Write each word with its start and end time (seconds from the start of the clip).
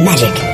Magic 0.00 0.49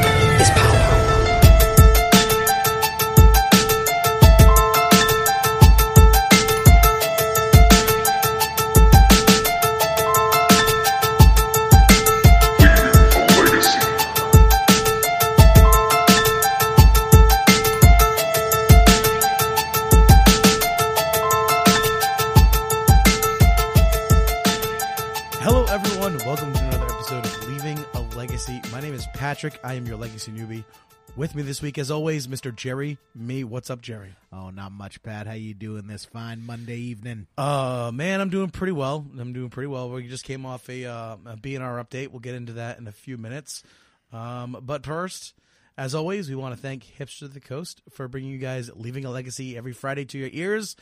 With 31.26 31.34
me 31.34 31.42
this 31.42 31.60
week, 31.60 31.76
as 31.76 31.90
always, 31.90 32.28
Mr. 32.28 32.54
Jerry. 32.54 32.98
Me. 33.12 33.42
What's 33.42 33.68
up, 33.68 33.82
Jerry? 33.82 34.14
Oh, 34.32 34.50
not 34.50 34.70
much, 34.70 35.02
Pat. 35.02 35.26
How 35.26 35.32
you 35.32 35.54
doing 35.54 35.88
this 35.88 36.04
fine 36.04 36.46
Monday 36.46 36.76
evening? 36.76 37.26
Uh, 37.36 37.90
man, 37.92 38.20
I'm 38.20 38.30
doing 38.30 38.50
pretty 38.50 38.70
well. 38.72 39.04
I'm 39.18 39.32
doing 39.32 39.50
pretty 39.50 39.66
well. 39.66 39.90
We 39.90 40.06
just 40.06 40.22
came 40.22 40.46
off 40.46 40.68
a, 40.68 40.84
uh, 40.84 41.16
a 41.26 41.36
BNR 41.36 41.84
update. 41.84 42.12
We'll 42.12 42.20
get 42.20 42.36
into 42.36 42.52
that 42.52 42.78
in 42.78 42.86
a 42.86 42.92
few 42.92 43.18
minutes. 43.18 43.64
Um, 44.12 44.56
but 44.62 44.86
first, 44.86 45.34
as 45.76 45.96
always, 45.96 46.30
we 46.30 46.36
want 46.36 46.54
to 46.54 46.62
thank 46.62 46.84
Hipsters 46.84 47.22
of 47.22 47.34
the 47.34 47.40
Coast 47.40 47.82
for 47.90 48.06
bringing 48.06 48.30
you 48.30 48.38
guys 48.38 48.70
Leaving 48.72 49.04
a 49.04 49.10
Legacy 49.10 49.56
every 49.56 49.72
Friday 49.72 50.04
to 50.04 50.18
your 50.18 50.30
ears. 50.32 50.76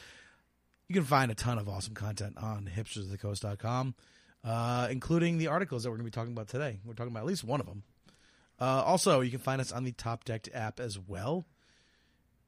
You 0.91 0.95
can 0.95 1.05
find 1.05 1.31
a 1.31 1.35
ton 1.35 1.57
of 1.57 1.71
awesome 1.71 1.95
content 1.95 2.37
on 2.37 2.69
hipstersofthecoast.com, 2.77 3.95
uh, 4.45 4.89
including 4.91 5.39
the 5.39 5.47
articles 5.47 5.85
that 5.85 5.89
we're 5.89 5.97
going 5.97 6.11
to 6.11 6.11
be 6.11 6.15
talking 6.15 6.35
about 6.35 6.49
today. 6.49 6.81
We're 6.85 6.93
talking 6.93 7.13
about 7.13 7.21
at 7.21 7.29
least 7.29 7.45
one 7.45 7.61
of 7.61 7.67
them. 7.67 7.83
Uh, 8.61 8.83
also, 8.83 9.21
you 9.21 9.31
can 9.31 9.41
find 9.41 9.61
us 9.61 9.73
on 9.73 9.85
the 9.85 9.93
Top 9.93 10.25
Decked 10.25 10.49
app 10.55 10.81
as 10.81 10.99
well. 10.99 11.45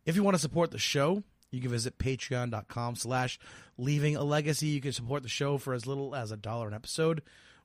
If 0.05 0.14
you 0.17 0.22
want 0.22 0.36
to 0.36 0.41
support 0.41 0.70
the 0.70 0.78
show, 0.78 1.25
you 1.50 1.61
can 1.61 1.70
visit 1.70 1.98
patreon.com 1.98 2.97
slash 2.97 3.39
leaving 3.77 4.17
a 4.17 4.22
legacy. 4.22 4.69
You 4.69 4.80
can 4.80 4.92
support 4.92 5.22
the 5.22 5.28
show 5.28 5.58
for 5.58 5.75
as 5.75 5.86
little 5.86 6.14
as 6.14 6.30
a 6.30 6.36
dollar 6.36 6.69
an 6.69 6.75
episode. 6.75 7.22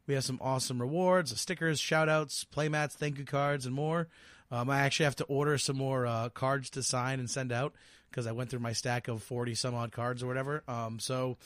We 0.07 0.15
have 0.15 0.23
some 0.23 0.39
awesome 0.41 0.81
rewards, 0.81 1.39
stickers, 1.39 1.79
shout 1.79 2.09
outs, 2.09 2.43
playmats, 2.43 2.93
thank 2.93 3.17
you 3.17 3.25
cards, 3.25 3.65
and 3.65 3.75
more. 3.75 4.07
Um, 4.49 4.69
I 4.69 4.79
actually 4.79 5.05
have 5.05 5.15
to 5.17 5.23
order 5.25 5.57
some 5.57 5.77
more 5.77 6.05
uh, 6.05 6.29
cards 6.29 6.69
to 6.71 6.83
sign 6.83 7.19
and 7.19 7.29
send 7.29 7.51
out 7.51 7.73
because 8.09 8.27
I 8.27 8.33
went 8.33 8.49
through 8.49 8.59
my 8.59 8.73
stack 8.73 9.07
of 9.07 9.23
40 9.23 9.55
some 9.55 9.75
odd 9.75 9.91
cards 9.91 10.23
or 10.23 10.27
whatever. 10.27 10.63
Um, 10.67 10.99
so 10.99 11.37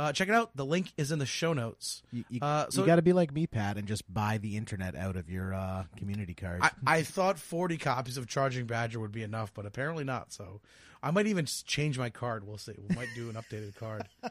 uh, 0.00 0.12
check 0.12 0.28
it 0.28 0.34
out. 0.34 0.50
The 0.56 0.64
link 0.64 0.92
is 0.96 1.12
in 1.12 1.18
the 1.18 1.26
show 1.26 1.52
notes. 1.52 2.02
You, 2.10 2.24
you, 2.30 2.40
Uh, 2.40 2.66
so- 2.70 2.80
you 2.80 2.86
got 2.86 2.96
to 2.96 3.02
be 3.02 3.12
like 3.12 3.32
me, 3.32 3.46
Pat, 3.46 3.76
and 3.76 3.86
just 3.86 4.12
buy 4.12 4.38
the 4.38 4.56
internet 4.56 4.96
out 4.96 5.16
of 5.16 5.28
your 5.28 5.52
uh, 5.52 5.84
community 5.96 6.32
card. 6.34 6.60
I, 6.62 6.70
I 6.86 7.02
thought 7.02 7.38
40 7.38 7.76
copies 7.76 8.16
of 8.16 8.26
Charging 8.26 8.66
Badger 8.66 8.98
would 9.00 9.12
be 9.12 9.22
enough, 9.22 9.52
but 9.52 9.66
apparently 9.66 10.04
not. 10.04 10.32
So 10.32 10.60
I 11.02 11.10
might 11.10 11.26
even 11.26 11.44
change 11.44 11.98
my 11.98 12.08
card. 12.10 12.46
We'll 12.46 12.58
see. 12.58 12.74
We 12.88 12.94
might 12.96 13.08
do 13.14 13.28
an 13.28 13.34
updated 13.36 13.76
card. 13.76 14.08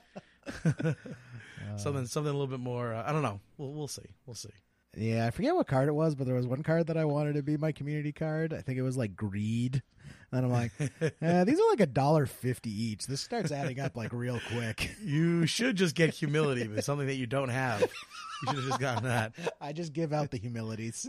something, 1.77 2.05
something 2.07 2.29
a 2.29 2.37
little 2.37 2.47
bit 2.47 2.59
more. 2.59 2.93
Uh, 2.93 3.03
I 3.05 3.11
don't 3.11 3.21
know. 3.21 3.39
We'll, 3.57 3.71
we'll 3.71 3.87
see. 3.87 4.15
We'll 4.25 4.35
see. 4.35 4.49
Yeah, 4.95 5.25
I 5.27 5.31
forget 5.31 5.55
what 5.55 5.67
card 5.67 5.87
it 5.87 5.93
was, 5.93 6.15
but 6.15 6.25
there 6.25 6.35
was 6.35 6.47
one 6.47 6.63
card 6.63 6.87
that 6.87 6.97
I 6.97 7.05
wanted 7.05 7.33
to 7.35 7.43
be 7.43 7.57
my 7.57 7.71
community 7.71 8.11
card. 8.11 8.53
I 8.53 8.61
think 8.61 8.77
it 8.77 8.83
was 8.83 8.97
like 8.97 9.15
greed. 9.15 9.81
And 10.31 10.45
I'm 10.45 10.51
like, 10.51 10.71
eh, 11.21 11.43
these 11.43 11.59
are 11.59 11.69
like 11.69 11.79
a 11.79 11.87
dollar 11.87 12.25
fifty 12.25 12.69
each. 12.69 13.07
This 13.07 13.21
starts 13.21 13.51
adding 13.51 13.79
up 13.79 13.95
like 13.95 14.13
real 14.13 14.39
quick. 14.51 14.91
You 15.03 15.45
should 15.47 15.75
just 15.75 15.95
get 15.95 16.13
humility, 16.13 16.67
but 16.67 16.83
something 16.83 17.07
that 17.07 17.15
you 17.15 17.25
don't 17.25 17.49
have. 17.49 17.81
You 17.81 17.87
should 18.47 18.55
have 18.55 18.67
just 18.67 18.79
gotten 18.79 19.03
that. 19.05 19.33
I 19.61 19.73
just 19.73 19.91
give 19.93 20.13
out 20.13 20.29
the 20.31 20.37
humilities. 20.37 21.07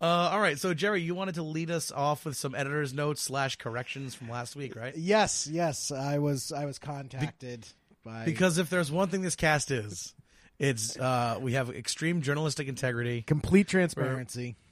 Uh, 0.00 0.28
all 0.30 0.40
right. 0.40 0.58
So 0.58 0.74
Jerry, 0.74 1.02
you 1.02 1.14
wanted 1.14 1.36
to 1.36 1.42
lead 1.42 1.70
us 1.70 1.90
off 1.90 2.24
with 2.24 2.36
some 2.36 2.54
editor's 2.54 2.92
notes 2.92 3.22
slash 3.22 3.56
corrections 3.56 4.14
from 4.14 4.28
last 4.28 4.54
week, 4.56 4.76
right? 4.76 4.94
yes, 4.96 5.48
yes, 5.50 5.90
I 5.90 6.18
was 6.18 6.52
I 6.52 6.66
was 6.66 6.78
contacted 6.78 7.66
by 8.04 8.24
Because 8.24 8.58
if 8.58 8.68
there's 8.68 8.92
one 8.92 9.08
thing 9.08 9.22
this 9.22 9.36
cast 9.36 9.70
is, 9.70 10.14
it's 10.58 10.98
uh, 10.98 11.38
we 11.40 11.52
have 11.52 11.70
extreme 11.70 12.22
journalistic 12.22 12.68
integrity. 12.68 13.22
complete 13.22 13.68
transparency. 13.68 14.56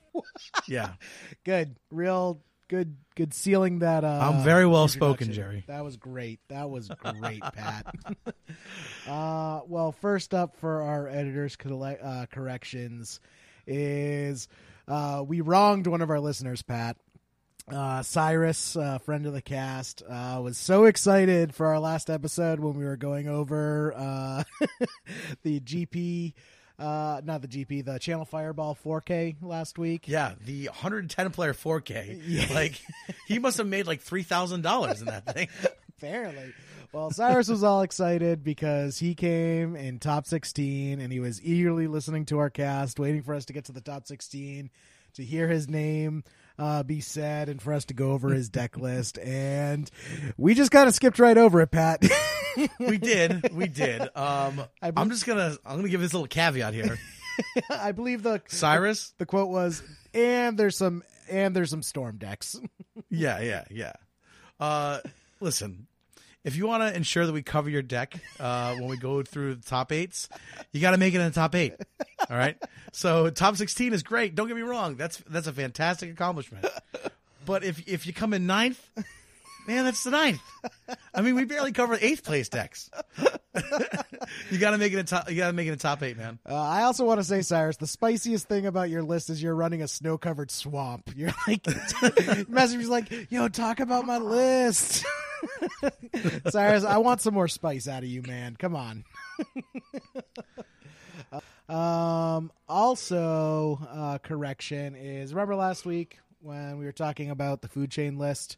Yeah. 0.68 0.92
Good, 1.44 1.74
real 1.90 2.40
good, 2.68 2.96
good 3.14 3.34
sealing 3.34 3.80
that. 3.80 4.04
Uh, 4.04 4.20
I'm 4.22 4.44
very 4.44 4.66
well 4.66 4.88
spoken. 4.88 5.32
Jerry. 5.32 5.64
That 5.66 5.84
was 5.84 5.96
great. 5.96 6.40
That 6.48 6.70
was 6.70 6.88
great, 6.88 7.42
Pat. 7.42 7.94
uh, 9.08 9.60
well, 9.66 9.92
first 9.92 10.34
up 10.34 10.56
for 10.56 10.82
our 10.82 11.08
editors' 11.08 11.56
uh, 11.60 12.26
corrections 12.30 13.20
is 13.66 14.48
uh, 14.88 15.24
we 15.26 15.40
wronged 15.40 15.86
one 15.86 16.00
of 16.02 16.10
our 16.10 16.20
listeners, 16.20 16.62
Pat. 16.62 16.96
Uh, 17.66 18.02
Cyrus, 18.02 18.76
uh, 18.76 18.98
friend 18.98 19.24
of 19.24 19.32
the 19.32 19.40
cast, 19.40 20.02
uh, 20.06 20.38
was 20.42 20.58
so 20.58 20.84
excited 20.84 21.54
for 21.54 21.66
our 21.68 21.78
last 21.80 22.10
episode 22.10 22.60
when 22.60 22.74
we 22.74 22.84
were 22.84 22.96
going 22.96 23.26
over 23.26 23.94
uh, 23.96 24.44
the 25.42 25.60
GP, 25.60 26.34
uh, 26.78 27.22
not 27.24 27.40
the 27.40 27.48
GP, 27.48 27.86
the 27.86 27.98
Channel 27.98 28.26
Fireball 28.26 28.76
4K 28.84 29.36
last 29.40 29.78
week. 29.78 30.06
Yeah, 30.06 30.34
the 30.44 30.66
110 30.66 31.30
player 31.30 31.54
4K. 31.54 32.52
Like 32.54 32.78
he 33.26 33.38
must 33.38 33.56
have 33.56 33.66
made 33.66 33.86
like 33.86 34.02
three 34.02 34.24
thousand 34.24 34.60
dollars 34.60 35.00
in 35.00 35.06
that 35.06 35.24
thing. 35.32 35.48
Apparently. 35.96 36.52
Well, 36.92 37.10
Cyrus 37.12 37.48
was 37.48 37.64
all 37.64 37.80
excited 37.80 38.44
because 38.44 38.98
he 38.98 39.14
came 39.14 39.74
in 39.74 39.98
top 39.98 40.26
16 40.26 41.00
and 41.00 41.12
he 41.12 41.18
was 41.18 41.42
eagerly 41.42 41.86
listening 41.88 42.26
to 42.26 42.38
our 42.38 42.50
cast, 42.50 43.00
waiting 43.00 43.22
for 43.22 43.34
us 43.34 43.46
to 43.46 43.52
get 43.52 43.64
to 43.64 43.72
the 43.72 43.80
top 43.80 44.06
16 44.06 44.70
to 45.14 45.24
hear 45.24 45.48
his 45.48 45.68
name 45.68 46.22
uh, 46.58 46.82
be 46.82 47.00
said 47.00 47.48
and 47.48 47.60
for 47.60 47.72
us 47.72 47.84
to 47.86 47.94
go 47.94 48.12
over 48.12 48.30
his 48.30 48.48
deck 48.48 48.76
list. 48.76 49.18
And 49.18 49.90
we 50.36 50.54
just 50.54 50.70
kind 50.70 50.88
of 50.88 50.94
skipped 50.94 51.18
right 51.18 51.36
over 51.38 51.60
it, 51.60 51.70
Pat. 51.70 52.04
We 52.78 52.98
did, 52.98 53.52
we 53.52 53.66
did. 53.66 54.00
Um, 54.16 54.62
I 54.80 54.92
I'm 54.96 55.10
just 55.10 55.26
gonna 55.26 55.56
I'm 55.66 55.76
gonna 55.78 55.88
give 55.88 56.00
this 56.00 56.14
little 56.14 56.28
caveat 56.28 56.72
here. 56.72 57.00
I 57.70 57.90
believe 57.90 58.22
the 58.22 58.40
Cyrus, 58.46 59.12
the 59.18 59.26
quote 59.26 59.48
was, 59.48 59.82
and 60.14 60.56
there's 60.56 60.76
some 60.76 61.02
and 61.28 61.56
there's 61.56 61.70
some 61.70 61.82
storm 61.82 62.16
decks. 62.16 62.54
yeah, 63.10 63.40
yeah, 63.40 63.64
yeah. 63.70 63.94
Uh, 64.60 65.00
listen, 65.40 65.88
if 66.44 66.56
you 66.56 66.66
want 66.66 66.82
to 66.82 66.94
ensure 66.94 67.26
that 67.26 67.32
we 67.32 67.42
cover 67.42 67.70
your 67.70 67.82
deck 67.82 68.14
uh, 68.38 68.74
when 68.74 68.86
we 68.86 68.96
go 68.96 69.22
through 69.22 69.56
the 69.56 69.64
top 69.64 69.90
eights, 69.92 70.28
you 70.72 70.80
got 70.80 70.90
to 70.90 70.98
make 70.98 71.14
it 71.14 71.20
in 71.20 71.26
the 71.26 71.34
top 71.34 71.54
eight. 71.54 71.74
All 72.30 72.36
right. 72.36 72.56
So 72.92 73.30
top 73.30 73.56
16 73.56 73.92
is 73.92 74.02
great. 74.02 74.34
Don't 74.34 74.46
get 74.46 74.56
me 74.56 74.62
wrong. 74.62 74.96
That's 74.96 75.18
that's 75.28 75.46
a 75.46 75.52
fantastic 75.52 76.12
accomplishment. 76.12 76.66
But 77.46 77.64
if 77.64 77.88
if 77.88 78.06
you 78.06 78.12
come 78.12 78.34
in 78.34 78.46
ninth, 78.46 78.90
man, 79.66 79.84
that's 79.84 80.04
the 80.04 80.10
ninth. 80.10 80.40
I 81.14 81.22
mean, 81.22 81.34
we 81.34 81.44
barely 81.44 81.72
cover 81.72 81.96
eighth 82.00 82.24
place 82.24 82.48
decks. 82.48 82.90
you 84.50 84.58
got 84.58 84.70
to 84.70 84.78
make 84.78 84.92
it 84.92 84.98
a 84.98 85.04
top. 85.04 85.30
You 85.30 85.36
got 85.36 85.48
to 85.48 85.52
make 85.52 85.68
it 85.68 85.72
a 85.72 85.76
top 85.76 86.02
eight, 86.02 86.16
man. 86.16 86.38
Uh, 86.48 86.54
I 86.54 86.82
also 86.82 87.04
want 87.04 87.20
to 87.20 87.24
say, 87.24 87.42
Cyrus, 87.42 87.76
the 87.76 87.86
spiciest 87.86 88.48
thing 88.48 88.66
about 88.66 88.90
your 88.90 89.02
list 89.02 89.30
is 89.30 89.42
you're 89.42 89.54
running 89.54 89.82
a 89.82 89.88
snow 89.88 90.18
covered 90.18 90.50
swamp. 90.50 91.10
You're 91.16 91.32
like, 91.46 91.66
messages 92.48 92.88
like, 92.88 93.30
yo, 93.30 93.48
talk 93.48 93.80
about 93.80 94.06
my 94.06 94.18
list. 94.18 95.04
Cyrus, 96.48 96.84
I 96.84 96.98
want 96.98 97.20
some 97.20 97.34
more 97.34 97.48
spice 97.48 97.88
out 97.88 98.02
of 98.02 98.08
you, 98.08 98.22
man. 98.22 98.56
Come 98.58 98.76
on. 98.76 99.04
um, 101.68 102.52
also, 102.68 103.78
uh, 103.90 104.18
correction 104.18 104.94
is 104.96 105.32
remember 105.32 105.56
last 105.56 105.86
week 105.86 106.18
when 106.40 106.78
we 106.78 106.84
were 106.84 106.92
talking 106.92 107.30
about 107.30 107.62
the 107.62 107.68
food 107.68 107.90
chain 107.90 108.18
list? 108.18 108.56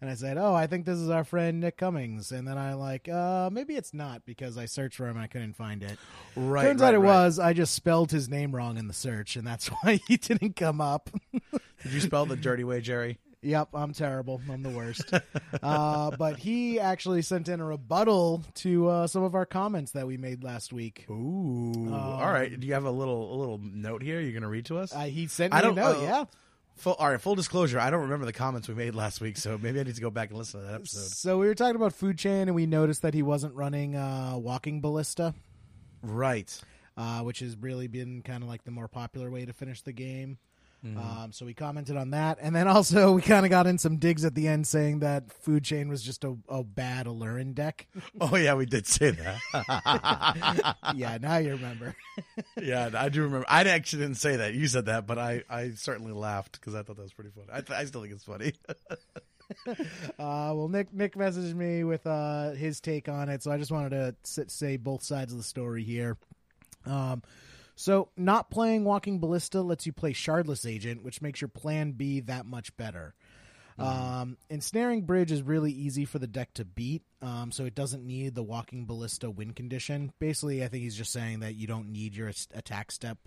And 0.00 0.10
I 0.10 0.16
said, 0.16 0.36
"Oh, 0.36 0.52
I 0.52 0.66
think 0.66 0.84
this 0.84 0.98
is 0.98 1.08
our 1.08 1.24
friend 1.24 1.60
Nick 1.60 1.78
Cummings." 1.78 2.30
And 2.30 2.46
then 2.46 2.58
I 2.58 2.74
like, 2.74 3.08
uh, 3.08 3.48
maybe 3.50 3.74
it's 3.74 3.94
not 3.94 4.26
because 4.26 4.58
I 4.58 4.66
searched 4.66 4.96
for 4.96 5.04
him 5.04 5.16
and 5.16 5.24
I 5.24 5.28
couldn't 5.28 5.54
find 5.54 5.82
it. 5.82 5.98
Right. 6.36 6.64
Turns 6.64 6.82
right, 6.82 6.88
out 6.88 6.94
it 6.94 6.98
right. 6.98 7.06
was. 7.06 7.38
I 7.38 7.54
just 7.54 7.74
spelled 7.74 8.10
his 8.10 8.28
name 8.28 8.54
wrong 8.54 8.76
in 8.76 8.86
the 8.86 8.92
search, 8.92 9.36
and 9.36 9.46
that's 9.46 9.68
why 9.82 10.00
he 10.06 10.18
didn't 10.18 10.56
come 10.56 10.80
up. 10.80 11.08
Did 11.32 11.92
you 11.92 12.00
spell 12.00 12.26
the 12.26 12.36
dirty 12.36 12.64
way, 12.64 12.82
Jerry? 12.82 13.18
Yep, 13.44 13.68
I'm 13.74 13.92
terrible. 13.92 14.40
I'm 14.50 14.62
the 14.62 14.70
worst. 14.70 15.12
uh, 15.62 16.10
but 16.16 16.36
he 16.38 16.80
actually 16.80 17.22
sent 17.22 17.48
in 17.48 17.60
a 17.60 17.64
rebuttal 17.64 18.42
to 18.56 18.88
uh, 18.88 19.06
some 19.06 19.22
of 19.22 19.34
our 19.34 19.46
comments 19.46 19.92
that 19.92 20.06
we 20.06 20.16
made 20.16 20.42
last 20.42 20.72
week. 20.72 21.06
Ooh. 21.10 21.92
all 21.92 22.32
right. 22.32 22.58
Do 22.58 22.66
you 22.66 22.74
have 22.74 22.84
a 22.84 22.90
little 22.90 23.32
a 23.32 23.36
little 23.36 23.58
note 23.62 24.02
here? 24.02 24.20
You're 24.20 24.32
gonna 24.32 24.48
read 24.48 24.66
to 24.66 24.78
us? 24.78 24.94
Uh, 24.94 25.00
he 25.02 25.26
sent 25.26 25.52
me 25.52 25.58
I 25.58 25.62
don't 25.62 25.78
a 25.78 25.80
note. 25.82 25.96
uh, 25.98 26.02
yeah. 26.02 26.24
Full, 26.76 26.94
all 26.94 27.08
right. 27.10 27.20
Full 27.20 27.36
disclosure. 27.36 27.78
I 27.78 27.90
don't 27.90 28.02
remember 28.02 28.26
the 28.26 28.32
comments 28.32 28.66
we 28.66 28.74
made 28.74 28.96
last 28.96 29.20
week, 29.20 29.36
so 29.36 29.56
maybe 29.56 29.78
I 29.78 29.84
need 29.84 29.94
to 29.94 30.00
go 30.00 30.10
back 30.10 30.30
and 30.30 30.38
listen 30.38 30.58
to 30.60 30.66
that 30.66 30.74
episode. 30.74 31.06
So 31.08 31.38
we 31.38 31.46
were 31.46 31.54
talking 31.54 31.76
about 31.76 31.92
food 31.92 32.18
chain, 32.18 32.48
and 32.48 32.54
we 32.56 32.66
noticed 32.66 33.02
that 33.02 33.14
he 33.14 33.22
wasn't 33.22 33.54
running 33.54 33.94
uh, 33.94 34.34
walking 34.36 34.80
ballista, 34.80 35.34
Right. 36.02 36.60
uh, 36.96 37.20
which 37.20 37.38
has 37.40 37.56
really 37.56 37.86
been 37.86 38.22
kind 38.22 38.42
of 38.42 38.48
like 38.48 38.64
the 38.64 38.70
more 38.72 38.88
popular 38.88 39.30
way 39.30 39.44
to 39.44 39.52
finish 39.52 39.82
the 39.82 39.92
game. 39.92 40.38
Um, 40.84 41.30
so 41.32 41.46
we 41.46 41.54
commented 41.54 41.96
on 41.96 42.10
that, 42.10 42.36
and 42.42 42.54
then 42.54 42.68
also 42.76 43.12
we 43.12 43.22
kind 43.22 43.46
of 43.46 43.50
got 43.50 43.66
in 43.66 43.78
some 43.78 43.96
digs 43.96 44.24
at 44.24 44.34
the 44.34 44.48
end 44.48 44.66
saying 44.66 44.98
that 44.98 45.32
Food 45.32 45.64
Chain 45.64 45.88
was 45.88 46.02
just 46.02 46.24
a, 46.24 46.36
a 46.48 46.62
bad 46.62 47.06
Aluren 47.06 47.54
deck. 47.54 47.86
Oh 48.20 48.36
yeah, 48.36 48.54
we 48.54 48.66
did 48.66 48.86
say 48.86 49.10
that. 49.10 50.76
yeah, 50.94 51.18
now 51.20 51.38
you 51.38 51.50
remember. 51.52 51.96
yeah, 52.60 52.90
I 52.94 53.08
do 53.08 53.22
remember. 53.22 53.46
I 53.48 53.64
actually 53.64 54.02
didn't 54.02 54.18
say 54.18 54.36
that. 54.36 54.54
You 54.54 54.66
said 54.66 54.86
that, 54.86 55.06
but 55.06 55.18
I, 55.18 55.42
I 55.48 55.70
certainly 55.70 56.12
laughed 56.12 56.52
because 56.60 56.74
I 56.74 56.82
thought 56.82 56.96
that 56.96 57.02
was 57.02 57.12
pretty 57.12 57.30
funny. 57.30 57.48
I, 57.52 57.60
th- 57.60 57.78
I 57.78 57.84
still 57.86 58.02
think 58.02 58.14
it's 58.14 58.24
funny. 58.24 58.52
Uh, 59.66 60.52
well, 60.54 60.68
Nick 60.68 60.92
Nick 60.92 61.16
messaged 61.16 61.54
me 61.54 61.84
with 61.84 62.06
uh, 62.06 62.52
his 62.52 62.80
take 62.80 63.08
on 63.08 63.28
it, 63.28 63.42
so 63.42 63.50
I 63.50 63.58
just 63.58 63.70
wanted 63.72 64.16
to 64.22 64.44
say 64.48 64.76
both 64.76 65.02
sides 65.02 65.32
of 65.32 65.38
the 65.38 65.44
story 65.44 65.82
here. 65.82 66.16
Um, 66.86 67.22
so, 67.76 68.08
not 68.16 68.50
playing 68.50 68.84
Walking 68.84 69.18
Ballista 69.18 69.60
lets 69.60 69.86
you 69.86 69.92
play 69.92 70.12
Shardless 70.12 70.68
Agent, 70.68 71.02
which 71.02 71.20
makes 71.20 71.40
your 71.40 71.48
plan 71.48 71.92
B 71.92 72.20
that 72.20 72.46
much 72.46 72.76
better. 72.76 73.14
Um, 73.76 74.36
Ensnaring 74.48 75.02
Bridge 75.02 75.32
is 75.32 75.42
really 75.42 75.72
easy 75.72 76.04
for 76.04 76.20
the 76.20 76.28
deck 76.28 76.54
to 76.54 76.64
beat, 76.64 77.02
um, 77.22 77.50
so 77.50 77.64
it 77.64 77.74
doesn't 77.74 78.06
need 78.06 78.34
the 78.34 78.42
Walking 78.42 78.86
Ballista 78.86 79.28
win 79.28 79.52
condition. 79.52 80.12
Basically, 80.20 80.62
I 80.62 80.68
think 80.68 80.84
he's 80.84 80.96
just 80.96 81.12
saying 81.12 81.40
that 81.40 81.56
you 81.56 81.66
don't 81.66 81.90
need 81.90 82.14
your 82.14 82.30
attack 82.54 82.92
step, 82.92 83.18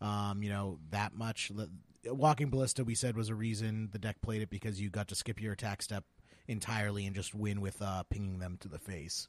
um, 0.00 0.42
you 0.42 0.48
know, 0.48 0.78
that 0.90 1.14
much. 1.14 1.52
Walking 2.06 2.48
Ballista, 2.48 2.82
we 2.84 2.94
said, 2.94 3.16
was 3.16 3.28
a 3.28 3.34
reason 3.34 3.90
the 3.92 3.98
deck 3.98 4.22
played 4.22 4.40
it 4.40 4.50
because 4.50 4.80
you 4.80 4.88
got 4.88 5.08
to 5.08 5.14
skip 5.14 5.40
your 5.40 5.52
attack 5.52 5.82
step 5.82 6.04
entirely 6.48 7.06
and 7.06 7.14
just 7.14 7.34
win 7.34 7.60
with 7.60 7.80
uh, 7.82 8.04
pinging 8.04 8.38
them 8.38 8.56
to 8.60 8.68
the 8.68 8.78
face. 8.78 9.28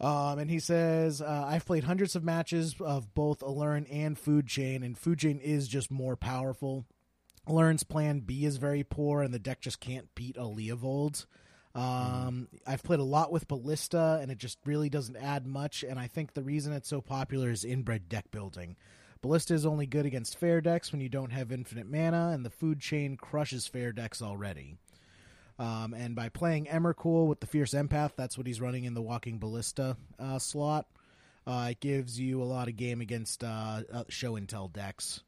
Um, 0.00 0.38
and 0.38 0.50
he 0.50 0.58
says, 0.60 1.20
uh, 1.20 1.44
I've 1.46 1.66
played 1.66 1.84
hundreds 1.84 2.16
of 2.16 2.24
matches 2.24 2.74
of 2.80 3.12
both 3.14 3.40
Aluren 3.40 3.86
and 3.90 4.18
Food 4.18 4.46
Chain, 4.46 4.82
and 4.82 4.96
Food 4.96 5.18
Chain 5.18 5.38
is 5.38 5.68
just 5.68 5.90
more 5.90 6.16
powerful. 6.16 6.86
Aluren's 7.46 7.82
plan 7.82 8.20
B 8.20 8.44
is 8.44 8.56
very 8.56 8.82
poor, 8.82 9.22
and 9.22 9.34
the 9.34 9.38
deck 9.38 9.60
just 9.60 9.80
can't 9.80 10.14
beat 10.14 10.36
a 10.38 10.44
Leovold. 10.44 11.26
Um, 11.74 12.48
I've 12.66 12.82
played 12.82 13.00
a 13.00 13.04
lot 13.04 13.30
with 13.30 13.46
Ballista, 13.46 14.18
and 14.22 14.30
it 14.30 14.38
just 14.38 14.58
really 14.64 14.88
doesn't 14.88 15.16
add 15.16 15.46
much. 15.46 15.84
And 15.84 15.98
I 15.98 16.06
think 16.06 16.32
the 16.32 16.42
reason 16.42 16.72
it's 16.72 16.88
so 16.88 17.00
popular 17.00 17.50
is 17.50 17.64
inbred 17.64 18.08
deck 18.08 18.30
building. 18.30 18.76
Ballista 19.22 19.52
is 19.52 19.66
only 19.66 19.86
good 19.86 20.06
against 20.06 20.38
fair 20.38 20.62
decks 20.62 20.92
when 20.92 21.02
you 21.02 21.10
don't 21.10 21.30
have 21.30 21.52
infinite 21.52 21.90
mana, 21.90 22.30
and 22.32 22.44
the 22.44 22.50
food 22.50 22.80
chain 22.80 23.16
crushes 23.18 23.66
fair 23.66 23.92
decks 23.92 24.22
already. 24.22 24.78
Um, 25.60 25.92
and 25.92 26.16
by 26.16 26.30
playing 26.30 26.64
Emrakul 26.66 27.26
with 27.28 27.40
the 27.40 27.46
Fierce 27.46 27.74
Empath, 27.74 28.12
that's 28.16 28.38
what 28.38 28.46
he's 28.46 28.62
running 28.62 28.84
in 28.84 28.94
the 28.94 29.02
Walking 29.02 29.38
Ballista 29.38 29.94
uh, 30.18 30.38
slot. 30.38 30.86
Uh, 31.46 31.68
it 31.72 31.80
gives 31.80 32.18
you 32.18 32.42
a 32.42 32.44
lot 32.44 32.66
of 32.68 32.76
game 32.76 33.02
against 33.02 33.44
uh, 33.44 33.82
uh, 33.92 34.04
show 34.08 34.36
and 34.36 34.48
tell 34.48 34.68
decks. 34.68 35.20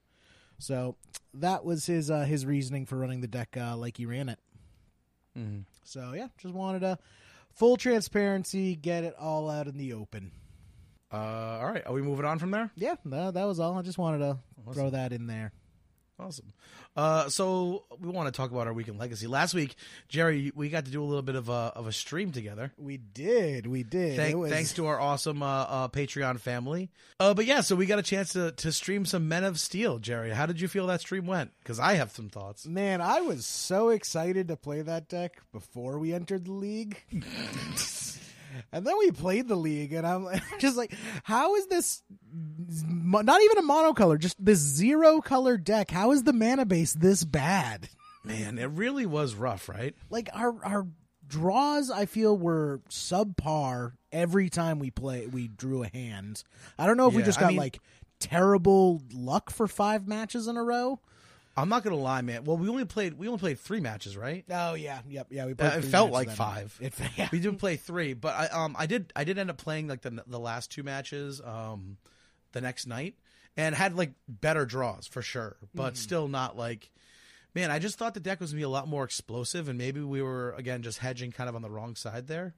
So 0.58 0.96
that 1.34 1.64
was 1.66 1.84
his 1.84 2.10
uh, 2.10 2.22
his 2.22 2.46
reasoning 2.46 2.86
for 2.86 2.96
running 2.96 3.20
the 3.20 3.26
deck 3.26 3.56
uh, 3.60 3.76
like 3.76 3.98
he 3.98 4.06
ran 4.06 4.30
it. 4.30 4.38
Mhm. 5.38 5.64
So 5.84 6.12
yeah, 6.14 6.28
just 6.38 6.54
wanted 6.54 6.80
to 6.80 6.98
full 7.54 7.76
transparency, 7.76 8.74
get 8.74 9.04
it 9.04 9.14
all 9.18 9.50
out 9.50 9.66
in 9.66 9.76
the 9.76 9.92
open. 9.92 10.32
Uh, 11.12 11.16
all 11.60 11.70
right, 11.70 11.86
are 11.86 11.92
we 11.92 12.00
moving 12.00 12.24
on 12.24 12.38
from 12.38 12.52
there? 12.52 12.70
Yeah, 12.74 12.94
that, 13.04 13.34
that 13.34 13.44
was 13.44 13.60
all. 13.60 13.76
I 13.76 13.82
just 13.82 13.98
wanted 13.98 14.18
to 14.20 14.38
throw 14.72 14.88
that 14.90 15.12
in 15.12 15.26
there. 15.26 15.52
Awesome. 16.26 16.52
Uh, 16.94 17.28
so 17.30 17.84
we 18.00 18.10
want 18.10 18.26
to 18.32 18.36
talk 18.36 18.50
about 18.50 18.66
our 18.66 18.72
weekend 18.74 18.98
legacy. 18.98 19.26
Last 19.26 19.54
week, 19.54 19.74
Jerry, 20.08 20.52
we 20.54 20.68
got 20.68 20.84
to 20.84 20.90
do 20.90 21.02
a 21.02 21.06
little 21.06 21.22
bit 21.22 21.36
of 21.36 21.48
a 21.48 21.72
of 21.74 21.86
a 21.86 21.92
stream 21.92 22.32
together. 22.32 22.70
We 22.76 22.98
did, 22.98 23.66
we 23.66 23.82
did. 23.82 24.16
Thank, 24.16 24.32
It 24.34 24.36
was- 24.36 24.50
Thanks 24.52 24.74
to 24.74 24.86
our 24.86 25.00
awesome 25.00 25.42
uh, 25.42 25.46
uh, 25.62 25.88
Patreon 25.88 26.38
family. 26.38 26.90
Uh, 27.18 27.32
but 27.32 27.46
yeah, 27.46 27.62
so 27.62 27.76
we 27.76 27.86
got 27.86 27.98
a 27.98 28.02
chance 28.02 28.34
to 28.34 28.52
to 28.52 28.70
stream 28.72 29.06
some 29.06 29.26
Men 29.26 29.42
of 29.44 29.58
Steel. 29.58 29.98
Jerry, 29.98 30.30
how 30.30 30.44
did 30.46 30.60
you 30.60 30.68
feel 30.68 30.86
that 30.88 31.00
stream 31.00 31.26
went? 31.26 31.50
Because 31.62 31.80
I 31.80 31.94
have 31.94 32.12
some 32.12 32.28
thoughts. 32.28 32.66
Man, 32.66 33.00
I 33.00 33.22
was 33.22 33.46
so 33.46 33.88
excited 33.88 34.48
to 34.48 34.56
play 34.56 34.82
that 34.82 35.08
deck 35.08 35.40
before 35.52 35.98
we 35.98 36.12
entered 36.12 36.44
the 36.44 36.52
league. 36.52 37.02
and 38.72 38.86
then 38.86 38.96
we 38.98 39.10
played 39.10 39.48
the 39.48 39.56
league, 39.56 39.92
and 39.92 40.06
I'm 40.06 40.26
just 40.58 40.76
like, 40.76 40.92
how 41.24 41.54
is 41.56 41.66
this 41.66 42.02
not 42.86 43.40
even 43.42 43.58
a 43.58 43.62
monocolor, 43.62 44.18
just 44.18 44.42
this 44.44 44.58
zero 44.58 45.20
color 45.20 45.56
deck? 45.56 45.90
How 45.90 46.12
is 46.12 46.22
the 46.24 46.32
mana 46.32 46.64
base 46.66 46.92
this 46.92 47.24
bad? 47.24 47.88
Man, 48.24 48.58
it 48.58 48.66
really 48.70 49.06
was 49.06 49.34
rough, 49.34 49.68
right? 49.68 49.94
Like, 50.10 50.28
our, 50.32 50.54
our 50.64 50.86
draws, 51.26 51.90
I 51.90 52.06
feel, 52.06 52.36
were 52.36 52.80
subpar 52.88 53.92
every 54.12 54.48
time 54.48 54.78
we 54.78 54.90
play, 54.90 55.26
we 55.26 55.48
drew 55.48 55.82
a 55.82 55.88
hand. 55.88 56.44
I 56.78 56.86
don't 56.86 56.96
know 56.96 57.08
if 57.08 57.14
we 57.14 57.20
Yeah, 57.22 57.26
just 57.26 57.38
I 57.38 57.42
got 57.42 57.48
mean- 57.48 57.56
like 57.58 57.80
terrible 58.20 59.02
luck 59.12 59.50
for 59.50 59.66
five 59.66 60.06
matches 60.06 60.46
in 60.46 60.56
a 60.56 60.62
row. 60.62 61.00
I'm 61.56 61.68
not 61.68 61.84
gonna 61.84 61.96
lie, 61.96 62.22
man. 62.22 62.44
Well, 62.44 62.56
we 62.56 62.68
only 62.68 62.84
played 62.84 63.14
we 63.18 63.26
only 63.28 63.38
played 63.38 63.58
three 63.58 63.80
matches, 63.80 64.16
right? 64.16 64.44
Oh 64.50 64.74
yeah, 64.74 65.00
yep, 65.08 65.26
yeah. 65.30 65.44
We 65.46 65.52
Uh, 65.52 65.56
played 65.56 65.72
it 65.84 65.88
felt 65.88 66.10
like 66.10 66.30
five. 66.30 66.76
It, 66.80 66.94
yeah. 67.16 67.28
we 67.30 67.40
did 67.40 67.58
play 67.58 67.76
three, 67.76 68.14
but 68.14 68.34
I 68.34 68.46
um 68.46 68.74
I 68.78 68.86
did 68.86 69.12
I 69.14 69.24
did 69.24 69.38
end 69.38 69.50
up 69.50 69.58
playing 69.58 69.88
like 69.88 70.02
the 70.02 70.22
the 70.26 70.40
last 70.40 70.70
two 70.70 70.82
matches 70.82 71.40
um 71.44 71.98
the 72.52 72.60
next 72.60 72.86
night 72.86 73.16
and 73.56 73.74
had 73.74 73.94
like 73.96 74.12
better 74.28 74.64
draws 74.64 75.06
for 75.06 75.20
sure, 75.20 75.56
but 75.74 75.96
still 75.96 76.26
not 76.28 76.56
like 76.56 76.90
man. 77.54 77.70
I 77.70 77.78
just 77.78 77.98
thought 77.98 78.14
the 78.14 78.20
deck 78.20 78.40
was 78.40 78.52
gonna 78.52 78.60
be 78.60 78.64
a 78.64 78.68
lot 78.70 78.88
more 78.88 79.04
explosive, 79.04 79.68
and 79.68 79.76
maybe 79.76 80.00
we 80.00 80.22
were 80.22 80.52
again 80.52 80.82
just 80.82 80.98
hedging 80.98 81.32
kind 81.32 81.50
of 81.50 81.54
on 81.54 81.60
the 81.62 81.70
wrong 81.70 81.96
side 81.96 82.28
there. 82.28 82.54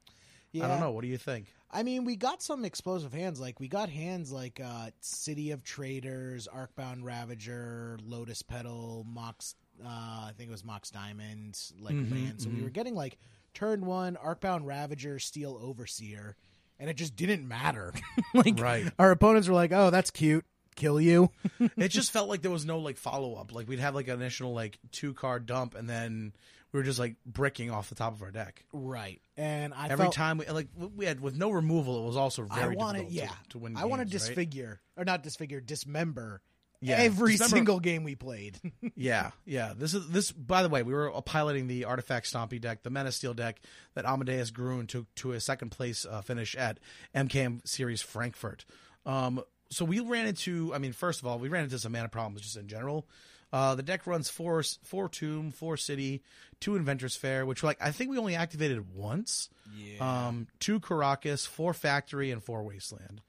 Yeah. 0.52 0.66
I 0.66 0.68
don't 0.68 0.78
know. 0.78 0.92
What 0.92 1.02
do 1.02 1.08
you 1.08 1.18
think? 1.18 1.46
I 1.74 1.82
mean, 1.82 2.04
we 2.04 2.14
got 2.16 2.40
some 2.42 2.64
explosive 2.64 3.12
hands. 3.12 3.40
Like 3.40 3.58
we 3.58 3.66
got 3.68 3.88
hands 3.88 4.30
like 4.32 4.60
uh, 4.64 4.90
City 5.00 5.50
of 5.50 5.64
Traders, 5.64 6.46
Arcbound 6.46 7.02
Ravager, 7.02 7.98
Lotus 8.06 8.42
Petal, 8.42 9.04
Mox. 9.08 9.56
Uh, 9.84 9.88
I 9.88 10.32
think 10.36 10.48
it 10.48 10.52
was 10.52 10.64
Mox 10.64 10.90
Diamond, 10.92 11.58
like 11.80 11.96
Mhm, 11.96 12.10
land. 12.12 12.40
So 12.40 12.48
we 12.48 12.62
were 12.62 12.70
getting 12.70 12.94
like 12.94 13.18
turn 13.54 13.84
one, 13.86 14.16
Arcbound 14.24 14.64
Ravager, 14.66 15.18
Steel 15.18 15.58
Overseer, 15.60 16.36
and 16.78 16.88
it 16.88 16.94
just 16.96 17.16
didn't 17.16 17.46
matter. 17.48 17.92
like 18.34 18.58
Right. 18.60 18.86
our 18.98 19.10
opponents 19.10 19.48
were 19.48 19.54
like, 19.54 19.72
"Oh, 19.72 19.90
that's 19.90 20.10
cute, 20.12 20.44
kill 20.76 21.00
you." 21.00 21.30
it 21.76 21.88
just 21.88 22.12
felt 22.12 22.28
like 22.28 22.42
there 22.42 22.52
was 22.52 22.64
no 22.64 22.78
like 22.78 22.96
follow 22.98 23.34
up. 23.34 23.52
Like 23.52 23.66
we'd 23.68 23.80
have 23.80 23.96
like 23.96 24.06
an 24.06 24.14
initial 24.20 24.54
like 24.54 24.78
two 24.92 25.12
card 25.12 25.44
dump, 25.46 25.74
and 25.74 25.90
then 25.90 26.34
we 26.74 26.80
were 26.80 26.84
just 26.84 26.98
like 26.98 27.14
bricking 27.24 27.70
off 27.70 27.88
the 27.88 27.94
top 27.94 28.12
of 28.14 28.20
our 28.22 28.32
deck. 28.32 28.64
right. 28.72 29.22
And 29.36 29.72
I 29.72 29.88
Every 29.88 30.04
felt, 30.06 30.14
time 30.14 30.38
we 30.38 30.46
like 30.46 30.68
we 30.76 31.06
had 31.06 31.20
with 31.20 31.36
no 31.36 31.50
removal, 31.50 32.02
it 32.02 32.06
was 32.06 32.16
also 32.16 32.42
very 32.42 32.74
I 32.74 32.76
wanted, 32.76 33.08
difficult 33.08 33.12
yeah, 33.12 33.28
to, 33.44 33.48
to 33.50 33.58
win. 33.58 33.76
I 33.76 33.84
want 33.84 34.00
to 34.00 34.04
games, 34.04 34.22
right? 34.22 34.28
disfigure 34.28 34.80
or 34.96 35.04
not 35.04 35.22
disfigure, 35.22 35.60
dismember. 35.60 36.42
Yeah, 36.80 36.96
every 36.96 37.32
dismember- 37.32 37.56
single 37.56 37.80
game 37.80 38.02
we 38.02 38.16
played. 38.16 38.58
Yeah, 38.96 39.30
yeah. 39.46 39.72
This 39.76 39.94
is 39.94 40.08
this. 40.08 40.30
By 40.32 40.62
the 40.62 40.68
way, 40.68 40.82
we 40.82 40.92
were 40.92 41.10
piloting 41.22 41.66
the 41.68 41.84
Artifact 41.84 42.30
Stompy 42.30 42.60
deck, 42.60 42.82
the 42.82 42.90
Menace 42.90 43.16
Steel 43.16 43.34
deck 43.34 43.60
that 43.94 44.04
Amadeus 44.04 44.50
grew 44.50 44.82
took 44.84 45.12
to 45.16 45.32
a 45.32 45.40
second 45.40 45.70
place 45.70 46.04
uh, 46.04 46.20
finish 46.22 46.54
at 46.56 46.78
MKM 47.14 47.66
Series 47.66 48.02
Frankfurt. 48.02 48.64
Um, 49.06 49.42
so 49.70 49.84
we 49.84 50.00
ran 50.00 50.26
into. 50.26 50.74
I 50.74 50.78
mean, 50.78 50.92
first 50.92 51.20
of 51.20 51.26
all, 51.26 51.38
we 51.38 51.48
ran 51.48 51.64
into 51.64 51.78
some 51.78 51.92
mana 51.92 52.08
problems 52.08 52.40
just 52.42 52.56
in 52.56 52.66
general. 52.68 53.06
Uh, 53.54 53.76
the 53.76 53.84
deck 53.84 54.04
runs 54.04 54.28
four 54.28 54.64
four 54.82 55.08
Tomb, 55.08 55.52
four 55.52 55.76
City, 55.76 56.24
two 56.58 56.74
Inventors 56.74 57.14
Fair, 57.14 57.46
which 57.46 57.62
like 57.62 57.78
I 57.80 57.92
think 57.92 58.10
we 58.10 58.18
only 58.18 58.34
activated 58.34 58.92
once. 58.96 59.48
yeah. 59.76 60.26
Um, 60.26 60.48
two 60.58 60.80
Karakas, 60.80 61.46
four 61.46 61.72
Factory, 61.72 62.32
and 62.32 62.42
four 62.42 62.64
Wasteland. 62.64 63.20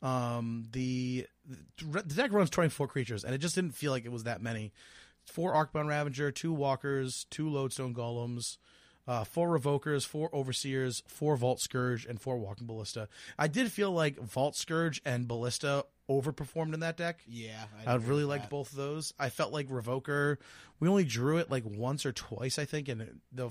Um, 0.00 0.68
the 0.70 1.26
the 1.82 2.14
deck 2.14 2.32
runs 2.32 2.50
twenty 2.50 2.70
four 2.70 2.86
creatures, 2.86 3.24
and 3.24 3.34
it 3.34 3.38
just 3.38 3.56
didn't 3.56 3.74
feel 3.74 3.90
like 3.90 4.04
it 4.04 4.12
was 4.12 4.22
that 4.24 4.40
many. 4.40 4.72
Four 5.24 5.54
Arcbound 5.54 5.88
Ravager, 5.88 6.30
two 6.30 6.52
Walkers, 6.52 7.26
two 7.30 7.48
Lodestone 7.48 7.94
Golems, 7.94 8.58
uh, 9.08 9.24
four 9.24 9.58
Revokers, 9.58 10.06
four 10.06 10.32
Overseers, 10.32 11.02
four 11.08 11.36
Vault 11.36 11.58
Skirge, 11.58 12.08
and 12.08 12.20
four 12.20 12.38
Walking 12.38 12.68
Ballista. 12.68 13.08
I 13.36 13.48
did 13.48 13.72
feel 13.72 13.90
like 13.90 14.20
Vault 14.20 14.54
Skirge 14.54 15.00
and 15.04 15.26
Ballista 15.26 15.86
overperformed 16.08 16.74
in 16.74 16.80
that 16.80 16.96
deck. 16.96 17.20
yeah, 17.26 17.64
I 17.86 17.94
agree 17.94 18.08
really 18.08 18.24
liked 18.24 18.44
that. 18.44 18.50
both 18.50 18.70
of 18.70 18.76
those. 18.76 19.12
I 19.18 19.28
felt 19.30 19.52
like 19.52 19.68
Revoker. 19.68 20.36
We 20.80 20.88
only 20.88 21.04
drew 21.04 21.38
it 21.38 21.50
like 21.50 21.64
once 21.64 22.04
or 22.04 22.12
twice, 22.12 22.58
I 22.58 22.64
think, 22.64 22.88
and 22.88 23.20
the 23.32 23.50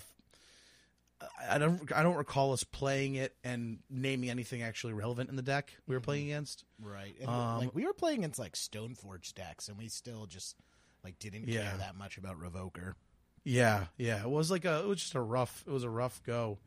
I 1.49 1.57
don't 1.57 1.89
I 1.93 2.03
don't 2.03 2.15
recall 2.17 2.51
us 2.51 2.63
playing 2.65 3.15
it 3.15 3.33
and 3.45 3.79
naming 3.89 4.29
anything 4.29 4.61
actually 4.61 4.91
relevant 4.93 5.29
in 5.29 5.37
the 5.37 5.41
deck 5.41 5.73
we 5.87 5.95
were 5.95 6.01
playing 6.01 6.25
against. 6.25 6.65
Right. 6.81 7.15
And 7.19 7.29
Um, 7.29 7.59
like 7.59 7.73
we 7.75 7.85
were 7.85 7.93
playing 7.93 8.19
against 8.19 8.39
like 8.39 8.53
Stoneforge 8.53 9.33
decks 9.33 9.69
and 9.69 9.77
we 9.77 9.87
still 9.87 10.25
just 10.25 10.57
like 11.03 11.17
didn't 11.19 11.47
Yeah. 11.47 11.69
care 11.69 11.77
that 11.77 11.95
much 11.95 12.17
about 12.17 12.39
Revoker. 12.39 12.95
Yeah, 13.45 13.85
yeah, 13.97 14.21
it 14.21 14.29
was 14.29 14.51
like 14.51 14.65
a 14.65 14.79
it 14.81 14.87
was 14.87 14.99
just 14.99 15.15
a 15.15 15.21
rough 15.21 15.63
it 15.65 15.71
was 15.71 15.83
a 15.83 15.89
rough 15.89 16.21
go. 16.23 16.59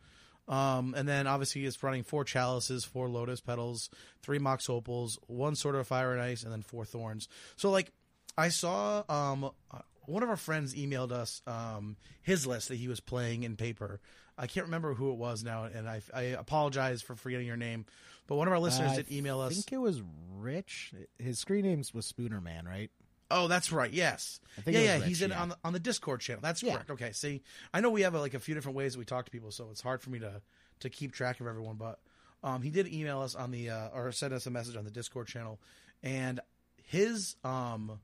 Um, 0.49 0.95
and 0.97 1.09
then 1.09 1.27
obviously 1.27 1.65
it's 1.65 1.83
running 1.83 2.05
four 2.05 2.25
chalices, 2.25 2.85
four 2.85 3.09
lotus 3.09 3.41
petals, 3.41 3.91
three 4.23 4.39
mox 4.39 4.69
opals, 4.71 5.19
one 5.27 5.57
sword 5.57 5.75
of 5.75 5.87
fire 5.87 6.13
and 6.13 6.21
ice, 6.23 6.43
and 6.45 6.53
then 6.53 6.63
four 6.63 6.85
thorns. 6.85 7.29
So 7.57 7.71
like 7.71 7.93
I 8.39 8.49
saw 8.49 9.03
um 9.09 9.51
uh, 9.71 9.79
one 10.07 10.23
of 10.23 10.29
our 10.29 10.37
friends 10.37 10.75
emailed 10.75 11.11
us 11.11 11.43
um 11.47 11.97
his 12.23 12.47
list 12.47 12.69
that 12.69 12.77
he 12.77 12.89
was 12.89 13.01
playing 13.01 13.43
in 13.43 13.57
paper. 13.57 14.01
I 14.39 14.47
can't 14.47 14.67
remember 14.67 14.95
who 14.95 15.11
it 15.13 15.17
was 15.17 15.43
now, 15.43 15.65
and 15.65 15.89
I 15.89 16.03
I 16.15 16.23
apologize 16.23 17.03
for 17.03 17.15
forgetting 17.15 17.47
your 17.47 17.57
name. 17.57 17.87
But 18.27 18.37
one 18.37 18.49
of 18.49 18.53
our 18.53 18.61
listeners 18.61 18.93
I 18.93 18.97
did 18.97 19.11
email 19.13 19.41
us. 19.41 19.53
I 19.53 19.55
think 19.55 19.73
it 19.73 19.79
was 19.79 20.03
Rich. 20.37 20.93
His 21.19 21.39
screen 21.39 21.65
name 21.65 21.83
was 21.95 22.07
Spooner 22.07 22.41
Man, 22.41 22.67
right? 22.67 22.91
Oh, 23.31 23.49
that's 23.49 23.73
right. 23.73 23.93
Yes. 23.93 24.41
I 24.57 24.61
think 24.61 24.77
yeah, 24.77 24.83
yeah. 24.83 24.95
Rich, 24.99 25.05
he's 25.07 25.23
in 25.23 25.31
yeah. 25.31 25.43
on 25.43 25.49
the 25.51 25.59
on 25.65 25.73
the 25.73 25.81
Discord 25.81 26.21
channel. 26.21 26.41
That's 26.43 26.63
Yeah. 26.63 26.75
correct. 26.75 26.91
Okay. 26.93 27.13
See, 27.13 27.43
I 27.75 27.81
know 27.81 27.91
we 27.91 28.03
have 28.03 28.15
uh, 28.15 28.21
like 28.21 28.35
a 28.35 28.41
few 28.41 28.55
different 28.55 28.77
ways 28.77 28.93
that 28.93 28.99
we 28.99 29.05
talk 29.05 29.25
to 29.25 29.31
people, 29.31 29.51
so 29.51 29.69
it's 29.71 29.81
hard 29.81 30.01
for 30.03 30.11
me 30.11 30.19
to 30.21 30.41
to 30.81 30.91
keep 30.91 31.13
track 31.13 31.41
of 31.41 31.47
everyone. 31.47 31.77
But 31.77 31.99
um, 32.45 32.63
he 32.63 32.71
did 32.71 32.87
email 32.93 33.21
us 33.21 33.35
on 33.35 33.51
the 33.51 33.71
uh, 33.71 33.89
or 33.95 34.13
send 34.13 34.33
us 34.33 34.47
a 34.47 34.51
message 34.51 34.77
on 34.77 34.85
the 34.85 34.91
Discord 34.91 35.27
channel, 35.27 35.61
and 36.03 36.41
his 36.85 37.37
um 37.45 37.99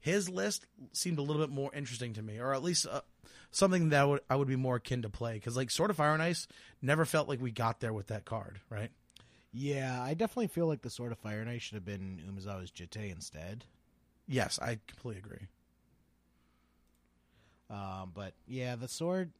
his 0.00 0.28
list 0.28 0.66
seemed 0.92 1.18
a 1.18 1.22
little 1.22 1.42
bit 1.42 1.54
more 1.54 1.70
interesting 1.74 2.14
to 2.14 2.22
me, 2.22 2.38
or 2.38 2.54
at 2.54 2.62
least 2.62 2.86
uh, 2.86 3.02
something 3.50 3.90
that 3.90 4.08
would 4.08 4.20
I 4.30 4.36
would 4.36 4.48
be 4.48 4.56
more 4.56 4.76
akin 4.76 5.02
to 5.02 5.10
play 5.10 5.34
because 5.34 5.56
like 5.56 5.70
Sword 5.70 5.90
of 5.90 5.96
Fire 5.96 6.14
and 6.14 6.22
Ice 6.22 6.48
never 6.80 7.04
felt 7.04 7.28
like 7.28 7.40
we 7.40 7.50
got 7.50 7.80
there 7.80 7.92
with 7.92 8.06
that 8.08 8.24
card, 8.24 8.60
right? 8.70 8.90
Yeah, 9.52 10.02
I 10.02 10.14
definitely 10.14 10.48
feel 10.48 10.66
like 10.66 10.82
the 10.82 10.90
Sword 10.90 11.12
of 11.12 11.18
Fire 11.18 11.40
and 11.40 11.48
Ice 11.48 11.62
should 11.62 11.76
have 11.76 11.84
been 11.84 12.20
Umezawa's 12.28 12.72
Jite 12.72 13.12
instead. 13.12 13.64
Yes, 14.26 14.58
I 14.60 14.78
completely 14.86 15.20
agree. 15.20 15.46
Um, 17.70 18.12
but 18.14 18.34
yeah, 18.46 18.76
the 18.76 18.88
sword. 18.88 19.32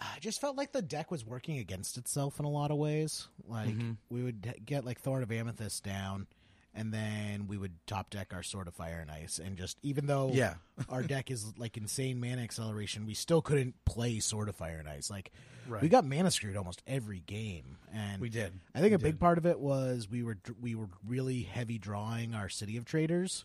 I 0.00 0.18
just 0.20 0.40
felt 0.40 0.56
like 0.56 0.72
the 0.72 0.82
deck 0.82 1.10
was 1.10 1.26
working 1.26 1.58
against 1.58 1.98
itself 1.98 2.38
in 2.38 2.44
a 2.44 2.50
lot 2.50 2.70
of 2.70 2.76
ways. 2.76 3.26
Like 3.48 3.70
Mhm. 3.70 3.96
we 4.08 4.22
would 4.22 4.62
get 4.64 4.84
like 4.84 5.00
Thorn 5.00 5.22
of 5.24 5.32
Amethyst 5.32 5.82
down, 5.82 6.28
and 6.72 6.94
then 6.94 7.48
we 7.48 7.56
would 7.58 7.84
top 7.86 8.10
deck 8.10 8.32
our 8.32 8.42
Sword 8.44 8.68
of 8.68 8.74
Fire 8.74 9.00
and 9.00 9.10
Ice, 9.10 9.38
and 9.40 9.56
just 9.58 9.76
even 9.82 10.06
though 10.06 10.32
Yeah. 10.32 10.54
our 10.88 11.02
deck 11.02 11.30
is 11.32 11.56
like 11.58 11.76
insane 11.76 12.20
mana 12.20 12.42
acceleration, 12.42 13.06
we 13.06 13.14
still 13.14 13.42
couldn't 13.42 13.84
play 13.84 14.20
Sword 14.20 14.48
of 14.48 14.54
Fire 14.56 14.78
and 14.78 14.88
Ice. 14.88 15.10
Like 15.10 15.32
Right. 15.66 15.82
we 15.82 15.88
got 15.88 16.04
mana 16.04 16.30
screwed 16.30 16.56
almost 16.56 16.80
every 16.86 17.20
game, 17.20 17.76
and 17.92 18.22
We 18.22 18.28
did. 18.30 18.52
I 18.74 18.78
think 18.80 18.92
We 18.92 18.94
a 18.94 18.98
big 19.00 19.18
part 19.18 19.36
of 19.36 19.44
it 19.46 19.58
was 19.58 20.08
we 20.08 20.22
were 20.22 20.38
we 20.60 20.74
were 20.76 20.88
really 21.04 21.42
heavy 21.42 21.76
drawing 21.78 22.34
our 22.34 22.48
City 22.48 22.76
of 22.76 22.84
Traders, 22.84 23.44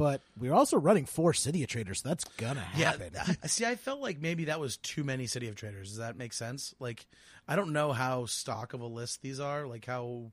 but 0.00 0.22
we 0.40 0.48
are 0.48 0.54
also 0.54 0.78
running 0.78 1.04
four 1.04 1.34
City 1.34 1.62
of 1.62 1.68
Traders, 1.68 2.00
so 2.00 2.08
that's 2.08 2.24
gonna 2.38 2.60
happen. 2.60 3.10
Yeah, 3.12 3.34
I- 3.44 3.46
see, 3.48 3.66
I 3.66 3.76
felt 3.76 4.00
like 4.00 4.18
maybe 4.18 4.46
that 4.46 4.58
was 4.58 4.78
too 4.78 5.04
many 5.04 5.26
City 5.26 5.46
of 5.48 5.56
Traders. 5.56 5.88
Does 5.90 5.98
that 5.98 6.16
make 6.16 6.32
sense? 6.32 6.74
Like, 6.80 7.04
I 7.46 7.54
don't 7.54 7.74
know 7.74 7.92
how 7.92 8.24
stock 8.24 8.72
of 8.72 8.80
a 8.80 8.86
list 8.86 9.20
these 9.20 9.38
are, 9.40 9.66
like 9.66 9.84
how 9.84 10.32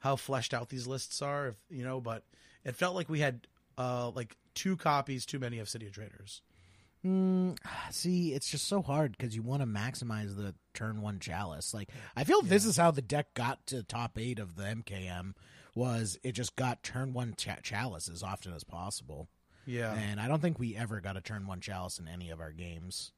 how 0.00 0.16
fleshed 0.16 0.52
out 0.52 0.68
these 0.68 0.88
lists 0.88 1.22
are, 1.22 1.46
if 1.46 1.54
you 1.70 1.84
know. 1.84 2.00
But 2.00 2.24
it 2.64 2.74
felt 2.74 2.96
like 2.96 3.08
we 3.08 3.20
had 3.20 3.46
uh 3.78 4.10
like 4.10 4.36
two 4.54 4.76
copies 4.76 5.24
too 5.24 5.38
many 5.38 5.60
of 5.60 5.68
City 5.68 5.86
of 5.86 5.92
Traders. 5.92 6.42
Mm, 7.04 7.58
see, 7.90 8.32
it's 8.32 8.48
just 8.50 8.66
so 8.66 8.80
hard 8.80 9.12
because 9.16 9.36
you 9.36 9.42
want 9.42 9.60
to 9.62 9.66
maximize 9.66 10.36
the 10.36 10.54
turn 10.72 11.02
one 11.02 11.18
chalice. 11.20 11.74
Like, 11.74 11.90
I 12.16 12.24
feel 12.24 12.40
this 12.40 12.64
is 12.64 12.76
how 12.76 12.90
the 12.90 13.02
deck 13.02 13.34
got 13.34 13.66
to 13.66 13.82
top 13.82 14.18
eight 14.18 14.38
of 14.38 14.56
the 14.56 14.62
MKM. 14.64 15.34
Was 15.74 16.18
it 16.22 16.32
just 16.32 16.56
got 16.56 16.82
turn 16.82 17.12
one 17.12 17.34
cha- 17.36 17.56
chalice 17.62 18.08
as 18.08 18.22
often 18.22 18.54
as 18.54 18.64
possible? 18.64 19.28
Yeah. 19.66 19.92
And 19.92 20.20
I 20.20 20.28
don't 20.28 20.40
think 20.40 20.58
we 20.58 20.76
ever 20.76 21.00
got 21.00 21.16
a 21.16 21.20
turn 21.20 21.46
one 21.46 21.60
chalice 21.60 21.98
in 21.98 22.08
any 22.08 22.30
of 22.30 22.40
our 22.40 22.52
games. 22.52 23.12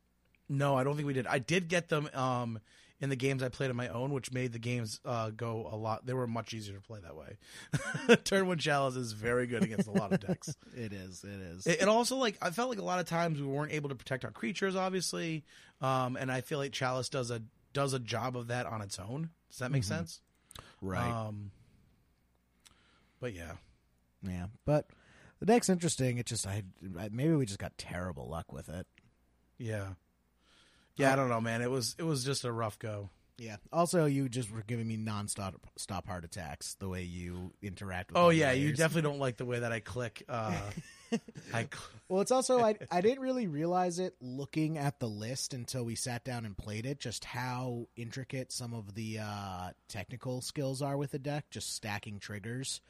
No, 0.48 0.76
I 0.76 0.84
don't 0.84 0.96
think 0.96 1.06
we 1.06 1.12
did. 1.12 1.26
I 1.26 1.38
did 1.38 1.68
get 1.68 1.88
them 1.88 2.08
um 2.14 2.60
in 3.00 3.10
the 3.10 3.16
games 3.16 3.42
I 3.42 3.48
played 3.48 3.68
on 3.70 3.76
my 3.76 3.88
own, 3.88 4.12
which 4.12 4.32
made 4.32 4.52
the 4.52 4.58
games 4.58 5.00
uh 5.04 5.30
go 5.30 5.68
a 5.70 5.76
lot. 5.76 6.06
They 6.06 6.14
were 6.14 6.26
much 6.26 6.54
easier 6.54 6.74
to 6.76 6.80
play 6.80 7.00
that 7.02 7.14
way. 7.16 8.16
Turn 8.24 8.46
one 8.46 8.58
chalice 8.58 8.96
is 8.96 9.12
very 9.12 9.46
good 9.46 9.62
against 9.62 9.86
a 9.88 9.92
lot 9.92 10.12
of 10.12 10.20
decks. 10.20 10.54
It 10.76 10.92
is. 10.92 11.24
It 11.24 11.40
is. 11.40 11.66
It, 11.66 11.82
it 11.82 11.88
also 11.88 12.16
like 12.16 12.36
I 12.42 12.50
felt 12.50 12.68
like 12.70 12.78
a 12.78 12.84
lot 12.84 13.00
of 13.00 13.06
times 13.06 13.40
we 13.40 13.46
weren't 13.46 13.72
able 13.72 13.88
to 13.90 13.94
protect 13.94 14.24
our 14.24 14.30
creatures, 14.30 14.76
obviously, 14.76 15.44
um, 15.80 16.16
and 16.16 16.30
I 16.32 16.40
feel 16.40 16.58
like 16.58 16.72
Chalice 16.72 17.08
does 17.08 17.30
a 17.30 17.42
does 17.72 17.92
a 17.92 17.98
job 17.98 18.36
of 18.36 18.48
that 18.48 18.66
on 18.66 18.80
its 18.82 18.98
own. 18.98 19.30
Does 19.50 19.58
that 19.58 19.70
make 19.70 19.84
sense? 19.84 20.20
right. 20.80 21.10
Um, 21.10 21.50
but 23.20 23.34
yeah, 23.34 23.52
Yeah, 24.22 24.46
but 24.64 24.88
the 25.40 25.46
deck's 25.46 25.68
interesting. 25.68 26.18
It 26.18 26.26
just 26.26 26.46
I, 26.46 26.62
I 26.98 27.08
maybe 27.10 27.34
we 27.34 27.46
just 27.46 27.58
got 27.58 27.76
terrible 27.78 28.28
luck 28.28 28.52
with 28.52 28.68
it. 28.68 28.86
yeah, 29.58 29.90
yeah. 30.96 31.12
I 31.12 31.16
don't 31.16 31.28
know, 31.28 31.40
man. 31.40 31.62
It 31.62 31.70
was 31.70 31.94
it 31.98 32.04
was 32.04 32.24
just 32.24 32.44
a 32.44 32.52
rough 32.52 32.78
go. 32.78 33.10
Yeah. 33.38 33.56
Also, 33.70 34.06
you 34.06 34.30
just 34.30 34.50
were 34.50 34.62
giving 34.66 34.88
me 34.88 34.96
non-stop 34.96 35.54
stop 35.76 36.06
heart 36.06 36.24
attacks 36.24 36.74
the 36.74 36.88
way 36.88 37.02
you 37.02 37.52
interact 37.62 38.10
with. 38.12 38.18
Oh 38.18 38.30
yeah, 38.30 38.52
you 38.52 38.72
definitely 38.72 39.02
don't 39.02 39.18
like 39.18 39.36
the 39.36 39.44
way 39.44 39.58
that 39.58 39.72
I 39.72 39.80
click. 39.80 40.22
Uh, 40.28 40.54
I 41.52 41.62
cl- 41.70 41.82
Well, 42.08 42.22
it's 42.22 42.30
also 42.30 42.60
I 42.60 42.76
I 42.90 43.02
didn't 43.02 43.20
really 43.22 43.46
realize 43.46 43.98
it 43.98 44.14
looking 44.22 44.78
at 44.78 45.00
the 45.00 45.06
list 45.08 45.52
until 45.52 45.84
we 45.84 45.96
sat 45.96 46.24
down 46.24 46.46
and 46.46 46.56
played 46.56 46.86
it. 46.86 46.98
Just 46.98 47.24
how 47.26 47.88
intricate 47.94 48.52
some 48.52 48.72
of 48.72 48.94
the 48.94 49.18
uh, 49.20 49.70
technical 49.88 50.40
skills 50.40 50.80
are 50.80 50.96
with 50.96 51.10
the 51.10 51.18
deck. 51.18 51.50
Just 51.50 51.74
stacking 51.74 52.18
triggers. 52.20 52.80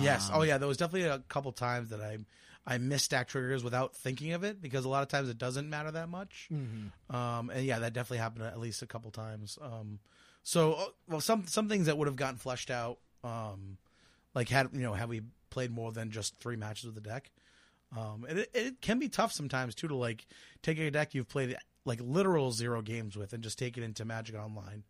yes. 0.00 0.28
Um, 0.28 0.40
Oh 0.40 0.42
yeah. 0.42 0.58
There 0.58 0.68
was 0.68 0.76
definitely 0.76 1.08
a 1.08 1.20
couple 1.20 1.52
times 1.52 1.88
that 1.88 2.02
I 2.02 2.18
I 2.66 2.78
misstacked 2.78 3.28
triggers 3.28 3.62
without 3.62 3.94
thinking 3.94 4.32
of 4.32 4.42
it 4.42 4.60
because 4.60 4.84
a 4.84 4.88
lot 4.88 5.02
of 5.02 5.08
times 5.08 5.28
it 5.28 5.38
doesn't 5.38 5.70
matter 5.70 5.90
that 5.92 6.08
much. 6.08 6.48
mhm. 6.52 6.90
Um, 7.14 7.50
and 7.50 7.64
yeah, 7.64 7.78
that 7.78 7.92
definitely 7.92 8.18
happened 8.18 8.44
at 8.44 8.58
least 8.58 8.82
a 8.82 8.86
couple 8.86 9.10
times. 9.10 9.58
Um, 9.62 10.00
so 10.42 10.72
uh, 10.74 10.86
well, 11.08 11.20
some 11.20 11.46
some 11.46 11.68
things 11.68 11.86
that 11.86 11.96
would 11.96 12.08
have 12.08 12.16
gotten 12.16 12.36
fleshed 12.38 12.70
out, 12.70 12.98
um, 13.22 13.78
like 14.34 14.48
had 14.48 14.70
you 14.72 14.80
know 14.82 14.94
had 14.94 15.08
we 15.08 15.22
played 15.50 15.70
more 15.70 15.92
than 15.92 16.10
just 16.10 16.36
three 16.38 16.56
matches 16.56 16.86
with 16.86 16.94
the 16.94 17.00
deck. 17.00 17.30
Um, 17.96 18.26
and 18.28 18.40
it, 18.40 18.50
it 18.52 18.80
can 18.80 18.98
be 18.98 19.08
tough 19.08 19.32
sometimes 19.32 19.74
too 19.74 19.88
to 19.88 19.94
like 19.94 20.26
take 20.62 20.78
a 20.78 20.90
deck 20.90 21.14
you've 21.14 21.28
played 21.28 21.56
like 21.84 22.00
literal 22.02 22.50
zero 22.50 22.82
games 22.82 23.16
with 23.16 23.32
and 23.32 23.44
just 23.44 23.58
take 23.58 23.78
it 23.78 23.84
into 23.84 24.04
Magic 24.04 24.36
Online. 24.36 24.82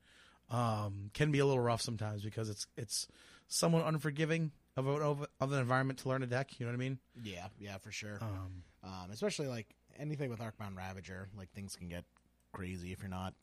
Um, 0.50 1.10
can 1.12 1.30
be 1.30 1.40
a 1.40 1.46
little 1.46 1.62
rough 1.62 1.82
sometimes 1.82 2.22
because 2.22 2.48
it's 2.48 2.66
it's 2.76 3.06
somewhat 3.48 3.86
unforgiving 3.86 4.52
of 4.76 4.86
of, 4.86 5.26
of 5.40 5.52
an 5.52 5.58
environment 5.58 5.98
to 6.00 6.08
learn 6.08 6.22
a 6.22 6.26
deck. 6.26 6.58
You 6.58 6.66
know 6.66 6.72
what 6.72 6.76
I 6.76 6.78
mean? 6.80 6.98
Yeah, 7.22 7.46
yeah, 7.58 7.78
for 7.78 7.90
sure. 7.92 8.18
Um, 8.20 8.62
Um, 8.84 9.10
especially 9.10 9.48
like 9.48 9.74
anything 9.98 10.30
with 10.30 10.40
Arcbound 10.40 10.76
Ravager, 10.76 11.28
like 11.36 11.50
things 11.52 11.74
can 11.76 11.88
get 11.88 12.04
crazy 12.52 12.92
if 12.92 13.00
you're 13.00 13.08
not 13.08 13.34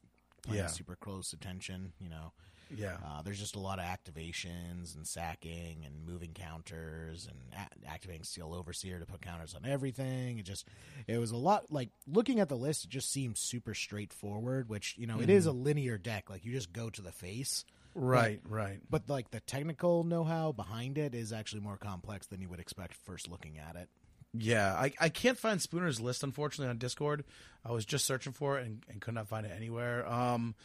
paying 0.45 0.59
Yeah. 0.59 0.67
super 0.67 0.95
close 0.95 1.33
attention. 1.33 1.91
You 1.99 2.09
know, 2.09 2.31
yeah. 2.73 2.97
uh, 3.05 3.21
there's 3.23 3.39
just 3.39 3.55
a 3.55 3.59
lot 3.59 3.79
of 3.79 3.85
activations 3.85 4.95
and 4.95 5.05
sacking 5.07 5.83
and 5.85 6.05
moving 6.05 6.33
counters 6.33 7.27
and 7.27 7.37
a- 7.53 7.89
activating 7.89 8.23
Steel 8.23 8.53
Overseer 8.53 8.99
to 8.99 9.05
put 9.05 9.21
counters 9.21 9.53
on 9.55 9.65
everything. 9.65 10.37
It 10.39 10.45
just 10.45 10.67
it 11.07 11.17
was 11.17 11.31
a 11.31 11.37
lot 11.37 11.71
like 11.71 11.89
looking 12.07 12.39
at 12.39 12.49
the 12.49 12.55
list. 12.57 12.85
It 12.85 12.89
just 12.89 13.11
seemed 13.11 13.37
super 13.37 13.73
straightforward, 13.73 14.69
which 14.69 14.95
you 14.97 15.07
know 15.07 15.19
it 15.19 15.29
is 15.29 15.45
a 15.45 15.51
linear 15.51 15.97
deck. 15.97 16.29
Like 16.29 16.45
you 16.45 16.51
just 16.51 16.71
go 16.73 16.89
to 16.89 17.01
the 17.01 17.11
face. 17.11 17.65
Right. 17.95 18.41
Right. 18.47 18.79
But 18.89 19.09
like 19.09 19.31
the 19.31 19.39
technical 19.41 20.03
know-how 20.03 20.51
behind 20.51 20.97
it 20.97 21.13
is 21.13 21.31
actually 21.31 21.61
more 21.61 21.77
complex 21.77 22.27
than 22.27 22.41
you 22.41 22.49
would 22.49 22.59
expect 22.59 22.93
first 22.93 23.29
looking 23.29 23.57
at 23.57 23.75
it. 23.75 23.89
Yeah, 24.35 24.73
I, 24.73 24.91
I 24.99 25.09
can't 25.09 25.37
find 25.37 25.59
Spooner's 25.59 26.01
list 26.01 26.23
unfortunately 26.23 26.69
on 26.71 26.79
Discord. 26.79 27.23
I 27.63 27.71
was 27.71 27.85
just 27.85 28.05
searching 28.05 28.33
for 28.33 28.57
it 28.57 28.65
and, 28.65 28.83
and 28.89 28.99
could 28.99 29.13
not 29.13 29.27
find 29.27 29.45
it 29.45 29.51
anywhere. 29.55 30.11
Um, 30.11 30.55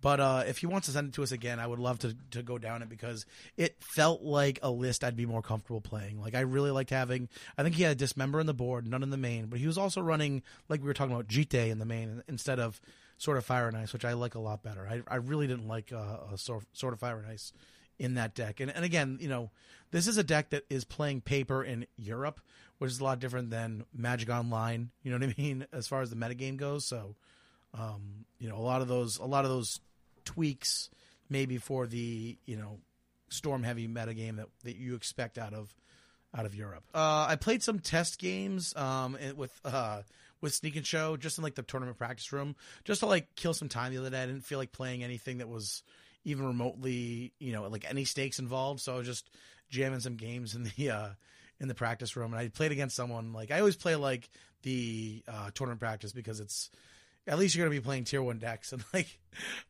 but 0.00 0.20
uh, 0.20 0.44
if 0.46 0.58
he 0.58 0.66
wants 0.66 0.86
to 0.86 0.92
send 0.92 1.08
it 1.08 1.14
to 1.14 1.22
us 1.22 1.30
again, 1.30 1.60
I 1.60 1.66
would 1.66 1.78
love 1.78 1.98
to 2.00 2.16
to 2.30 2.42
go 2.42 2.56
down 2.56 2.82
it 2.82 2.88
because 2.88 3.26
it 3.58 3.76
felt 3.80 4.22
like 4.22 4.58
a 4.62 4.70
list 4.70 5.04
I'd 5.04 5.16
be 5.16 5.26
more 5.26 5.42
comfortable 5.42 5.82
playing. 5.82 6.20
Like 6.20 6.34
I 6.34 6.40
really 6.40 6.70
liked 6.70 6.88
having. 6.88 7.28
I 7.58 7.62
think 7.62 7.74
he 7.74 7.82
had 7.82 7.92
a 7.92 7.96
dismember 7.96 8.40
in 8.40 8.46
the 8.46 8.54
board, 8.54 8.88
none 8.88 9.02
in 9.02 9.10
the 9.10 9.18
main, 9.18 9.46
but 9.46 9.58
he 9.58 9.66
was 9.66 9.76
also 9.76 10.00
running 10.00 10.42
like 10.70 10.80
we 10.80 10.86
were 10.86 10.94
talking 10.94 11.14
about 11.14 11.28
Jite 11.28 11.70
in 11.70 11.78
the 11.78 11.84
main 11.84 12.22
instead 12.28 12.58
of 12.58 12.80
Sword 13.20 13.36
of 13.36 13.44
Fire 13.44 13.68
and 13.68 13.76
Ice, 13.76 13.92
which 13.92 14.06
I 14.06 14.14
like 14.14 14.34
a 14.34 14.38
lot 14.38 14.62
better. 14.62 14.88
I 14.88 15.02
I 15.06 15.16
really 15.16 15.46
didn't 15.46 15.68
like 15.68 15.92
uh, 15.92 16.32
a 16.32 16.38
sort 16.38 16.64
Sword 16.72 16.94
of 16.94 17.00
Fire 17.00 17.18
and 17.18 17.26
Ice 17.26 17.52
in 17.98 18.14
that 18.14 18.34
deck. 18.34 18.60
And 18.60 18.74
and 18.74 18.82
again, 18.82 19.18
you 19.20 19.28
know, 19.28 19.50
this 19.90 20.08
is 20.08 20.16
a 20.16 20.24
deck 20.24 20.50
that 20.50 20.64
is 20.70 20.84
playing 20.84 21.20
paper 21.20 21.62
in 21.62 21.86
Europe, 21.98 22.40
which 22.78 22.90
is 22.90 22.98
a 22.98 23.04
lot 23.04 23.20
different 23.20 23.50
than 23.50 23.84
Magic 23.94 24.30
Online. 24.30 24.90
You 25.02 25.10
know 25.10 25.26
what 25.26 25.34
I 25.38 25.40
mean, 25.40 25.66
as 25.70 25.86
far 25.86 26.00
as 26.00 26.08
the 26.08 26.16
metagame 26.16 26.56
goes. 26.56 26.86
So, 26.86 27.14
um, 27.74 28.24
you 28.38 28.48
know, 28.48 28.56
a 28.56 28.64
lot 28.64 28.80
of 28.80 28.88
those 28.88 29.18
a 29.18 29.26
lot 29.26 29.44
of 29.44 29.50
those 29.50 29.80
tweaks 30.24 30.88
maybe 31.28 31.58
for 31.58 31.86
the 31.86 32.38
you 32.46 32.56
know 32.56 32.78
storm 33.28 33.62
heavy 33.62 33.86
metagame 33.86 34.36
that 34.36 34.48
that 34.64 34.76
you 34.76 34.94
expect 34.94 35.36
out 35.36 35.52
of 35.52 35.74
out 36.34 36.46
of 36.46 36.54
Europe. 36.54 36.84
Uh, 36.94 37.26
I 37.28 37.36
played 37.36 37.62
some 37.62 37.80
test 37.80 38.18
games 38.18 38.74
um, 38.76 39.18
with 39.36 39.52
uh, 39.62 40.02
with 40.40 40.54
Sneak 40.54 40.76
and 40.76 40.86
Show 40.86 41.16
just 41.16 41.38
in 41.38 41.44
like 41.44 41.54
the 41.54 41.62
tournament 41.62 41.98
practice 41.98 42.32
room, 42.32 42.56
just 42.84 43.00
to 43.00 43.06
like 43.06 43.34
kill 43.36 43.54
some 43.54 43.68
time 43.68 43.92
the 43.92 43.98
other 43.98 44.10
day. 44.10 44.22
I 44.22 44.26
didn't 44.26 44.44
feel 44.44 44.58
like 44.58 44.72
playing 44.72 45.02
anything 45.02 45.38
that 45.38 45.48
was 45.48 45.82
even 46.24 46.46
remotely, 46.46 47.32
you 47.38 47.52
know, 47.52 47.66
like 47.68 47.88
any 47.88 48.04
stakes 48.04 48.38
involved. 48.38 48.80
So 48.80 48.94
I 48.94 48.98
was 48.98 49.06
just 49.06 49.30
jamming 49.70 50.00
some 50.00 50.16
games 50.16 50.54
in 50.54 50.64
the 50.64 50.90
uh, 50.94 51.08
in 51.60 51.68
the 51.68 51.74
practice 51.74 52.16
room, 52.16 52.32
and 52.32 52.40
I 52.40 52.48
played 52.48 52.72
against 52.72 52.96
someone 52.96 53.32
like 53.32 53.50
I 53.50 53.58
always 53.58 53.76
play 53.76 53.96
like 53.96 54.28
the 54.62 55.22
uh, 55.28 55.50
tournament 55.54 55.80
practice 55.80 56.12
because 56.12 56.40
it's 56.40 56.70
at 57.26 57.38
least 57.38 57.54
you're 57.54 57.66
gonna 57.66 57.76
be 57.76 57.84
playing 57.84 58.04
tier 58.04 58.22
one 58.22 58.38
decks, 58.38 58.72
and 58.72 58.82
like 58.92 59.18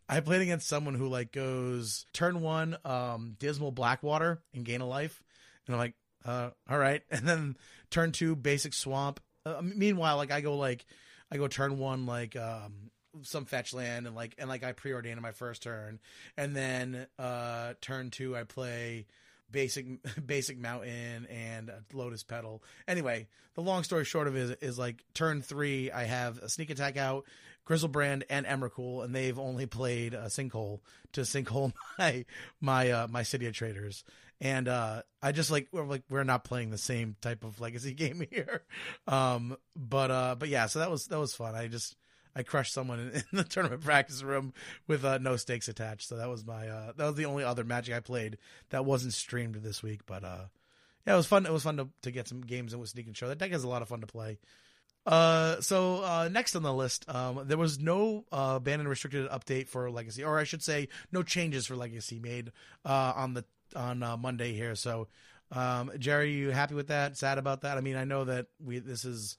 I 0.08 0.20
played 0.20 0.42
against 0.42 0.68
someone 0.68 0.94
who 0.94 1.08
like 1.08 1.32
goes 1.32 2.06
turn 2.12 2.40
one, 2.40 2.76
um, 2.84 3.36
dismal 3.38 3.72
Backwater 3.72 4.42
and 4.54 4.64
gain 4.64 4.80
a 4.80 4.86
life, 4.86 5.22
and 5.66 5.74
I'm 5.74 5.80
like, 5.80 5.94
uh, 6.24 6.50
all 6.68 6.78
right, 6.78 7.02
and 7.10 7.26
then 7.26 7.56
turn 7.90 8.12
two, 8.12 8.36
basic 8.36 8.74
swamp. 8.74 9.20
Uh, 9.46 9.62
meanwhile, 9.62 10.16
like 10.16 10.30
I 10.30 10.40
go 10.40 10.56
like 10.56 10.84
I 11.30 11.36
go 11.36 11.48
turn 11.48 11.78
one 11.78 12.06
like 12.06 12.36
um 12.36 12.90
some 13.22 13.44
fetch 13.44 13.72
land 13.74 14.06
and 14.06 14.14
like 14.14 14.34
and 14.38 14.48
like 14.48 14.62
I 14.62 14.72
preordain 14.72 15.12
in 15.12 15.22
my 15.22 15.32
first 15.32 15.62
turn, 15.62 15.98
and 16.36 16.54
then 16.54 17.06
uh 17.18 17.74
turn 17.80 18.10
two 18.10 18.36
I 18.36 18.44
play 18.44 19.06
basic 19.50 19.86
basic 20.26 20.58
mountain 20.58 21.26
and 21.26 21.70
lotus 21.92 22.22
petal. 22.22 22.62
Anyway, 22.86 23.28
the 23.54 23.62
long 23.62 23.82
story 23.82 24.04
short 24.04 24.28
of 24.28 24.36
it 24.36 24.42
is, 24.42 24.50
is 24.60 24.78
like 24.78 25.04
turn 25.14 25.42
three, 25.42 25.90
I 25.90 26.04
have 26.04 26.38
a 26.38 26.48
sneak 26.48 26.70
attack 26.70 26.96
out, 26.96 27.24
Griselbrand 27.66 28.24
and 28.28 28.46
Emrakul, 28.46 29.04
and 29.04 29.14
they've 29.14 29.38
only 29.38 29.66
played 29.66 30.14
a 30.14 30.26
sinkhole 30.26 30.80
to 31.12 31.22
sinkhole 31.22 31.72
my 31.98 32.24
my 32.60 32.90
uh, 32.90 33.06
my 33.08 33.22
city 33.22 33.46
of 33.46 33.54
traders. 33.54 34.04
And 34.42 34.68
uh, 34.68 35.02
I 35.22 35.32
just 35.32 35.50
like 35.50 35.68
we're 35.70 35.84
like 35.84 36.02
we're 36.08 36.24
not 36.24 36.44
playing 36.44 36.70
the 36.70 36.78
same 36.78 37.16
type 37.20 37.44
of 37.44 37.60
legacy 37.60 37.92
game 37.94 38.26
here, 38.30 38.62
um, 39.06 39.56
but 39.76 40.10
uh, 40.10 40.36
but 40.38 40.48
yeah, 40.48 40.66
so 40.66 40.78
that 40.78 40.90
was 40.90 41.06
that 41.08 41.18
was 41.18 41.34
fun. 41.34 41.54
I 41.54 41.68
just 41.68 41.96
I 42.34 42.42
crushed 42.42 42.72
someone 42.72 43.00
in, 43.00 43.08
in 43.32 43.38
the 43.38 43.44
tournament 43.44 43.82
practice 43.82 44.22
room 44.22 44.52
with 44.86 45.04
uh, 45.04 45.18
no 45.18 45.36
stakes 45.36 45.68
attached. 45.68 46.08
So 46.08 46.16
that 46.16 46.28
was 46.28 46.44
my 46.44 46.68
uh, 46.68 46.92
that 46.96 47.06
was 47.06 47.14
the 47.16 47.26
only 47.26 47.44
other 47.44 47.64
magic 47.64 47.94
I 47.94 48.00
played 48.00 48.38
that 48.70 48.84
wasn't 48.84 49.14
streamed 49.14 49.56
this 49.56 49.82
week. 49.82 50.00
But 50.06 50.24
uh, 50.24 50.44
yeah, 51.06 51.14
it 51.14 51.16
was 51.16 51.26
fun. 51.26 51.46
It 51.46 51.52
was 51.52 51.62
fun 51.62 51.76
to, 51.78 51.88
to 52.02 52.10
get 52.10 52.28
some 52.28 52.40
games 52.40 52.72
in 52.72 52.80
with 52.80 52.90
Sneak 52.90 53.06
and 53.06 53.16
Show. 53.16 53.28
That 53.28 53.38
deck 53.38 53.52
is 53.52 53.64
a 53.64 53.68
lot 53.68 53.82
of 53.82 53.88
fun 53.88 54.00
to 54.00 54.06
play. 54.06 54.38
Uh, 55.06 55.60
so 55.60 56.04
uh, 56.04 56.28
next 56.30 56.54
on 56.54 56.62
the 56.62 56.72
list, 56.72 57.08
um, 57.08 57.42
there 57.46 57.56
was 57.56 57.78
no 57.78 58.24
uh, 58.30 58.58
banned 58.58 58.80
and 58.80 58.88
restricted 58.88 59.28
update 59.30 59.68
for 59.68 59.90
Legacy, 59.90 60.22
or 60.22 60.38
I 60.38 60.44
should 60.44 60.62
say, 60.62 60.88
no 61.10 61.22
changes 61.22 61.66
for 61.66 61.74
Legacy 61.74 62.18
made 62.18 62.52
uh, 62.84 63.12
on 63.16 63.34
the 63.34 63.44
on 63.74 64.02
uh, 64.02 64.16
Monday 64.16 64.52
here. 64.52 64.74
So, 64.74 65.08
um, 65.52 65.90
Jerry, 65.98 66.32
you 66.32 66.50
happy 66.50 66.74
with 66.74 66.88
that? 66.88 67.16
Sad 67.16 67.38
about 67.38 67.62
that? 67.62 67.78
I 67.78 67.80
mean, 67.80 67.96
I 67.96 68.04
know 68.04 68.24
that 68.24 68.46
we 68.62 68.78
this 68.78 69.04
is 69.04 69.38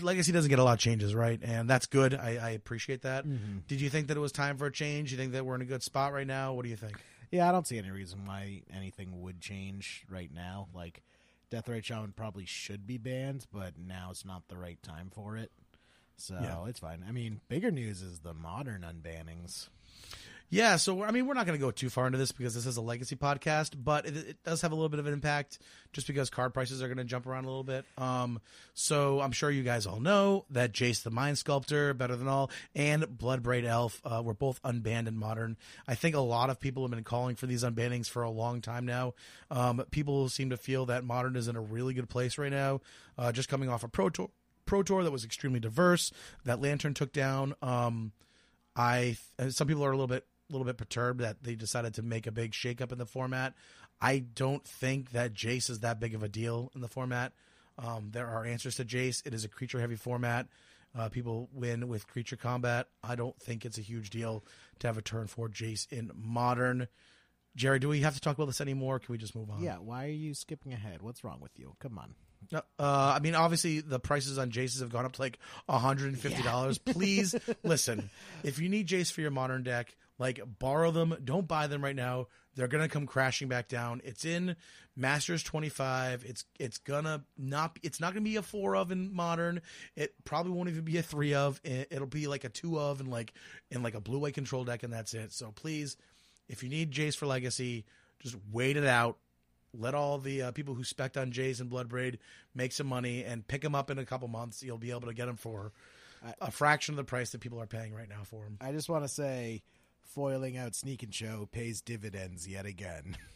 Legacy 0.00 0.32
doesn't 0.32 0.48
get 0.48 0.58
a 0.58 0.64
lot 0.64 0.72
of 0.74 0.78
changes, 0.78 1.14
right? 1.14 1.38
And 1.42 1.68
that's 1.68 1.86
good. 1.86 2.14
I, 2.14 2.38
I 2.40 2.50
appreciate 2.50 3.02
that. 3.02 3.26
Mm-hmm. 3.26 3.58
Did 3.68 3.80
you 3.80 3.90
think 3.90 4.08
that 4.08 4.16
it 4.16 4.20
was 4.20 4.32
time 4.32 4.56
for 4.56 4.66
a 4.66 4.72
change? 4.72 5.12
You 5.12 5.18
think 5.18 5.32
that 5.32 5.44
we're 5.44 5.54
in 5.56 5.60
a 5.62 5.66
good 5.66 5.82
spot 5.82 6.12
right 6.12 6.26
now? 6.26 6.54
What 6.54 6.62
do 6.64 6.70
you 6.70 6.76
think? 6.76 6.96
Yeah, 7.30 7.48
I 7.48 7.52
don't 7.52 7.66
see 7.66 7.76
any 7.78 7.90
reason 7.90 8.24
why 8.24 8.62
anything 8.74 9.20
would 9.22 9.40
change 9.40 10.04
right 10.08 10.30
now. 10.32 10.68
Like, 10.74 11.02
Deathrite 11.50 11.84
Shaman 11.84 12.12
probably 12.16 12.46
should 12.46 12.86
be 12.86 12.96
banned, 12.96 13.46
but 13.52 13.74
now 13.78 14.08
it's 14.10 14.24
not 14.24 14.48
the 14.48 14.56
right 14.56 14.82
time 14.82 15.10
for 15.12 15.36
it. 15.36 15.50
So 16.16 16.34
Yeah. 16.40 16.64
it's 16.66 16.78
fine. 16.80 17.04
I 17.06 17.12
mean, 17.12 17.40
bigger 17.48 17.70
news 17.70 18.00
is 18.00 18.20
the 18.20 18.32
modern 18.34 18.82
unbannings. 18.82 19.68
Yeah, 20.50 20.76
so 20.76 21.02
I 21.02 21.10
mean, 21.10 21.26
we're 21.26 21.34
not 21.34 21.46
going 21.46 21.58
to 21.58 21.64
go 21.64 21.70
too 21.70 21.88
far 21.88 22.06
into 22.06 22.18
this 22.18 22.30
because 22.30 22.54
this 22.54 22.66
is 22.66 22.76
a 22.76 22.80
legacy 22.80 23.16
podcast, 23.16 23.72
but 23.76 24.06
it, 24.06 24.16
it 24.16 24.36
does 24.44 24.62
have 24.62 24.70
a 24.70 24.74
little 24.74 24.88
bit 24.88 25.00
of 25.00 25.06
an 25.06 25.12
impact 25.12 25.58
just 25.92 26.06
because 26.06 26.30
card 26.30 26.54
prices 26.54 26.82
are 26.82 26.86
going 26.86 26.98
to 26.98 27.04
jump 27.04 27.26
around 27.26 27.44
a 27.44 27.48
little 27.48 27.64
bit. 27.64 27.84
Um, 27.98 28.40
so 28.72 29.20
I'm 29.20 29.32
sure 29.32 29.50
you 29.50 29.62
guys 29.62 29.86
all 29.86 30.00
know 30.00 30.44
that 30.50 30.72
Jace 30.72 31.02
the 31.02 31.10
Mind 31.10 31.38
Sculptor, 31.38 31.92
Better 31.94 32.14
Than 32.14 32.28
All, 32.28 32.50
and 32.74 33.02
Bloodbraid 33.04 33.64
Elf 33.64 34.00
uh, 34.04 34.22
were 34.24 34.34
both 34.34 34.62
unbanned 34.62 35.08
in 35.08 35.16
Modern. 35.16 35.56
I 35.88 35.96
think 35.96 36.14
a 36.14 36.20
lot 36.20 36.50
of 36.50 36.60
people 36.60 36.84
have 36.84 36.90
been 36.92 37.04
calling 37.04 37.34
for 37.36 37.46
these 37.46 37.64
unbannings 37.64 38.08
for 38.08 38.22
a 38.22 38.30
long 38.30 38.60
time 38.60 38.86
now. 38.86 39.14
Um, 39.50 39.82
people 39.90 40.28
seem 40.28 40.50
to 40.50 40.56
feel 40.56 40.86
that 40.86 41.04
Modern 41.04 41.36
is 41.36 41.48
in 41.48 41.56
a 41.56 41.60
really 41.60 41.94
good 41.94 42.08
place 42.08 42.38
right 42.38 42.52
now, 42.52 42.80
uh, 43.18 43.32
just 43.32 43.48
coming 43.48 43.68
off 43.68 43.82
a 43.82 43.88
Pro 43.88 44.08
Tour. 44.08 44.30
Pro 44.66 44.82
Tour 44.82 45.02
that 45.02 45.10
was 45.10 45.24
extremely 45.24 45.60
diverse. 45.60 46.12
That 46.44 46.60
Lantern 46.60 46.94
took 46.94 47.12
down. 47.12 47.54
Um, 47.60 48.12
I 48.76 49.16
some 49.50 49.66
people 49.66 49.84
are 49.84 49.90
a 49.90 49.96
little 49.96 50.06
bit 50.06 50.24
little 50.50 50.66
bit 50.66 50.76
perturbed 50.76 51.20
that 51.20 51.42
they 51.42 51.54
decided 51.54 51.94
to 51.94 52.02
make 52.02 52.26
a 52.26 52.32
big 52.32 52.52
shakeup 52.52 52.92
in 52.92 52.98
the 52.98 53.06
format. 53.06 53.54
I 54.00 54.18
don't 54.18 54.64
think 54.64 55.12
that 55.12 55.34
Jace 55.34 55.70
is 55.70 55.80
that 55.80 56.00
big 56.00 56.14
of 56.14 56.22
a 56.22 56.28
deal 56.28 56.70
in 56.74 56.80
the 56.80 56.88
format. 56.88 57.32
Um, 57.78 58.10
there 58.12 58.26
are 58.26 58.44
answers 58.44 58.76
to 58.76 58.84
Jace. 58.84 59.26
It 59.26 59.34
is 59.34 59.44
a 59.44 59.48
creature 59.48 59.80
heavy 59.80 59.96
format. 59.96 60.46
Uh, 60.96 61.08
people 61.08 61.48
win 61.52 61.88
with 61.88 62.06
creature 62.06 62.36
combat. 62.36 62.86
I 63.02 63.16
don't 63.16 63.36
think 63.40 63.64
it's 63.64 63.78
a 63.78 63.82
huge 63.82 64.10
deal 64.10 64.44
to 64.78 64.86
have 64.86 64.96
a 64.96 65.02
turn 65.02 65.26
four 65.26 65.48
Jace 65.48 65.90
in 65.90 66.10
modern. 66.14 66.86
Jerry, 67.56 67.78
do 67.78 67.88
we 67.88 68.00
have 68.00 68.14
to 68.14 68.20
talk 68.20 68.36
about 68.36 68.46
this 68.46 68.60
anymore? 68.60 68.98
Can 68.98 69.12
we 69.12 69.18
just 69.18 69.34
move 69.34 69.50
on? 69.50 69.62
Yeah, 69.62 69.76
why 69.76 70.06
are 70.06 70.10
you 70.10 70.34
skipping 70.34 70.72
ahead? 70.72 71.02
What's 71.02 71.24
wrong 71.24 71.40
with 71.40 71.52
you? 71.58 71.74
Come 71.80 71.98
on. 71.98 72.14
Uh, 72.52 72.60
I 72.78 73.20
mean, 73.20 73.34
obviously, 73.34 73.80
the 73.80 73.98
prices 73.98 74.38
on 74.38 74.50
Jaces 74.50 74.80
have 74.80 74.92
gone 74.92 75.04
up 75.04 75.12
to 75.12 75.20
like 75.20 75.38
$150. 75.68 76.84
Please 76.84 77.34
listen. 77.62 78.10
If 78.42 78.58
you 78.58 78.68
need 78.68 78.86
Jace 78.86 79.10
for 79.10 79.20
your 79.20 79.30
modern 79.30 79.62
deck, 79.62 79.94
like 80.18 80.40
borrow 80.58 80.90
them. 80.90 81.16
Don't 81.24 81.48
buy 81.48 81.66
them 81.66 81.82
right 81.82 81.96
now. 81.96 82.28
They're 82.54 82.68
gonna 82.68 82.88
come 82.88 83.06
crashing 83.06 83.48
back 83.48 83.68
down. 83.68 84.00
It's 84.04 84.24
in 84.24 84.56
Masters 84.96 85.42
25. 85.42 86.24
It's 86.26 86.44
it's 86.58 86.78
gonna 86.78 87.24
not. 87.36 87.78
It's 87.82 88.00
not 88.00 88.12
gonna 88.12 88.24
be 88.24 88.36
a 88.36 88.42
four 88.42 88.76
of 88.76 88.92
in 88.92 89.14
modern. 89.14 89.60
It 89.96 90.14
probably 90.24 90.52
won't 90.52 90.68
even 90.68 90.84
be 90.84 90.98
a 90.98 91.02
three 91.02 91.34
of. 91.34 91.60
It, 91.64 91.88
it'll 91.90 92.06
be 92.06 92.26
like 92.26 92.44
a 92.44 92.48
two 92.48 92.78
of 92.78 93.00
and 93.00 93.10
like 93.10 93.34
in 93.70 93.82
like 93.82 93.94
a 93.94 94.00
blue 94.00 94.18
white 94.18 94.34
control 94.34 94.64
deck, 94.64 94.82
and 94.82 94.92
that's 94.92 95.14
it. 95.14 95.32
So 95.32 95.52
please, 95.52 95.96
if 96.48 96.62
you 96.62 96.68
need 96.68 96.92
Jace 96.92 97.16
for 97.16 97.26
Legacy, 97.26 97.84
just 98.20 98.36
wait 98.52 98.76
it 98.76 98.86
out 98.86 99.18
let 99.76 99.94
all 99.94 100.18
the 100.18 100.42
uh, 100.42 100.50
people 100.52 100.74
who 100.74 100.84
spec 100.84 101.16
on 101.16 101.32
Jace 101.32 101.60
and 101.60 101.70
Bloodbraid 101.70 102.18
make 102.54 102.72
some 102.72 102.86
money 102.86 103.24
and 103.24 103.46
pick 103.46 103.60
them 103.60 103.74
up 103.74 103.90
in 103.90 103.98
a 103.98 104.04
couple 104.04 104.28
months. 104.28 104.62
You'll 104.62 104.78
be 104.78 104.90
able 104.90 105.08
to 105.08 105.14
get 105.14 105.26
them 105.26 105.36
for 105.36 105.72
a 106.40 106.50
fraction 106.50 106.92
of 106.92 106.96
the 106.96 107.04
price 107.04 107.30
that 107.32 107.40
people 107.40 107.60
are 107.60 107.66
paying 107.66 107.92
right 107.92 108.08
now 108.08 108.22
for 108.24 108.44
them. 108.44 108.56
I 108.60 108.72
just 108.72 108.88
want 108.88 109.04
to 109.04 109.08
say, 109.08 109.62
foiling 110.04 110.56
out 110.56 110.74
Sneak 110.74 111.02
and 111.02 111.14
Show 111.14 111.48
pays 111.50 111.80
dividends 111.80 112.46
yet 112.48 112.66
again. 112.66 113.16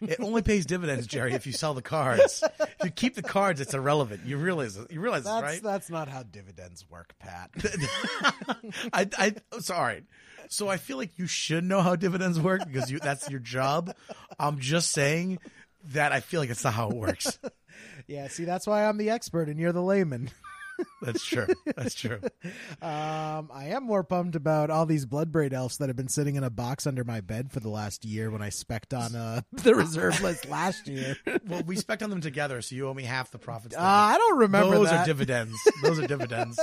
It 0.00 0.18
only 0.20 0.42
pays 0.42 0.66
dividends, 0.66 1.06
Jerry, 1.06 1.32
if 1.34 1.46
you 1.46 1.52
sell 1.52 1.72
the 1.72 1.82
cards. 1.82 2.42
if 2.60 2.74
you 2.84 2.90
keep 2.90 3.14
the 3.14 3.22
cards, 3.22 3.60
it's 3.60 3.72
irrelevant. 3.72 4.24
You 4.24 4.36
realize 4.36 4.76
you 4.90 5.00
realize 5.00 5.22
this, 5.22 5.32
That's 5.32 5.42
right? 5.42 5.62
that's 5.62 5.90
not 5.90 6.08
how 6.08 6.24
dividends 6.24 6.84
work, 6.90 7.14
Pat. 7.20 7.50
I, 8.92 9.08
I, 9.16 9.34
sorry. 9.60 10.02
So 10.48 10.68
I 10.68 10.76
feel 10.76 10.96
like 10.96 11.18
you 11.18 11.26
should 11.28 11.62
know 11.62 11.82
how 11.82 11.94
dividends 11.94 12.40
work 12.40 12.62
because 12.66 12.90
you, 12.90 12.98
that's 12.98 13.30
your 13.30 13.38
job. 13.40 13.94
I'm 14.40 14.58
just 14.58 14.90
saying 14.90 15.38
that 15.92 16.12
I 16.12 16.20
feel 16.20 16.40
like 16.40 16.50
it's 16.50 16.64
not 16.64 16.74
how 16.74 16.90
it 16.90 16.96
works. 16.96 17.38
yeah, 18.08 18.28
see, 18.28 18.44
that's 18.44 18.66
why 18.66 18.84
I'm 18.86 18.96
the 18.96 19.10
expert 19.10 19.48
and 19.48 19.58
you're 19.58 19.72
the 19.72 19.82
layman. 19.82 20.30
That's 21.02 21.24
true. 21.24 21.46
That's 21.76 21.94
true. 21.94 22.20
Um, 22.82 23.50
I 23.52 23.68
am 23.70 23.84
more 23.84 24.04
pumped 24.04 24.36
about 24.36 24.70
all 24.70 24.86
these 24.86 25.06
Bloodbraid 25.06 25.52
elves 25.52 25.78
that 25.78 25.88
have 25.88 25.96
been 25.96 26.08
sitting 26.08 26.36
in 26.36 26.44
a 26.44 26.50
box 26.50 26.86
under 26.86 27.04
my 27.04 27.20
bed 27.20 27.50
for 27.50 27.58
the 27.60 27.68
last 27.68 28.04
year 28.04 28.30
when 28.30 28.42
I 28.42 28.50
specced 28.50 28.96
on 28.96 29.16
uh, 29.16 29.40
the 29.52 29.74
reserve 29.74 30.20
list 30.22 30.46
last 30.48 30.86
year. 30.86 31.16
Uh, 31.26 31.38
Well, 31.46 31.62
we 31.66 31.76
spec 31.76 32.02
on 32.02 32.10
them 32.10 32.20
together, 32.20 32.60
so 32.62 32.74
you 32.76 32.86
owe 32.88 32.94
me 32.94 33.02
half 33.04 33.30
the 33.30 33.38
profits. 33.38 33.74
there. 33.74 33.84
I 33.84 34.16
don't 34.18 34.38
remember 34.38 34.76
Those 34.76 34.90
that. 34.90 35.02
are 35.02 35.06
dividends. 35.06 35.56
Those 35.82 35.98
are 35.98 36.06
dividends. 36.06 36.60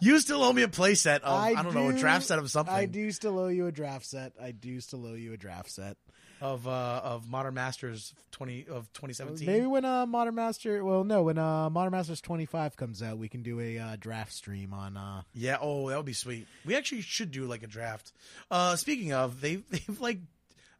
You 0.00 0.18
still 0.20 0.42
owe 0.42 0.52
me 0.52 0.62
a 0.62 0.68
play 0.68 0.94
set 0.94 1.22
of 1.22 1.38
I, 1.38 1.54
don't 1.62 1.74
know 1.74 1.88
a 1.88 1.92
draft 1.92 2.26
set 2.26 2.38
of 2.38 2.50
something 2.50 2.74
I 2.74 2.86
do 2.86 3.10
still 3.10 3.38
owe 3.38 3.48
you 3.48 3.66
a 3.66 3.72
draft 3.72 4.06
set. 4.06 4.32
I 4.40 4.52
do 4.52 4.80
still 4.80 5.06
owe 5.06 5.14
you 5.14 5.32
a 5.32 5.36
draft 5.36 5.70
set. 5.70 5.96
Of 6.40 6.66
uh, 6.68 7.00
of 7.04 7.28
Modern 7.30 7.54
Masters 7.54 8.12
twenty 8.30 8.66
of 8.70 8.92
twenty 8.92 9.14
seventeen. 9.14 9.46
Maybe 9.46 9.66
when 9.66 9.84
uh, 9.84 10.06
Modern 10.06 10.34
Master, 10.34 10.84
well, 10.84 11.04
no, 11.04 11.22
when 11.22 11.38
uh, 11.38 11.70
Modern 11.70 11.92
Masters 11.92 12.20
25 12.20 12.76
comes 12.76 13.02
out, 13.02 13.18
we 13.18 13.28
can 13.28 13.42
do 13.42 13.60
a 13.60 13.78
uh, 13.78 13.96
draft 13.98 14.32
stream 14.32 14.72
on. 14.74 14.96
Uh, 14.96 15.22
Yeah. 15.34 15.56
Oh, 15.60 15.88
that 15.88 15.96
would 15.96 16.06
be 16.06 16.12
sweet. 16.12 16.46
We 16.64 16.76
actually 16.76 17.00
should 17.02 17.30
do 17.30 17.44
like 17.46 17.62
a 17.62 17.66
draft. 17.66 18.12
Uh, 18.50 18.76
speaking 18.76 19.12
of, 19.12 19.40
they 19.40 19.56
they've 19.70 20.00
like, 20.00 20.18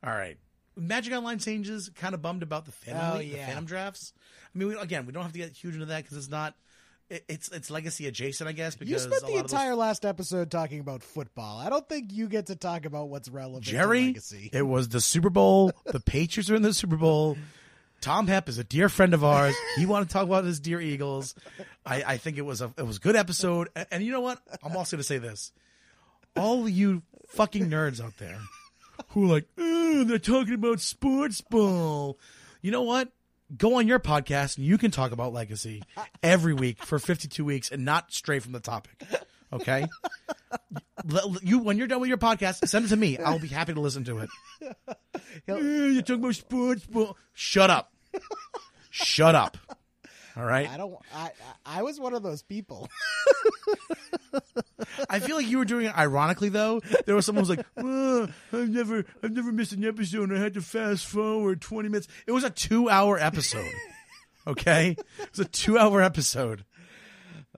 all 0.05 0.13
right. 0.13 0.37
Magic 0.79 1.15
Online 1.15 1.39
changes. 1.39 1.89
Kind 1.95 2.15
of 2.15 2.21
bummed 2.21 2.43
about 2.43 2.67
the 2.67 2.73
Phantom, 2.73 3.13
Oh, 3.15 3.19
the 3.19 3.25
yeah. 3.25 3.47
Phantom 3.47 3.65
drafts. 3.65 4.13
I 4.55 4.59
mean, 4.59 4.69
we, 4.69 4.77
again, 4.77 5.07
we 5.07 5.13
don't 5.13 5.23
have 5.23 5.33
to 5.33 5.39
get 5.39 5.53
huge 5.57 5.73
into 5.75 5.87
that 5.87 6.03
because 6.05 6.19
it's 6.19 6.29
not. 6.29 6.55
It, 7.09 7.25
it's 7.29 7.49
it's 7.51 7.71
legacy 7.71 8.07
adjacent, 8.09 8.49
I 8.49 8.53
guess. 8.53 8.75
Because 8.75 8.91
you 8.91 8.99
spent 8.99 9.21
the 9.23 9.27
of 9.29 9.43
those- 9.43 9.53
entire 9.53 9.75
last 9.77 10.05
episode 10.05 10.51
talking 10.51 10.81
about 10.81 11.03
football. 11.03 11.59
I 11.59 11.71
don't 11.71 11.89
think 11.89 12.13
you 12.13 12.29
get 12.29 12.47
to 12.47 12.57
talk 12.57 12.85
about 12.85 13.09
what's 13.09 13.29
relevant 13.29 13.65
to 13.65 13.71
Jerry, 13.71 14.07
legacy. 14.07 14.51
it 14.53 14.63
was 14.63 14.89
the 14.89 15.01
Super 15.01 15.31
Bowl. 15.31 15.73
the 15.85 16.01
Patriots 16.07 16.51
are 16.51 16.57
in 16.57 16.63
the 16.63 16.75
Super 16.75 16.97
Bowl. 16.97 17.37
Tom 18.01 18.27
Hepp 18.27 18.49
is 18.49 18.59
a 18.59 18.65
dear 18.65 18.89
friend 18.89 19.15
of 19.15 19.25
ours. 19.25 19.55
He 19.77 19.87
wanted 19.87 20.09
to 20.09 20.13
talk 20.13 20.25
about 20.25 20.45
his 20.45 20.61
dear 20.61 20.81
Eagles. 20.81 21.35
I, 21.85 22.03
I 22.07 22.17
think 22.19 22.37
it 22.39 22.43
was 22.45 22.61
a 22.61 22.73
it 22.77 22.87
was 22.87 22.97
a 22.99 23.01
good 23.01 23.17
episode. 23.17 23.69
And, 23.75 23.87
and 23.91 24.03
you 24.05 24.13
know 24.13 24.21
what? 24.21 24.41
I'm 24.63 24.77
also 24.77 24.97
going 24.97 25.01
to 25.03 25.07
say 25.07 25.19
this: 25.19 25.53
all 26.37 26.69
you 26.69 27.03
fucking 27.29 27.71
nerds 27.71 28.05
out 28.05 28.17
there 28.19 28.39
who 29.11 29.25
are 29.25 29.29
like, 29.35 29.47
"Oh, 29.57 30.05
they're 30.05 30.19
talking 30.19 30.55
about 30.55 30.81
sports 30.81 31.41
ball. 31.41 32.19
You 32.63 32.71
know 32.71 32.83
what? 32.83 33.11
Go 33.57 33.75
on 33.75 33.87
your 33.87 34.01
podcast 34.01 34.57
and 34.57 34.67
you 34.67 34.79
can 34.79 34.91
talk 34.91 35.13
about 35.13 35.33
legacy 35.33 35.83
every 36.23 36.55
week 36.55 36.83
for 36.85 36.99
52 36.99 37.45
weeks 37.45 37.71
and 37.71 37.85
not 37.85 38.13
stray 38.13 38.39
from 38.39 38.53
the 38.53 38.61
topic. 38.61 39.03
Okay. 39.53 39.87
You 41.43 41.61
when 41.61 41.79
you're 41.79 41.87
done 41.87 42.01
with 42.01 42.09
your 42.09 42.19
podcast, 42.19 42.67
send 42.67 42.87
it 42.87 42.89
to 42.89 42.97
me. 42.97 43.19
I'll 43.19 43.39
be 43.39 43.47
happy 43.47 43.75
to 43.75 43.81
listen 43.81 44.03
to 44.05 44.19
it. 44.19 44.31
You're 45.47 46.03
talking 46.03 46.25
about 46.25 46.35
sports. 46.35 46.87
Shut 47.35 47.71
up. 47.71 47.93
Shut 48.91 49.35
up. 49.37 49.57
All 50.37 50.45
right. 50.45 50.69
I 50.69 50.77
don't. 50.77 50.95
I 51.15 51.31
I 51.65 51.83
was 51.83 51.99
one 51.99 52.13
of 52.15 52.23
those 52.23 52.43
people. 52.43 52.89
I 55.09 55.19
feel 55.21 55.37
like 55.37 55.47
you 55.49 55.59
were 55.59 55.65
doing 55.65 55.87
it 55.87 55.97
ironically 55.97 56.49
though. 56.51 56.81
There 57.07 57.15
was 57.15 57.25
someone 57.27 57.45
who 57.45 57.51
was 57.51 57.57
like, 57.57 57.67
"Uh, 57.77 58.27
"I've 58.57 58.69
never, 58.69 59.05
I've 59.23 59.33
never 59.33 59.51
missed 59.53 59.73
an 59.73 59.85
episode. 59.85 60.29
and 60.31 60.39
I 60.39 60.43
had 60.43 60.55
to 60.55 60.61
fast 60.63 61.07
forward 61.07 61.61
twenty 61.61 61.89
minutes." 61.89 62.09
It 62.27 62.33
was 62.33 62.45
a 62.45 62.51
two-hour 62.51 63.19
episode. 63.19 63.71
Okay, 64.49 64.91
it 65.19 65.31
was 65.33 65.41
a 65.41 65.45
two-hour 65.45 66.01
episode. 66.01 66.65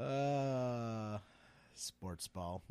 Uh, 0.00 1.18
sports 1.74 2.26
ball. 2.28 2.62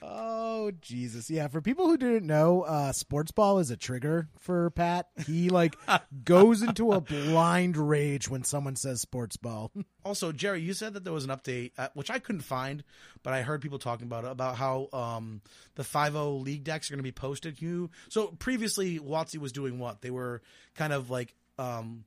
Oh 0.00 0.70
Jesus! 0.80 1.30
Yeah, 1.30 1.48
for 1.48 1.60
people 1.60 1.86
who 1.86 1.96
didn't 1.96 2.26
know, 2.26 2.62
uh, 2.62 2.92
sports 2.92 3.32
ball 3.32 3.58
is 3.58 3.70
a 3.70 3.76
trigger 3.76 4.28
for 4.38 4.70
Pat. 4.70 5.08
He 5.26 5.48
like 5.48 5.76
goes 6.24 6.62
into 6.62 6.92
a 6.92 7.00
blind 7.00 7.76
rage 7.76 8.28
when 8.28 8.44
someone 8.44 8.76
says 8.76 9.00
sports 9.00 9.36
ball. 9.36 9.70
Also, 10.04 10.32
Jerry, 10.32 10.60
you 10.60 10.72
said 10.72 10.94
that 10.94 11.04
there 11.04 11.12
was 11.12 11.22
an 11.22 11.30
update, 11.30 11.70
uh, 11.78 11.86
which 11.94 12.10
I 12.10 12.18
couldn't 12.18 12.40
find, 12.40 12.82
but 13.22 13.32
I 13.32 13.42
heard 13.42 13.62
people 13.62 13.78
talking 13.78 14.08
about 14.08 14.24
it, 14.24 14.32
about 14.32 14.56
how 14.56 14.88
um, 14.92 15.42
the 15.76 15.84
5 15.84 16.16
league 16.16 16.64
decks 16.64 16.90
are 16.90 16.94
going 16.94 16.98
to 16.98 17.04
be 17.04 17.12
posted. 17.12 17.62
You 17.62 17.88
so 18.08 18.34
previously, 18.40 18.98
WotC 18.98 19.38
was 19.38 19.52
doing 19.52 19.78
what? 19.78 20.00
They 20.00 20.10
were 20.10 20.42
kind 20.74 20.92
of 20.92 21.08
like 21.08 21.36
um, 21.56 22.02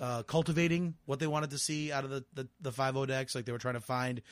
uh, 0.00 0.22
cultivating 0.24 0.94
what 1.06 1.18
they 1.18 1.26
wanted 1.26 1.50
to 1.50 1.58
see 1.58 1.92
out 1.92 2.04
of 2.04 2.10
the 2.10 2.24
the, 2.34 2.48
the 2.60 2.72
5 2.72 3.06
decks. 3.06 3.34
Like 3.34 3.44
they 3.44 3.52
were 3.52 3.58
trying 3.58 3.74
to 3.74 3.80
find 3.80 4.22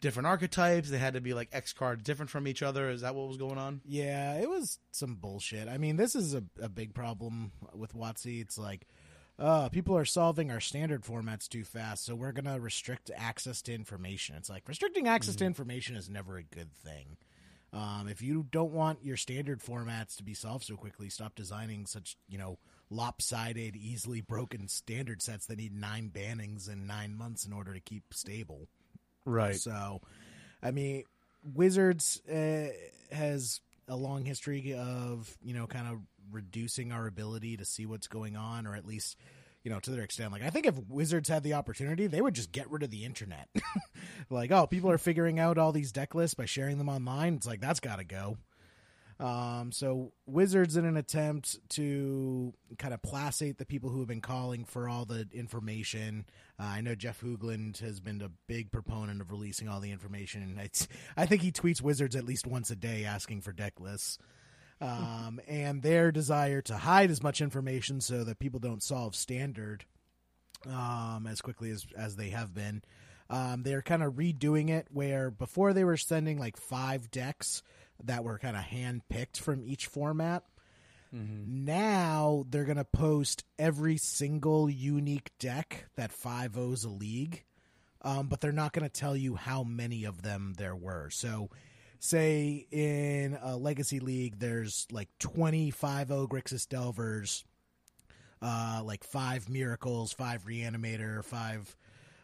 different 0.00 0.26
archetypes. 0.26 0.90
They 0.90 0.98
had 0.98 1.14
to 1.14 1.20
be 1.20 1.32
like 1.32 1.48
X 1.52 1.72
cards 1.72 2.02
different 2.02 2.30
from 2.30 2.46
each 2.46 2.62
other. 2.62 2.90
Is 2.90 3.00
that 3.00 3.14
what 3.14 3.28
was 3.28 3.38
going 3.38 3.56
on? 3.56 3.80
Yeah, 3.86 4.34
it 4.34 4.50
was 4.50 4.78
some 4.90 5.14
bullshit. 5.14 5.68
I 5.68 5.78
mean, 5.78 5.96
this 5.96 6.14
is 6.14 6.34
a, 6.34 6.42
a 6.60 6.68
big 6.68 6.92
problem 6.92 7.52
with 7.74 7.94
WotC. 7.94 8.42
It's 8.42 8.58
like, 8.58 8.86
uh, 9.38 9.68
people 9.70 9.96
are 9.96 10.04
solving 10.04 10.50
our 10.50 10.60
standard 10.60 11.02
formats 11.02 11.48
too 11.48 11.64
fast, 11.64 12.04
so 12.04 12.14
we're 12.14 12.32
gonna 12.32 12.60
restrict 12.60 13.10
access 13.16 13.62
to 13.62 13.74
information. 13.74 14.36
It's 14.36 14.50
like 14.50 14.68
restricting 14.68 15.08
access 15.08 15.36
to 15.36 15.44
information 15.44 15.96
is 15.96 16.10
never 16.10 16.36
a 16.36 16.42
good 16.42 16.72
thing. 16.74 17.16
Um, 17.72 18.06
if 18.08 18.20
you 18.20 18.46
don't 18.50 18.72
want 18.72 19.02
your 19.02 19.16
standard 19.16 19.60
formats 19.60 20.16
to 20.16 20.22
be 20.22 20.34
solved 20.34 20.64
so 20.64 20.76
quickly, 20.76 21.08
stop 21.08 21.34
designing 21.34 21.86
such 21.86 22.16
you 22.28 22.36
know 22.36 22.58
lopsided, 22.92 23.76
easily 23.76 24.20
broken 24.20 24.68
standard 24.68 25.22
sets 25.22 25.46
that 25.46 25.58
need 25.58 25.74
nine 25.74 26.10
bannings 26.12 26.70
in 26.70 26.86
nine 26.86 27.16
months 27.16 27.44
in 27.44 27.52
order 27.52 27.72
to 27.72 27.80
keep 27.80 28.04
stable. 28.12 28.68
Right. 29.24 29.56
So, 29.56 30.02
I 30.62 30.70
mean, 30.70 31.04
Wizards 31.54 32.20
uh, 32.28 32.68
has 33.10 33.60
a 33.88 33.96
long 33.96 34.24
history 34.24 34.74
of 34.74 35.36
you 35.42 35.54
know 35.54 35.66
kind 35.66 35.88
of 35.88 35.98
reducing 36.30 36.92
our 36.92 37.06
ability 37.06 37.56
to 37.56 37.64
see 37.64 37.86
what's 37.86 38.06
going 38.06 38.36
on, 38.36 38.66
or 38.66 38.74
at 38.74 38.86
least 38.86 39.16
you 39.64 39.70
know 39.70 39.80
to 39.80 39.90
their 39.90 40.02
extent. 40.02 40.32
Like 40.32 40.42
I 40.42 40.50
think 40.50 40.66
if 40.66 40.76
Wizards 40.88 41.28
had 41.28 41.42
the 41.42 41.54
opportunity, 41.54 42.06
they 42.06 42.20
would 42.20 42.34
just 42.34 42.52
get 42.52 42.70
rid 42.70 42.82
of 42.82 42.90
the 42.90 43.04
internet. 43.04 43.48
like, 44.30 44.50
oh, 44.50 44.66
people 44.66 44.90
are 44.90 44.98
figuring 44.98 45.38
out 45.38 45.58
all 45.58 45.72
these 45.72 45.92
deck 45.92 46.14
lists 46.14 46.34
by 46.34 46.46
sharing 46.46 46.78
them 46.78 46.88
online. 46.88 47.34
It's 47.34 47.46
like 47.46 47.60
that's 47.60 47.80
got 47.80 47.96
to 47.96 48.04
go. 48.04 48.36
Um, 49.22 49.70
so 49.70 50.12
Wizards, 50.26 50.76
in 50.76 50.84
an 50.84 50.96
attempt 50.96 51.56
to 51.70 52.52
kind 52.76 52.92
of 52.92 53.02
placate 53.02 53.56
the 53.56 53.64
people 53.64 53.88
who 53.88 54.00
have 54.00 54.08
been 54.08 54.20
calling 54.20 54.64
for 54.64 54.88
all 54.88 55.04
the 55.04 55.28
information, 55.32 56.26
uh, 56.58 56.64
I 56.64 56.80
know 56.80 56.96
Jeff 56.96 57.20
Hoogland 57.20 57.78
has 57.78 58.00
been 58.00 58.20
a 58.20 58.30
big 58.48 58.72
proponent 58.72 59.20
of 59.20 59.30
releasing 59.30 59.68
all 59.68 59.78
the 59.78 59.92
information. 59.92 60.58
It's, 60.64 60.88
I 61.16 61.26
think 61.26 61.42
he 61.42 61.52
tweets 61.52 61.80
Wizards 61.80 62.16
at 62.16 62.24
least 62.24 62.48
once 62.48 62.70
a 62.72 62.76
day 62.76 63.04
asking 63.04 63.42
for 63.42 63.52
deck 63.52 63.78
lists. 63.78 64.18
Um, 64.80 65.40
and 65.48 65.82
their 65.82 66.10
desire 66.10 66.60
to 66.62 66.76
hide 66.76 67.12
as 67.12 67.22
much 67.22 67.40
information 67.40 68.00
so 68.00 68.24
that 68.24 68.40
people 68.40 68.58
don't 68.58 68.82
solve 68.82 69.14
standard 69.14 69.84
um, 70.68 71.28
as 71.28 71.40
quickly 71.40 71.70
as 71.70 71.86
as 71.96 72.16
they 72.16 72.30
have 72.30 72.54
been. 72.54 72.82
Um, 73.30 73.62
they're 73.62 73.82
kind 73.82 74.02
of 74.02 74.14
redoing 74.14 74.68
it 74.68 74.88
where 74.90 75.30
before 75.30 75.72
they 75.72 75.84
were 75.84 75.96
sending 75.96 76.38
like 76.38 76.56
five 76.56 77.10
decks 77.10 77.62
that 78.06 78.24
were 78.24 78.38
kind 78.38 78.56
of 78.56 78.62
hand 78.62 79.02
picked 79.08 79.40
from 79.40 79.64
each 79.64 79.86
format. 79.86 80.44
Now 81.12 82.46
they're 82.48 82.64
going 82.64 82.78
to 82.78 82.84
post 82.84 83.44
every 83.58 83.98
single 83.98 84.70
unique 84.70 85.30
deck 85.38 85.86
that 85.96 86.10
5 86.10 86.56
O's 86.56 86.84
a 86.84 86.88
league, 86.88 87.44
um, 88.00 88.28
but 88.28 88.40
they're 88.40 88.50
not 88.50 88.72
going 88.72 88.88
to 88.88 89.00
tell 89.00 89.14
you 89.14 89.34
how 89.34 89.62
many 89.62 90.04
of 90.04 90.22
them 90.22 90.54
there 90.56 90.74
were. 90.74 91.10
So, 91.10 91.50
say 92.00 92.66
in 92.70 93.38
a 93.42 93.56
Legacy 93.56 94.00
League, 94.00 94.38
there's 94.38 94.86
like 94.90 95.08
25 95.18 96.10
O 96.10 96.26
Grixis 96.26 96.66
Delvers, 96.66 97.44
uh, 98.40 98.80
like 98.82 99.04
five 99.04 99.50
Miracles, 99.50 100.14
five 100.14 100.46
Reanimator, 100.46 101.22
five 101.22 101.76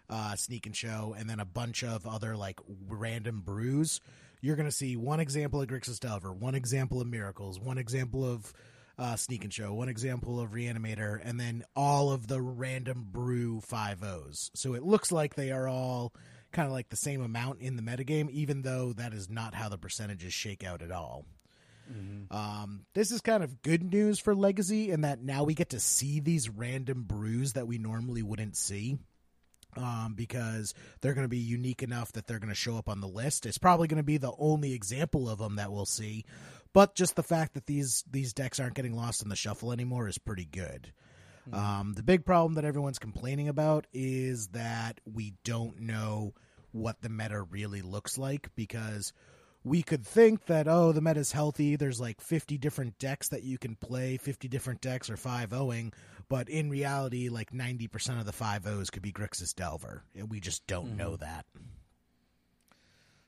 uh, 0.09 0.35
Sneak 0.35 0.65
and 0.65 0.75
Show, 0.75 1.15
and 1.17 1.29
then 1.29 1.41
a 1.41 1.45
bunch 1.45 1.85
of 1.85 2.07
other 2.07 2.37
like 2.37 2.59
random 2.89 3.43
brews. 3.43 4.01
You're 4.41 4.57
going 4.57 4.69
to 4.69 4.75
see 4.75 4.97
one 4.97 5.21
example 5.21 5.61
of 5.61 5.69
Grixis 5.69 5.99
Delver, 5.99 6.33
one 6.33 6.55
example 6.55 7.01
of 7.01 7.07
Miracles, 7.07 7.59
one 7.59 7.79
example 7.79 8.25
of 8.25 8.53
uh, 8.99 9.17
Sneak 9.17 9.45
and 9.45 9.53
Show, 9.53 9.73
one 9.75 9.89
example 9.89 10.41
of 10.41 10.51
Reanimator, 10.51 11.21
and 11.23 11.39
then 11.39 11.65
all 11.77 12.11
of 12.11 12.27
the 12.27 12.41
random 12.41 13.07
brew 13.11 13.61
5 13.61 14.03
O's. 14.03 14.51
So 14.55 14.75
it 14.75 14.83
looks 14.83 15.13
like 15.13 15.35
they 15.35 15.51
are 15.51 15.69
all 15.69 16.13
kind 16.53 16.67
of 16.67 16.73
like 16.73 16.89
the 16.89 16.97
same 16.97 17.23
amount 17.23 17.61
in 17.61 17.77
the 17.77 17.83
metagame, 17.83 18.31
even 18.31 18.63
though 18.63 18.93
that 18.95 19.13
is 19.13 19.29
not 19.29 19.55
how 19.55 19.69
the 19.69 19.79
percentages 19.79 20.33
shake 20.33 20.65
out 20.65 20.83
at 20.83 20.91
all. 20.91 21.25
Um, 22.31 22.85
this 22.95 23.11
is 23.11 23.21
kind 23.21 23.43
of 23.43 23.63
good 23.63 23.83
news 23.83 24.19
for 24.19 24.35
Legacy 24.35 24.91
in 24.91 25.03
that 25.03 25.23
now 25.23 25.45
we 25.45 25.55
get 25.55 25.71
to 25.71 25.81
see 25.81 26.21
these 26.21 26.49
random 26.49 27.05
brews 27.05 27.55
that 27.55 27.67
we 27.67 27.79
normally 27.79 28.23
wouldn't 28.23 28.57
see. 28.57 28.99
Um, 29.79 30.15
because 30.17 30.75
they're 31.01 31.15
going 31.15 31.25
to 31.25 31.29
be 31.29 31.39
unique 31.39 31.85
enough 31.85 32.11
that 32.13 32.27
they're 32.27 32.41
going 32.41 32.49
to 32.49 32.55
show 32.55 32.77
up 32.77 32.89
on 32.89 33.01
the 33.01 33.07
list. 33.07 33.47
It's 33.47 33.59
probably 33.59 33.87
going 33.87 33.99
to 33.99 34.03
be 34.03 34.17
the 34.17 34.33
only 34.37 34.73
example 34.73 35.31
of 35.31 35.39
them 35.39 35.55
that 35.55 35.71
we'll 35.71 35.87
see, 35.87 36.25
but 36.73 36.97
just 36.97 37.15
the 37.15 37.23
fact 37.23 37.55
that 37.55 37.67
these 37.67 38.03
these 38.11 38.33
decks 38.33 38.59
aren't 38.59 38.75
getting 38.75 38.97
lost 38.97 39.23
in 39.23 39.29
the 39.29 39.37
shuffle 39.37 39.71
anymore 39.71 40.09
is 40.09 40.19
pretty 40.19 40.47
good. 40.47 40.93
Um, 41.53 41.95
the 41.95 42.03
big 42.03 42.25
problem 42.25 42.55
that 42.55 42.65
everyone's 42.65 42.99
complaining 42.99 43.49
about 43.49 43.87
is 43.93 44.49
that 44.49 45.01
we 45.11 45.35
don't 45.45 45.81
know 45.81 46.35
what 46.73 47.01
the 47.01 47.09
meta 47.09 47.41
really 47.41 47.81
looks 47.81 48.19
like 48.19 48.49
because 48.55 49.13
we 49.69 49.83
could 49.83 50.07
think 50.07 50.47
that 50.47 50.67
oh 50.67 50.93
the 50.93 51.01
meta's 51.01 51.33
healthy 51.33 51.77
there's 51.77 52.01
like 52.01 52.21
50 52.21 52.57
different 52.59 52.99
decks 52.99 53.29
that 53.29 53.43
you 53.43 53.59
can 53.59 53.77
play 53.77 54.17
50 54.17 54.49
different 54.49 54.81
decks 54.81 55.11
or 55.11 55.17
5 55.17 55.53
owing 55.53 55.93
but 56.29 56.49
in 56.49 56.71
reality 56.71 57.29
like 57.29 57.53
90% 57.53 58.21
of 58.21 58.27
the 58.27 58.33
5 58.33 58.67
O's 58.67 58.91
could 58.91 59.03
be 59.03 59.13
Grixis 59.13 59.55
Delver 59.55 60.05
and 60.15 60.31
we 60.31 60.41
just 60.41 60.67
don't 60.67 60.97
know 60.97 61.13
mm-hmm. 61.13 61.25
that. 61.25 61.47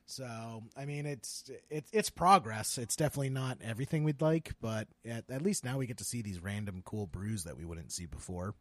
So 0.05 0.63
I 0.75 0.85
mean 0.85 1.05
it's 1.05 1.49
it's 1.69 1.89
it's 1.93 2.09
progress. 2.09 2.77
It's 2.77 2.95
definitely 2.95 3.29
not 3.29 3.59
everything 3.63 4.03
we'd 4.03 4.21
like 4.21 4.51
but 4.61 4.87
at, 5.05 5.29
at 5.29 5.41
least 5.41 5.65
now 5.65 5.77
we 5.77 5.87
get 5.87 5.97
to 5.97 6.03
see 6.03 6.21
these 6.21 6.41
random 6.41 6.81
cool 6.85 7.07
brews 7.07 7.45
that 7.45 7.57
we 7.57 7.65
wouldn't 7.65 7.91
see 7.91 8.05
before 8.05 8.53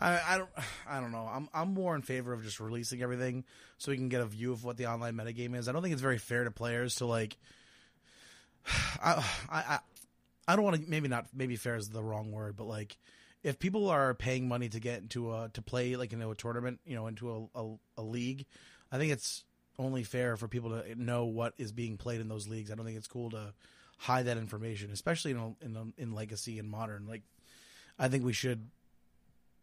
I, 0.00 0.20
I 0.34 0.38
don't 0.38 0.50
I 0.88 1.00
don't 1.00 1.12
know. 1.12 1.28
I'm 1.30 1.48
I'm 1.52 1.74
more 1.74 1.94
in 1.94 2.02
favor 2.02 2.32
of 2.32 2.42
just 2.42 2.60
releasing 2.60 3.02
everything 3.02 3.44
so 3.78 3.90
we 3.90 3.96
can 3.96 4.08
get 4.08 4.20
a 4.20 4.26
view 4.26 4.52
of 4.52 4.64
what 4.64 4.76
the 4.76 4.86
online 4.86 5.14
metagame 5.14 5.56
is. 5.56 5.68
I 5.68 5.72
don't 5.72 5.82
think 5.82 5.92
it's 5.92 6.02
very 6.02 6.18
fair 6.18 6.44
to 6.44 6.50
players 6.50 6.96
to 6.96 7.06
like. 7.06 7.36
I 9.02 9.24
I 9.50 9.78
I, 10.48 10.56
don't 10.56 10.64
want 10.64 10.82
to 10.82 10.90
maybe 10.90 11.08
not 11.08 11.26
maybe 11.34 11.56
fair 11.56 11.76
is 11.76 11.88
the 11.88 12.02
wrong 12.02 12.32
word, 12.32 12.56
but 12.56 12.66
like 12.66 12.96
if 13.42 13.58
people 13.58 13.88
are 13.88 14.14
paying 14.14 14.48
money 14.48 14.68
to 14.68 14.80
get 14.80 15.00
into 15.00 15.32
a 15.32 15.48
to 15.54 15.62
play 15.62 15.96
like 15.96 16.12
into 16.12 16.30
a 16.30 16.34
tournament, 16.34 16.80
you 16.84 16.94
know, 16.94 17.06
into 17.06 17.48
a, 17.54 17.60
a, 17.60 17.74
a 17.98 18.02
league, 18.02 18.46
I 18.90 18.98
think 18.98 19.12
it's 19.12 19.44
only 19.78 20.04
fair 20.04 20.36
for 20.36 20.48
people 20.48 20.70
to 20.70 21.02
know 21.02 21.24
what 21.24 21.54
is 21.56 21.72
being 21.72 21.96
played 21.96 22.20
in 22.20 22.28
those 22.28 22.48
leagues. 22.48 22.70
I 22.70 22.74
don't 22.74 22.84
think 22.84 22.98
it's 22.98 23.06
cool 23.06 23.30
to 23.30 23.54
hide 23.96 24.26
that 24.26 24.36
information, 24.36 24.90
especially 24.90 25.30
in 25.30 25.38
a, 25.38 25.64
in 25.64 25.76
a, 25.76 26.02
in 26.02 26.14
legacy 26.14 26.58
and 26.58 26.68
modern. 26.68 27.06
Like, 27.06 27.22
I 27.98 28.08
think 28.08 28.24
we 28.24 28.32
should 28.34 28.68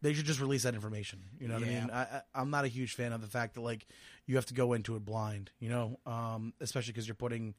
they 0.01 0.13
should 0.13 0.25
just 0.25 0.39
release 0.39 0.63
that 0.63 0.75
information. 0.75 1.19
You 1.39 1.47
know 1.47 1.55
what 1.55 1.63
I 1.63 1.67
mean? 1.67 1.89
I, 1.91 2.01
I, 2.01 2.21
I'm 2.36 2.49
not 2.49 2.65
a 2.65 2.67
huge 2.67 2.93
fan 2.93 3.13
of 3.13 3.21
the 3.21 3.27
fact 3.27 3.55
that 3.55 3.62
like 3.62 3.88
you 4.25 4.36
have 4.36 4.45
to 4.47 4.53
go 4.53 4.73
into 4.73 4.95
it 4.95 5.05
blind. 5.05 5.51
You 5.60 5.69
know, 5.69 5.99
um, 6.05 6.53
especially 6.60 6.93
because 6.93 7.07
you're 7.07 7.15
putting 7.15 7.55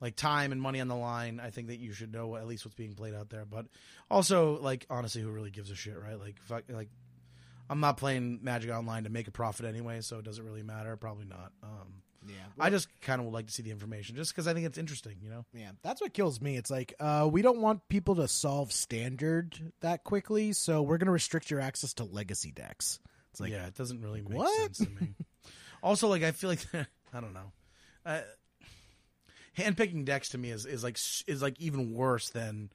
like 0.00 0.16
time 0.16 0.52
and 0.52 0.60
money 0.60 0.80
on 0.80 0.88
the 0.88 0.96
line. 0.96 1.40
I 1.40 1.50
think 1.50 1.68
that 1.68 1.78
you 1.78 1.92
should 1.92 2.12
know 2.12 2.36
at 2.36 2.46
least 2.46 2.64
what's 2.64 2.76
being 2.76 2.94
played 2.94 3.14
out 3.14 3.30
there. 3.30 3.44
But 3.44 3.66
also, 4.10 4.60
like 4.60 4.86
honestly, 4.90 5.22
who 5.22 5.30
really 5.30 5.50
gives 5.50 5.70
a 5.70 5.76
shit, 5.76 6.00
right? 6.00 6.18
Like, 6.18 6.40
fuck, 6.42 6.64
like 6.68 6.88
I'm 7.68 7.80
not 7.80 7.96
playing 7.96 8.40
Magic 8.42 8.70
Online 8.70 9.04
to 9.04 9.10
make 9.10 9.28
a 9.28 9.32
profit 9.32 9.66
anyway, 9.66 10.00
so 10.00 10.18
it 10.18 10.24
doesn't 10.24 10.44
really 10.44 10.62
matter. 10.62 10.96
Probably 10.96 11.26
not. 11.26 11.52
Um, 11.62 12.02
yeah 12.26 12.34
I 12.58 12.70
just 12.70 12.88
kind 13.00 13.20
of 13.20 13.26
would 13.26 13.34
like 13.34 13.46
to 13.46 13.52
see 13.52 13.62
the 13.62 13.70
information, 13.70 14.16
just 14.16 14.32
because 14.32 14.46
I 14.46 14.54
think 14.54 14.66
it's 14.66 14.78
interesting. 14.78 15.16
You 15.22 15.30
know? 15.30 15.44
Yeah, 15.52 15.70
that's 15.82 16.00
what 16.00 16.12
kills 16.12 16.40
me. 16.40 16.56
It's 16.56 16.70
like 16.70 16.94
uh, 17.00 17.28
we 17.30 17.42
don't 17.42 17.60
want 17.60 17.88
people 17.88 18.16
to 18.16 18.28
solve 18.28 18.72
standard 18.72 19.72
that 19.80 20.04
quickly, 20.04 20.52
so 20.52 20.82
we're 20.82 20.98
going 20.98 21.06
to 21.06 21.12
restrict 21.12 21.50
your 21.50 21.60
access 21.60 21.94
to 21.94 22.04
legacy 22.04 22.52
decks. 22.52 23.00
It's 23.32 23.40
like, 23.40 23.50
yeah, 23.50 23.66
it 23.66 23.74
doesn't 23.74 24.00
really 24.00 24.22
make 24.22 24.38
what? 24.38 24.74
sense 24.76 24.78
to 24.78 24.90
me. 25.00 25.14
also, 25.82 26.08
like 26.08 26.22
I 26.22 26.32
feel 26.32 26.50
like 26.50 26.64
I 26.74 27.20
don't 27.20 27.34
know. 27.34 27.52
Uh, 28.06 28.20
handpicking 29.56 30.04
decks 30.04 30.30
to 30.30 30.38
me 30.38 30.50
is, 30.50 30.66
is 30.66 30.84
like 30.84 30.98
is 31.26 31.42
like 31.42 31.60
even 31.60 31.92
worse 31.92 32.30
than 32.30 32.70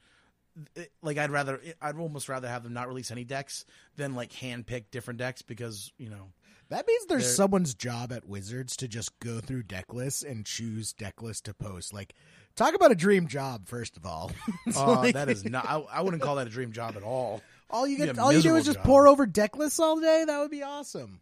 like 1.01 1.17
I'd 1.17 1.31
rather 1.31 1.61
I'd 1.81 1.95
almost 1.97 2.29
rather 2.29 2.47
have 2.47 2.63
them 2.63 2.73
not 2.73 2.87
release 2.87 3.11
any 3.11 3.23
decks 3.23 3.65
than 3.97 4.15
like 4.15 4.31
handpick 4.31 4.85
different 4.91 5.19
decks 5.19 5.41
because 5.41 5.91
you 5.97 6.09
know 6.09 6.31
that 6.69 6.85
means 6.87 7.05
there's 7.07 7.23
They're- 7.23 7.33
someone's 7.33 7.73
job 7.73 8.11
at 8.11 8.27
Wizards 8.27 8.77
to 8.77 8.87
just 8.87 9.17
go 9.19 9.39
through 9.39 9.63
deck 9.63 9.93
lists 9.93 10.21
and 10.23 10.45
choose 10.45 10.93
deck 10.93 11.21
lists 11.21 11.41
to 11.43 11.53
post. 11.55 11.93
Like, 11.93 12.13
talk 12.55 12.75
about 12.75 12.91
a 12.91 12.95
dream 12.95 13.25
job, 13.27 13.67
first 13.67 13.97
of 13.97 14.05
all. 14.05 14.31
Uh, 14.75 14.97
like- 14.97 15.15
that 15.15 15.29
is 15.29 15.43
not 15.45 15.65
I, 15.67 15.77
I 15.91 16.01
wouldn't 16.01 16.21
call 16.21 16.35
that 16.35 16.45
a 16.45 16.49
dream 16.51 16.71
job 16.71 16.95
at 16.95 17.01
all. 17.01 17.41
all 17.71 17.87
you 17.87 17.97
get. 17.97 18.19
All 18.19 18.31
you 18.31 18.41
do 18.43 18.55
is 18.55 18.65
just 18.65 18.77
job. 18.77 18.85
pour 18.85 19.07
over 19.07 19.25
deck 19.25 19.57
lists 19.57 19.79
all 19.79 19.99
day. 19.99 20.23
That 20.27 20.39
would 20.39 20.51
be 20.51 20.61
awesome. 20.61 21.21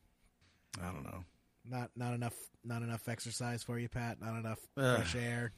I 0.84 0.92
don't 0.92 1.06
know. 1.06 1.24
Not 1.66 1.92
not 1.96 2.14
enough 2.14 2.36
not 2.66 2.82
enough 2.82 3.08
exercise 3.08 3.64
for 3.64 3.80
you, 3.80 3.88
Pat. 3.88 4.20
Not 4.22 4.38
enough 4.38 4.60
Ugh. 4.76 4.98
fresh 4.98 5.16
air. 5.16 5.54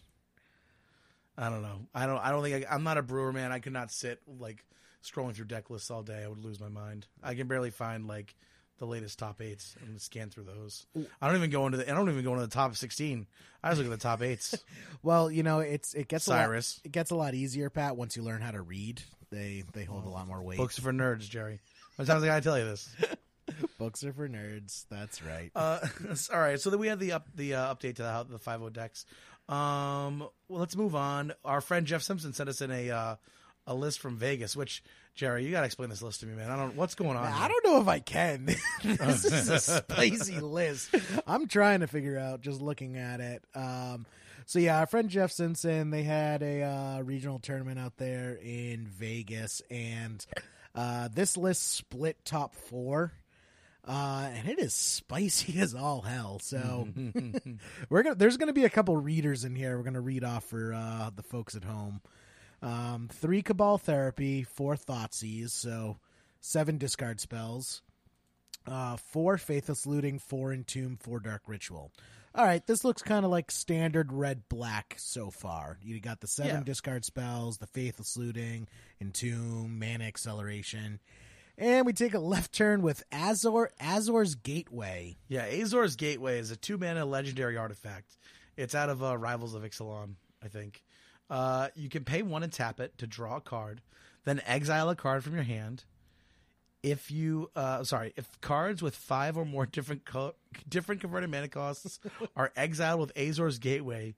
I 1.39 1.49
don't 1.49 1.61
know. 1.61 1.87
I 1.95 2.05
don't. 2.05 2.17
I 2.17 2.31
don't 2.31 2.43
think 2.43 2.65
I, 2.69 2.75
I'm 2.75 2.83
not 2.83 2.97
a 2.97 3.01
brewer 3.01 3.31
man. 3.31 3.51
I 3.53 3.59
could 3.59 3.71
not 3.73 3.91
sit 3.91 4.19
like 4.27 4.65
scrolling 5.03 5.33
through 5.33 5.45
deck 5.45 5.69
lists 5.69 5.89
all 5.89 6.03
day. 6.03 6.21
I 6.23 6.27
would 6.27 6.43
lose 6.43 6.59
my 6.59 6.67
mind. 6.67 7.07
I 7.23 7.33
can 7.33 7.47
barely 7.47 7.69
find 7.71 8.07
like 8.07 8.35
the 8.77 8.85
latest 8.85 9.19
top 9.19 9.41
eights 9.41 9.75
and 9.85 10.01
scan 10.01 10.29
through 10.29 10.43
those. 10.43 10.85
I 11.21 11.27
don't 11.27 11.37
even 11.37 11.49
go 11.49 11.65
into 11.65 11.77
the. 11.77 11.89
I 11.89 11.93
don't 11.95 12.09
even 12.09 12.23
go 12.25 12.33
into 12.33 12.45
the 12.45 12.51
top 12.51 12.75
16. 12.75 13.25
I 13.63 13.69
just 13.69 13.77
look 13.81 13.91
at 13.91 13.97
the 13.97 14.03
top 14.03 14.21
eights. 14.21 14.55
Well, 15.01 15.31
you 15.31 15.43
know, 15.43 15.59
it's 15.61 15.93
it 15.93 16.09
gets 16.09 16.25
Cyrus. 16.25 16.75
A 16.75 16.79
lot, 16.79 16.85
it 16.85 16.91
gets 16.91 17.11
a 17.11 17.15
lot 17.15 17.33
easier, 17.33 17.69
Pat, 17.69 17.95
once 17.95 18.17
you 18.17 18.21
learn 18.21 18.41
how 18.41 18.51
to 18.51 18.61
read. 18.61 19.01
They 19.31 19.63
they 19.71 19.85
hold 19.85 20.03
a 20.03 20.09
lot 20.09 20.27
more 20.27 20.41
weight. 20.41 20.57
Books 20.57 20.77
are 20.77 20.81
for 20.81 20.91
nerds, 20.91 21.29
Jerry. 21.29 21.61
How 21.97 22.03
many 22.03 22.07
times 22.09 22.23
I 22.23 22.27
gotta 22.27 22.41
tell 22.41 22.59
you 22.59 22.65
this? 22.65 22.93
Books 23.77 24.03
are 24.03 24.11
for 24.11 24.27
nerds. 24.27 24.85
That's 24.89 25.23
right. 25.23 25.51
Uh, 25.55 25.79
all 26.33 26.39
right. 26.39 26.59
So 26.59 26.69
then 26.69 26.79
we 26.79 26.87
had 26.87 26.99
the 26.99 27.13
up 27.13 27.27
the 27.33 27.53
uh, 27.55 27.73
update 27.73 27.95
to 27.95 28.03
the 28.03 28.25
the 28.29 28.39
five 28.39 28.61
O 28.61 28.69
decks. 28.69 29.05
Um, 29.49 30.19
well, 30.47 30.59
let's 30.59 30.75
move 30.75 30.95
on. 30.95 31.33
Our 31.43 31.59
friend 31.59 31.85
Jeff 31.87 32.03
Simpson 32.03 32.33
sent 32.33 32.49
us 32.49 32.61
in 32.61 32.71
a 32.71 32.91
uh, 32.91 33.15
a 33.65 33.73
list 33.73 33.99
from 33.99 34.17
Vegas. 34.17 34.55
Which 34.55 34.83
Jerry, 35.15 35.43
you 35.43 35.51
got 35.51 35.61
to 35.61 35.65
explain 35.65 35.89
this 35.89 36.01
list 36.01 36.19
to 36.21 36.27
me, 36.27 36.35
man. 36.35 36.51
I 36.51 36.55
don't. 36.55 36.75
What's 36.75 36.95
going 36.95 37.17
on? 37.17 37.25
I 37.25 37.31
here? 37.31 37.49
don't 37.49 37.65
know 37.65 37.81
if 37.81 37.87
I 37.87 37.99
can. 37.99 38.45
this 38.83 39.25
is 39.25 39.49
a 39.49 39.59
spicy 39.81 40.39
list. 40.39 40.93
I'm 41.25 41.47
trying 41.47 41.79
to 41.79 41.87
figure 41.87 42.17
out 42.17 42.41
just 42.41 42.61
looking 42.61 42.95
at 42.95 43.19
it. 43.19 43.43
Um, 43.55 44.05
so 44.45 44.59
yeah, 44.59 44.79
our 44.79 44.85
friend 44.85 45.09
Jeff 45.09 45.31
Simpson, 45.31 45.89
they 45.89 46.03
had 46.03 46.41
a 46.41 46.63
uh, 46.63 47.01
regional 47.01 47.39
tournament 47.39 47.79
out 47.79 47.97
there 47.97 48.39
in 48.41 48.87
Vegas, 48.87 49.61
and 49.69 50.25
uh, 50.75 51.09
this 51.13 51.37
list 51.37 51.73
split 51.73 52.23
top 52.23 52.55
four. 52.55 53.13
Uh, 53.89 54.29
and 54.35 54.47
it 54.47 54.59
is 54.59 54.73
spicy 54.75 55.59
as 55.59 55.73
all 55.73 56.01
hell. 56.01 56.37
So 56.43 56.87
we're 57.89 58.03
gonna. 58.03 58.15
There's 58.15 58.37
gonna 58.37 58.53
be 58.53 58.65
a 58.65 58.69
couple 58.69 58.95
readers 58.97 59.43
in 59.45 59.55
here. 59.55 59.75
We're 59.77 59.83
gonna 59.83 59.99
read 59.99 60.23
off 60.23 60.43
for 60.43 60.73
uh, 60.73 61.09
the 61.15 61.23
folks 61.23 61.55
at 61.55 61.63
home. 61.63 61.99
Um, 62.61 63.09
three 63.11 63.41
Cabal 63.41 63.77
Therapy, 63.79 64.43
four 64.43 64.75
Thoughtseize, 64.75 65.49
so 65.51 65.97
seven 66.39 66.77
discard 66.77 67.19
spells. 67.19 67.81
Uh, 68.67 68.97
four 68.97 69.37
Faithless 69.39 69.87
Looting, 69.87 70.19
four 70.19 70.51
Entomb, 70.53 70.97
four 71.01 71.19
Dark 71.19 71.43
Ritual. 71.47 71.91
All 72.35 72.45
right, 72.45 72.63
this 72.67 72.83
looks 72.83 73.01
kind 73.01 73.25
of 73.25 73.31
like 73.31 73.49
standard 73.49 74.13
red 74.13 74.43
black 74.49 74.95
so 74.99 75.31
far. 75.31 75.79
You 75.81 75.99
got 75.99 76.19
the 76.19 76.27
seven 76.27 76.57
Yeah. 76.57 76.63
discard 76.63 77.03
spells, 77.05 77.57
the 77.57 77.65
Faithless 77.65 78.15
Looting, 78.17 78.67
Entomb, 79.01 79.79
Mana 79.79 80.03
Acceleration. 80.03 80.99
And 81.59 81.85
we 81.85 81.91
take 81.91 82.13
a 82.13 82.19
left 82.19 82.53
turn 82.53 82.81
with 82.81 83.03
Azor 83.11 83.69
Azor's 83.81 84.35
Gateway. 84.35 85.17
Yeah, 85.27 85.43
Azor's 85.43 85.97
Gateway 85.97 86.39
is 86.39 86.51
a 86.51 86.55
two 86.55 86.77
mana 86.77 87.05
legendary 87.05 87.57
artifact. 87.57 88.15
It's 88.55 88.73
out 88.73 88.89
of 88.89 89.03
uh, 89.03 89.17
Rivals 89.17 89.55
of 89.55 89.63
Ixalan, 89.63 90.13
I 90.41 90.47
think. 90.47 90.83
Uh, 91.29 91.67
you 91.75 91.89
can 91.89 92.05
pay 92.05 92.21
one 92.21 92.43
and 92.43 92.51
tap 92.51 92.79
it 92.79 92.97
to 92.99 93.07
draw 93.07 93.35
a 93.37 93.41
card, 93.41 93.81
then 94.23 94.41
exile 94.45 94.89
a 94.89 94.95
card 94.95 95.23
from 95.23 95.33
your 95.35 95.43
hand. 95.43 95.83
If 96.81 97.11
you, 97.11 97.51
uh, 97.57 97.83
sorry, 97.83 98.13
if 98.15 98.39
cards 98.39 98.81
with 98.81 98.95
five 98.95 99.37
or 99.37 99.43
more 99.43 99.65
different 99.65 100.05
co- 100.05 100.35
different 100.67 101.01
converted 101.01 101.29
mana 101.29 101.49
costs 101.49 101.99
are 102.37 102.53
exiled 102.55 103.01
with 103.01 103.11
Azor's 103.17 103.59
Gateway, 103.59 104.15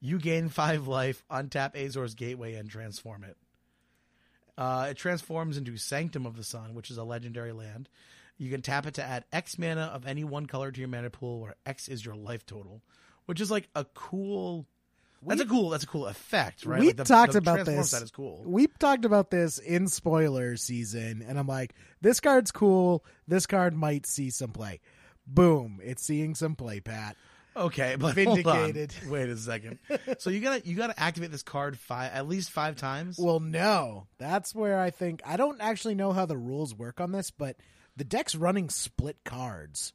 you 0.00 0.20
gain 0.20 0.48
five 0.48 0.86
life, 0.86 1.24
untap 1.28 1.74
Azor's 1.74 2.14
Gateway, 2.14 2.54
and 2.54 2.70
transform 2.70 3.24
it. 3.24 3.36
Uh, 4.56 4.88
it 4.90 4.96
transforms 4.96 5.56
into 5.56 5.76
Sanctum 5.76 6.26
of 6.26 6.36
the 6.36 6.44
Sun, 6.44 6.74
which 6.74 6.90
is 6.90 6.96
a 6.98 7.04
legendary 7.04 7.52
land. 7.52 7.88
You 8.38 8.50
can 8.50 8.62
tap 8.62 8.86
it 8.86 8.94
to 8.94 9.02
add 9.04 9.24
X 9.32 9.58
mana 9.58 9.90
of 9.94 10.06
any 10.06 10.24
one 10.24 10.46
color 10.46 10.70
to 10.72 10.80
your 10.80 10.88
mana 10.88 11.10
pool, 11.10 11.40
where 11.40 11.54
X 11.66 11.88
is 11.88 12.04
your 12.04 12.14
life 12.16 12.44
total, 12.46 12.82
which 13.26 13.40
is 13.40 13.50
like 13.50 13.68
a 13.74 13.84
cool. 13.94 14.66
That's 15.26 15.40
a 15.40 15.46
cool. 15.46 15.70
That's 15.70 15.84
a 15.84 15.86
cool 15.86 16.06
effect, 16.06 16.66
right? 16.66 16.80
We 16.80 16.88
Like 16.88 16.96
the- 16.96 17.04
talked 17.04 17.32
the 17.32 17.38
about 17.38 17.64
this. 17.64 17.92
That 17.92 18.02
is 18.02 18.10
cool. 18.10 18.42
We 18.44 18.66
talked 18.66 19.04
about 19.06 19.30
this 19.30 19.58
in 19.58 19.88
spoiler 19.88 20.56
season, 20.56 21.24
and 21.26 21.38
I'm 21.38 21.46
like, 21.46 21.74
this 22.02 22.20
card's 22.20 22.50
cool. 22.52 23.04
This 23.26 23.46
card 23.46 23.74
might 23.74 24.04
see 24.04 24.28
some 24.30 24.50
play. 24.50 24.80
Boom! 25.26 25.80
It's 25.82 26.02
seeing 26.02 26.34
some 26.34 26.54
play, 26.56 26.80
Pat. 26.80 27.16
Okay, 27.56 27.96
but 27.98 28.14
Vindicated. 28.14 28.92
Hold 28.92 29.04
on. 29.06 29.10
Wait 29.10 29.28
a 29.28 29.36
second. 29.36 29.78
so 30.18 30.30
you 30.30 30.40
gotta 30.40 30.66
you 30.66 30.74
gotta 30.76 30.98
activate 31.00 31.30
this 31.30 31.42
card 31.42 31.78
five 31.78 32.10
at 32.12 32.28
least 32.28 32.50
five 32.50 32.76
times. 32.76 33.18
Well, 33.18 33.40
no, 33.40 34.06
that's 34.18 34.54
where 34.54 34.78
I 34.80 34.90
think 34.90 35.22
I 35.24 35.36
don't 35.36 35.60
actually 35.60 35.94
know 35.94 36.12
how 36.12 36.26
the 36.26 36.36
rules 36.36 36.74
work 36.74 37.00
on 37.00 37.12
this, 37.12 37.30
but 37.30 37.56
the 37.96 38.04
deck's 38.04 38.34
running 38.34 38.70
split 38.70 39.18
cards, 39.24 39.92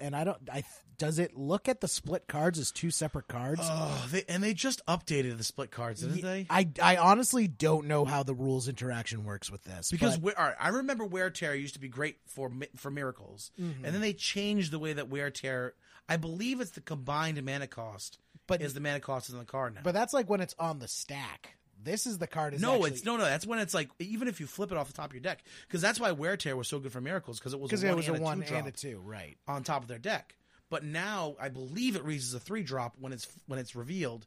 and 0.00 0.16
I 0.16 0.24
don't. 0.24 0.38
I 0.52 0.64
does 0.98 1.18
it 1.18 1.36
look 1.36 1.68
at 1.68 1.82
the 1.82 1.88
split 1.88 2.26
cards 2.26 2.58
as 2.58 2.72
two 2.72 2.90
separate 2.90 3.28
cards? 3.28 3.60
oh, 3.62 4.08
they, 4.10 4.24
and 4.30 4.42
they 4.42 4.54
just 4.54 4.80
updated 4.86 5.36
the 5.36 5.44
split 5.44 5.70
cards, 5.70 6.00
didn't 6.00 6.22
they? 6.22 6.46
I 6.48 6.66
I 6.82 6.96
honestly 6.96 7.46
don't 7.46 7.86
know 7.86 8.04
how 8.06 8.22
the 8.22 8.34
rules 8.34 8.66
interaction 8.66 9.24
works 9.24 9.50
with 9.50 9.62
this 9.62 9.90
Because 9.90 10.16
but- 10.18 10.36
right, 10.38 10.54
I 10.58 10.68
remember 10.70 11.04
wear 11.04 11.28
tear 11.30 11.54
used 11.54 11.74
to 11.74 11.80
be 11.80 11.88
great 11.88 12.16
for 12.26 12.50
for 12.76 12.90
miracles, 12.90 13.52
Mm-hmm. 13.60 13.84
and 13.84 13.94
then 13.94 14.00
they 14.00 14.14
changed 14.14 14.72
the 14.72 14.78
way 14.78 14.94
that 14.94 15.08
wear 15.10 15.30
tear. 15.30 15.74
I 16.08 16.16
believe 16.16 16.60
it's 16.60 16.70
the 16.72 16.80
combined 16.80 17.42
mana 17.44 17.66
cost, 17.66 18.18
But- 18.46 18.62
is 18.62 18.74
the 18.74 18.80
mana 18.80 19.00
cost 19.00 19.28
is 19.28 19.34
on 19.34 19.40
the 19.40 19.46
card 19.46 19.74
now. 19.74 19.80
but 19.82 19.94
that's 19.94 20.12
like 20.12 20.28
when 20.30 20.40
it's 20.40 20.54
on 20.58 20.78
the 20.78 20.88
stack. 20.88 21.56
This 21.82 22.06
is 22.06 22.16
the 22.18 22.26
card. 22.26 22.54
Is 22.54 22.60
no, 22.62 22.74
actually, 22.74 22.90
it's 22.92 23.04
no, 23.04 23.16
no. 23.18 23.24
That's 23.24 23.46
when 23.46 23.58
it's 23.58 23.74
like 23.74 23.90
even 23.98 24.28
if 24.28 24.40
you 24.40 24.46
flip 24.46 24.72
it 24.72 24.78
off 24.78 24.86
the 24.88 24.94
top 24.94 25.10
of 25.10 25.12
your 25.12 25.20
deck, 25.20 25.44
because 25.68 25.82
that's 25.82 26.00
why 26.00 26.10
wear 26.12 26.36
tear 26.36 26.56
was 26.56 26.68
so 26.68 26.78
good 26.78 26.90
for 26.90 27.02
miracles 27.02 27.38
because 27.38 27.52
it 27.52 27.60
was 27.60 27.68
because 27.70 27.84
a 27.84 27.88
it 27.88 27.94
was 27.96 28.08
and 28.08 28.16
a 28.16 28.20
one 28.20 28.42
two 28.42 28.54
and 28.54 28.66
a 28.66 28.70
two, 28.70 28.98
right? 29.04 29.36
on 29.46 29.62
top 29.62 29.82
of 29.82 29.88
their 29.88 29.98
deck. 29.98 30.36
But 30.70 30.84
now 30.84 31.36
I 31.38 31.48
believe 31.50 31.94
it 31.94 32.02
reads 32.04 32.26
as 32.28 32.34
a 32.34 32.40
three 32.40 32.62
drop 32.62 32.94
when 32.98 33.12
it's 33.12 33.28
when 33.46 33.58
it's 33.58 33.76
revealed. 33.76 34.26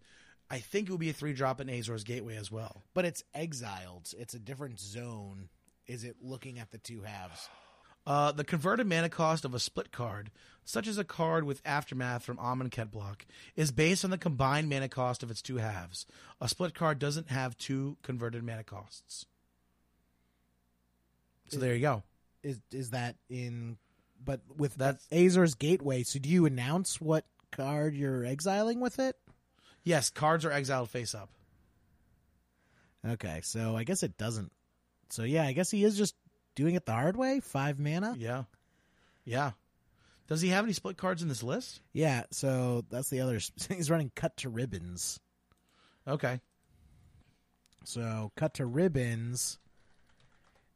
I 0.52 0.60
think 0.60 0.88
it 0.88 0.92
would 0.92 1.00
be 1.00 1.10
a 1.10 1.14
three 1.14 1.34
drop 1.34 1.60
in 1.60 1.70
Azor's 1.70 2.04
Gateway 2.04 2.36
as 2.38 2.52
well. 2.52 2.84
But 2.94 3.06
it's 3.06 3.24
exiled. 3.34 4.14
It's 4.18 4.36
a 4.36 4.40
different 4.40 4.80
zone. 4.80 5.50
Is 5.88 6.04
it 6.04 6.18
looking 6.22 6.60
at 6.60 6.70
the 6.72 6.78
two 6.78 7.02
halves? 7.02 7.50
Uh, 8.06 8.32
the 8.32 8.44
converted 8.44 8.88
mana 8.88 9.10
cost 9.10 9.46
of 9.46 9.54
a 9.54 9.60
split 9.60 9.92
card, 9.92 10.32
such 10.66 10.88
as 10.88 10.98
a 10.98 11.04
card 11.04 11.44
with 11.44 11.62
Aftermath 11.66 12.24
from 12.24 12.38
Amonkhet 12.38 12.92
block, 12.92 13.26
is 13.56 13.72
based 13.72 14.04
on 14.04 14.12
the 14.12 14.18
combined 14.18 14.70
mana 14.70 14.90
cost 14.90 15.22
of 15.22 15.30
its 15.30 15.42
two 15.42 15.58
halves. 15.58 16.06
A 16.42 16.48
split 16.48 16.74
card 16.74 17.00
doesn't 17.00 17.30
have 17.30 17.58
two 17.58 17.98
converted 18.02 18.44
mana 18.44 18.64
costs. 18.64 19.26
So 21.50 21.60
there 21.60 21.74
you 21.74 21.82
go. 21.82 22.04
Is 22.44 22.60
is 22.72 22.92
that 22.92 23.16
in? 23.30 23.78
But 24.24 24.42
with 24.56 24.76
that 24.76 25.00
Azor's 25.12 25.56
Gateway, 25.56 26.04
so 26.04 26.20
do 26.20 26.30
you 26.30 26.46
announce 26.46 27.02
what 27.02 27.26
card 27.52 27.96
you're 27.96 28.26
exiling 28.26 28.80
with 28.80 29.00
it? 29.00 29.16
Yes, 29.84 30.10
cards 30.10 30.46
are 30.46 30.52
exiled 30.52 30.90
face 30.90 31.16
up. 31.16 31.30
Okay, 33.08 33.40
so 33.44 33.76
I 33.76 33.84
guess 33.84 34.04
it 34.04 34.18
doesn't. 34.18 34.52
So 35.10 35.24
yeah, 35.24 35.46
I 35.46 35.54
guess 35.54 35.72
he 35.72 35.84
is 35.84 35.98
just 35.98 36.16
doing 36.60 36.76
it 36.76 36.86
the 36.86 36.92
hard 36.92 37.16
way. 37.16 37.40
Five 37.40 37.80
mana. 37.80 38.16
Yeah. 38.18 38.44
Yeah. 39.24 39.52
Does 40.28 40.42
he 40.42 40.50
have 40.50 40.66
any 40.66 40.74
split 40.74 40.98
cards 40.98 41.24
in 41.24 41.30
this 41.30 41.42
list? 41.42 41.82
Yeah. 41.94 42.24
So 42.32 42.84
that's 42.90 43.10
the 43.10 43.22
other. 43.22 43.40
He's 43.70 43.90
running 43.90 44.12
cut 44.16 44.38
to 44.38 44.50
ribbons. 44.50 45.20
Okay. 46.08 46.40
So 47.86 48.32
cut 48.36 48.56
to 48.56 48.66
ribbons 48.66 49.58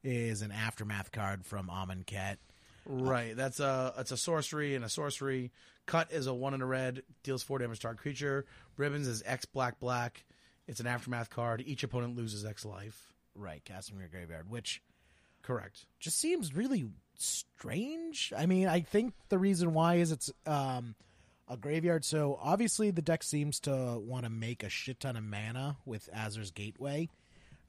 is 0.04 0.42
an 0.42 0.52
aftermath 0.52 1.12
card 1.12 1.46
from 1.46 1.68
Amonkhet. 1.68 2.38
Right. 2.86 3.36
That's 3.36 3.60
a 3.60 3.94
it's 3.98 4.12
a 4.12 4.18
sorcery 4.18 4.76
and 4.76 4.86
a 4.86 4.90
sorcery. 4.90 5.52
Cut 5.86 6.14
is 6.14 6.28
a 6.28 6.34
one 6.34 6.54
in 6.54 6.62
a 6.62 6.66
red, 6.66 7.04
deals 7.24 7.44
four 7.44 7.60
damage 7.60 7.80
to 7.80 7.90
our 7.90 7.96
creature. 7.96 8.46
Ribbons 8.78 9.08
is 9.08 9.22
X 9.26 9.46
black 9.46 9.80
black. 9.80 10.24
It's 10.66 10.80
an 10.80 10.88
aftermath 10.88 11.30
card. 11.30 11.62
Each 11.66 11.84
opponent 11.84 12.16
loses 12.16 12.46
X 12.46 12.64
life. 12.64 13.14
Right, 13.36 13.64
casting 13.66 13.96
from 13.96 14.02
your 14.02 14.10
graveyard, 14.10 14.50
which 14.50 14.82
Correct. 15.44 15.86
just 16.00 16.18
seems 16.18 16.56
really 16.56 16.86
strange. 17.16 18.34
I 18.36 18.46
mean, 18.46 18.68
I 18.68 18.82
think 18.82 19.14
the 19.30 19.38
reason 19.38 19.74
why 19.74 19.96
is 19.96 20.12
it's 20.12 20.32
um, 20.48 20.96
a 21.48 21.58
graveyard. 21.58 22.06
So 22.06 22.40
obviously, 22.42 22.92
the 22.92 23.02
deck 23.02 23.24
seems 23.24 23.60
to 23.62 24.00
want 24.00 24.24
to 24.24 24.30
make 24.30 24.64
a 24.64 24.70
shit 24.70 25.00
ton 25.02 25.16
of 25.16 25.24
mana 25.24 25.78
with 25.86 26.10
Azor's 26.14 26.52
Gateway, 26.52 27.10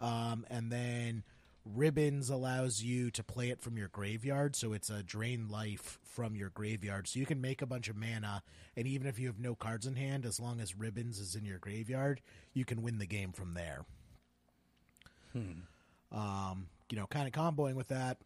um, 0.01 0.47
and 0.49 0.71
then 0.71 1.25
Ribbons 1.65 2.31
allows 2.31 2.83
you 2.83 3.11
to 3.13 3.25
play 3.25 3.51
it 3.51 3.61
from 3.61 3.77
your 3.77 3.89
graveyard. 3.89 4.55
So 4.55 4.73
it's 4.73 4.91
a 4.91 5.03
drain 5.03 5.49
life 5.49 5.99
from 6.05 6.37
your 6.37 6.51
graveyard. 6.51 7.09
So 7.09 7.19
you 7.19 7.27
can 7.27 7.41
make 7.41 7.63
a 7.63 7.67
bunch 7.67 7.89
of 7.89 7.97
mana, 7.97 8.43
and 8.77 8.87
even 8.87 9.07
if 9.07 9.19
you 9.19 9.27
have 9.27 9.41
no 9.41 9.55
cards 9.55 9.87
in 9.87 9.97
hand, 9.97 10.27
as 10.27 10.39
long 10.39 10.61
as 10.61 10.77
Ribbons 10.77 11.19
is 11.19 11.35
in 11.35 11.45
your 11.45 11.59
graveyard, 11.59 12.21
you 12.53 12.65
can 12.65 12.83
win 12.83 12.99
the 12.99 13.07
game 13.07 13.33
from 13.33 13.55
there. 13.55 13.85
Hmm. 15.33 15.63
Um, 16.13 16.69
you 16.90 16.99
know, 16.99 17.07
kind 17.07 17.27
of 17.27 17.33
comboing 17.33 17.75
with 17.75 17.88
that 17.88 18.18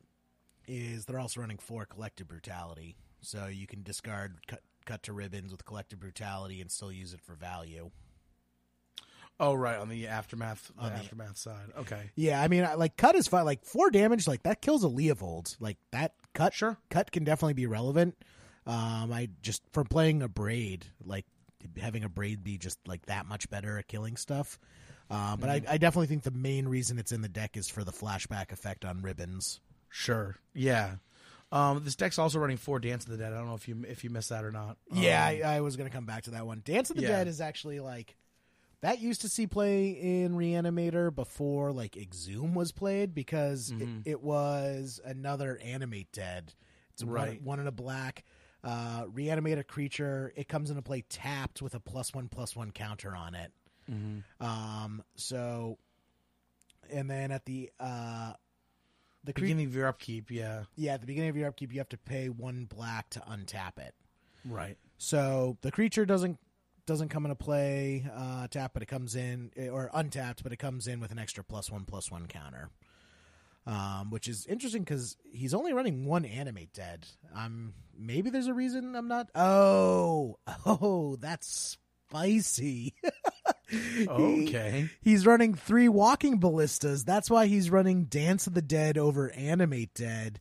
is 0.66 1.05
they're 1.07 1.18
also 1.21 1.40
running 1.40 1.59
four 1.59 1.87
collective 1.87 2.29
brutality, 2.29 2.97
so 3.21 3.47
you 3.47 3.66
can 3.66 3.83
discard 3.83 4.38
cut 4.47 4.61
cut 4.85 5.03
to 5.05 5.12
ribbons 5.12 5.53
with 5.53 5.64
collective 5.64 6.01
brutality 6.01 6.61
and 6.61 6.71
still 6.71 6.90
use 6.92 7.12
it 7.12 7.21
for 7.21 7.35
value. 7.35 7.90
Oh 9.40 9.55
right, 9.55 9.79
on 9.79 9.88
the 9.88 10.09
aftermath 10.09 10.73
the 10.77 10.88
the- 10.88 10.94
aftermath 10.97 11.37
side. 11.37 11.68
Okay. 11.79 12.11
Yeah, 12.16 12.42
I 12.42 12.49
mean, 12.49 12.64
I- 12.64 12.75
like 12.75 12.97
cut 12.97 13.14
is 13.14 13.29
fine. 13.29 13.44
Like 13.44 13.64
four 13.64 13.90
damage, 13.90 14.27
like 14.27 14.42
that 14.42 14.61
kills 14.61 14.83
a 14.83 14.88
Leovold. 14.88 15.57
Like 15.61 15.79
that 15.92 16.14
cut, 16.35 16.53
Sure. 16.55 16.77
cut 16.90 17.12
can 17.12 17.23
definitely 17.25 17.55
be 17.55 17.66
relevant. 17.66 18.16
Um, 18.66 19.12
I 19.12 19.29
just 19.40 19.62
from 19.73 19.87
playing 19.87 20.23
a 20.23 20.29
braid, 20.29 20.87
like 21.05 21.25
having 21.81 22.03
a 22.03 22.09
braid 22.09 22.42
be 22.42 22.59
just 22.59 22.79
like 22.88 23.07
that 23.07 23.27
much 23.27 23.49
better 23.49 23.79
at 23.79 23.87
killing 23.88 24.16
stuff. 24.16 24.59
Uh, 25.11 25.37
but 25.37 25.49
Mm-hmm. 25.49 25.68
I, 25.68 25.75
I 25.75 25.79
definitely 25.79 26.07
think 26.09 26.23
the 26.23 26.31
main 26.31 26.68
reason 26.68 26.99
it's 26.99 27.12
in 27.12 27.23
the 27.23 27.29
deck 27.29 27.57
is 27.57 27.68
for 27.68 27.83
the 27.85 27.92
flashback 27.92 28.53
effect 28.53 28.85
on 28.85 29.01
ribbons. 29.03 29.61
Sure. 29.88 30.37
Yeah. 30.55 30.97
Um, 31.51 31.83
this 31.83 31.97
deck's 31.97 32.18
also 32.18 32.38
running 32.38 32.59
four 32.59 32.79
Dance 32.79 33.05
of 33.05 33.11
the 33.11 33.16
Dead. 33.16 33.33
I 33.33 33.38
don't 33.38 33.49
know 33.49 33.55
if 33.55 33.66
you 33.68 33.83
if 33.88 34.05
you 34.05 34.11
missed 34.11 34.29
that 34.29 34.44
or 34.44 34.53
not. 34.53 34.77
Yeah, 34.92 35.27
Um, 35.27 35.35
I, 35.51 35.57
I 35.57 35.61
was 35.62 35.77
going 35.77 35.88
to 35.88 35.94
come 35.97 36.05
back 36.05 36.25
to 36.25 36.33
that 36.33 36.47
one. 36.47 36.61
Dance 36.62 36.90
of 36.90 36.97
the 36.97 37.03
Yeah. 37.03 37.09
Dead 37.09 37.27
is 37.29 37.40
actually 37.40 37.81
like 37.81 38.16
that 38.83 39.01
used 39.01 39.23
to 39.23 39.31
see 39.31 39.47
play 39.47 39.88
in 39.88 40.35
Reanimator 40.35 41.12
before 41.14 41.73
like 41.73 41.97
Exhume 41.97 42.55
was 42.55 42.71
played 42.71 43.14
because 43.14 43.71
Mhm. 43.73 44.03
it, 44.07 44.11
it 44.11 44.23
was 44.23 45.01
another 45.03 45.59
animate 45.64 46.12
dead. 46.12 46.53
It's 46.92 47.03
one, 47.03 47.14
Right. 47.14 47.42
one 47.42 47.61
in 47.61 47.66
a 47.66 47.73
black. 47.73 48.25
Uh, 48.62 49.05
reanimate 49.11 49.57
a 49.57 49.64
creature. 49.64 50.33
It 50.37 50.49
comes 50.49 50.68
into 50.68 50.83
play 50.83 51.03
tapped 51.09 51.62
with 51.62 51.75
a 51.75 51.81
plus 51.81 52.12
one 52.12 52.29
plus 52.29 52.55
one 52.55 52.73
counter 52.73 53.16
on 53.16 53.35
it. 53.35 53.53
Mhm. 53.90 54.22
Um, 54.40 55.03
so, 55.16 55.79
and 56.90 57.11
then 57.11 57.31
at 57.31 57.44
the 57.44 57.70
uh, 57.81 58.33
the 59.24 59.33
cre- 59.33 59.42
beginning 59.42 59.66
of 59.66 59.74
your 59.74 59.87
upkeep. 59.87 60.31
Yeah. 60.31 60.64
yeah, 60.77 60.94
at 60.94 61.01
the 61.01 61.07
beginning 61.07 61.31
of 61.31 61.37
your 61.37 61.48
upkeep, 61.48 61.72
you 61.72 61.79
have 61.79 61.88
to 61.90 61.98
pay 61.98 62.29
one 62.29 62.64
black 62.64 63.11
to 63.11 63.20
untap 63.20 63.79
it. 63.79 63.94
Right. 64.44 64.77
So 64.96 65.57
the 65.62 65.70
creature 65.70 66.07
doesn't 66.07 66.38
doesn't 66.87 67.11
come 67.11 67.27
into 67.27 67.37
play 67.37 68.07
uh, 68.16 68.48
tap, 68.48 68.72
but 68.72 68.83
it 68.83 68.87
comes 68.87 69.14
in 69.14 69.51
or 69.70 69.90
untapped, 69.92 70.42
but 70.42 70.53
it 70.53 70.57
comes 70.57 70.87
in 70.88 71.01
with 71.01 71.12
an 71.12 71.18
extra 71.18 71.44
plus 71.44 71.70
one 71.70 71.85
plus 71.85 72.11
one 72.11 72.27
counter, 72.27 72.70
um, 73.66 74.11
which 74.11 74.27
is 74.27 74.46
interesting 74.46 74.83
because 74.83 75.16
he's 75.31 75.53
only 75.53 75.74
running 75.74 76.07
one 76.07 76.24
animate 76.24 76.72
dead. 76.72 77.07
Um, 77.37 77.74
maybe 77.96 78.31
there's 78.31 78.46
a 78.46 78.55
reason 78.55 78.96
I'm 78.96 79.07
not. 79.07 79.29
Oh, 79.35 80.38
oh, 80.66 81.16
that's 81.20 81.77
spicy. 82.09 82.94
He- 83.96 84.09
Okay. 84.09 84.88
he's 85.00 85.26
running 85.26 85.54
three 85.54 85.88
walking 85.88 86.38
ballistas. 86.40 87.04
That's 87.04 87.28
why 87.31 87.46
he's 87.46 87.70
running 87.70 88.04
Dance 88.04 88.46
of 88.46 88.54
the 88.54 88.62
Dead 88.62 88.96
over 88.96 89.31
Animate 89.33 89.92
Dead, 89.94 90.40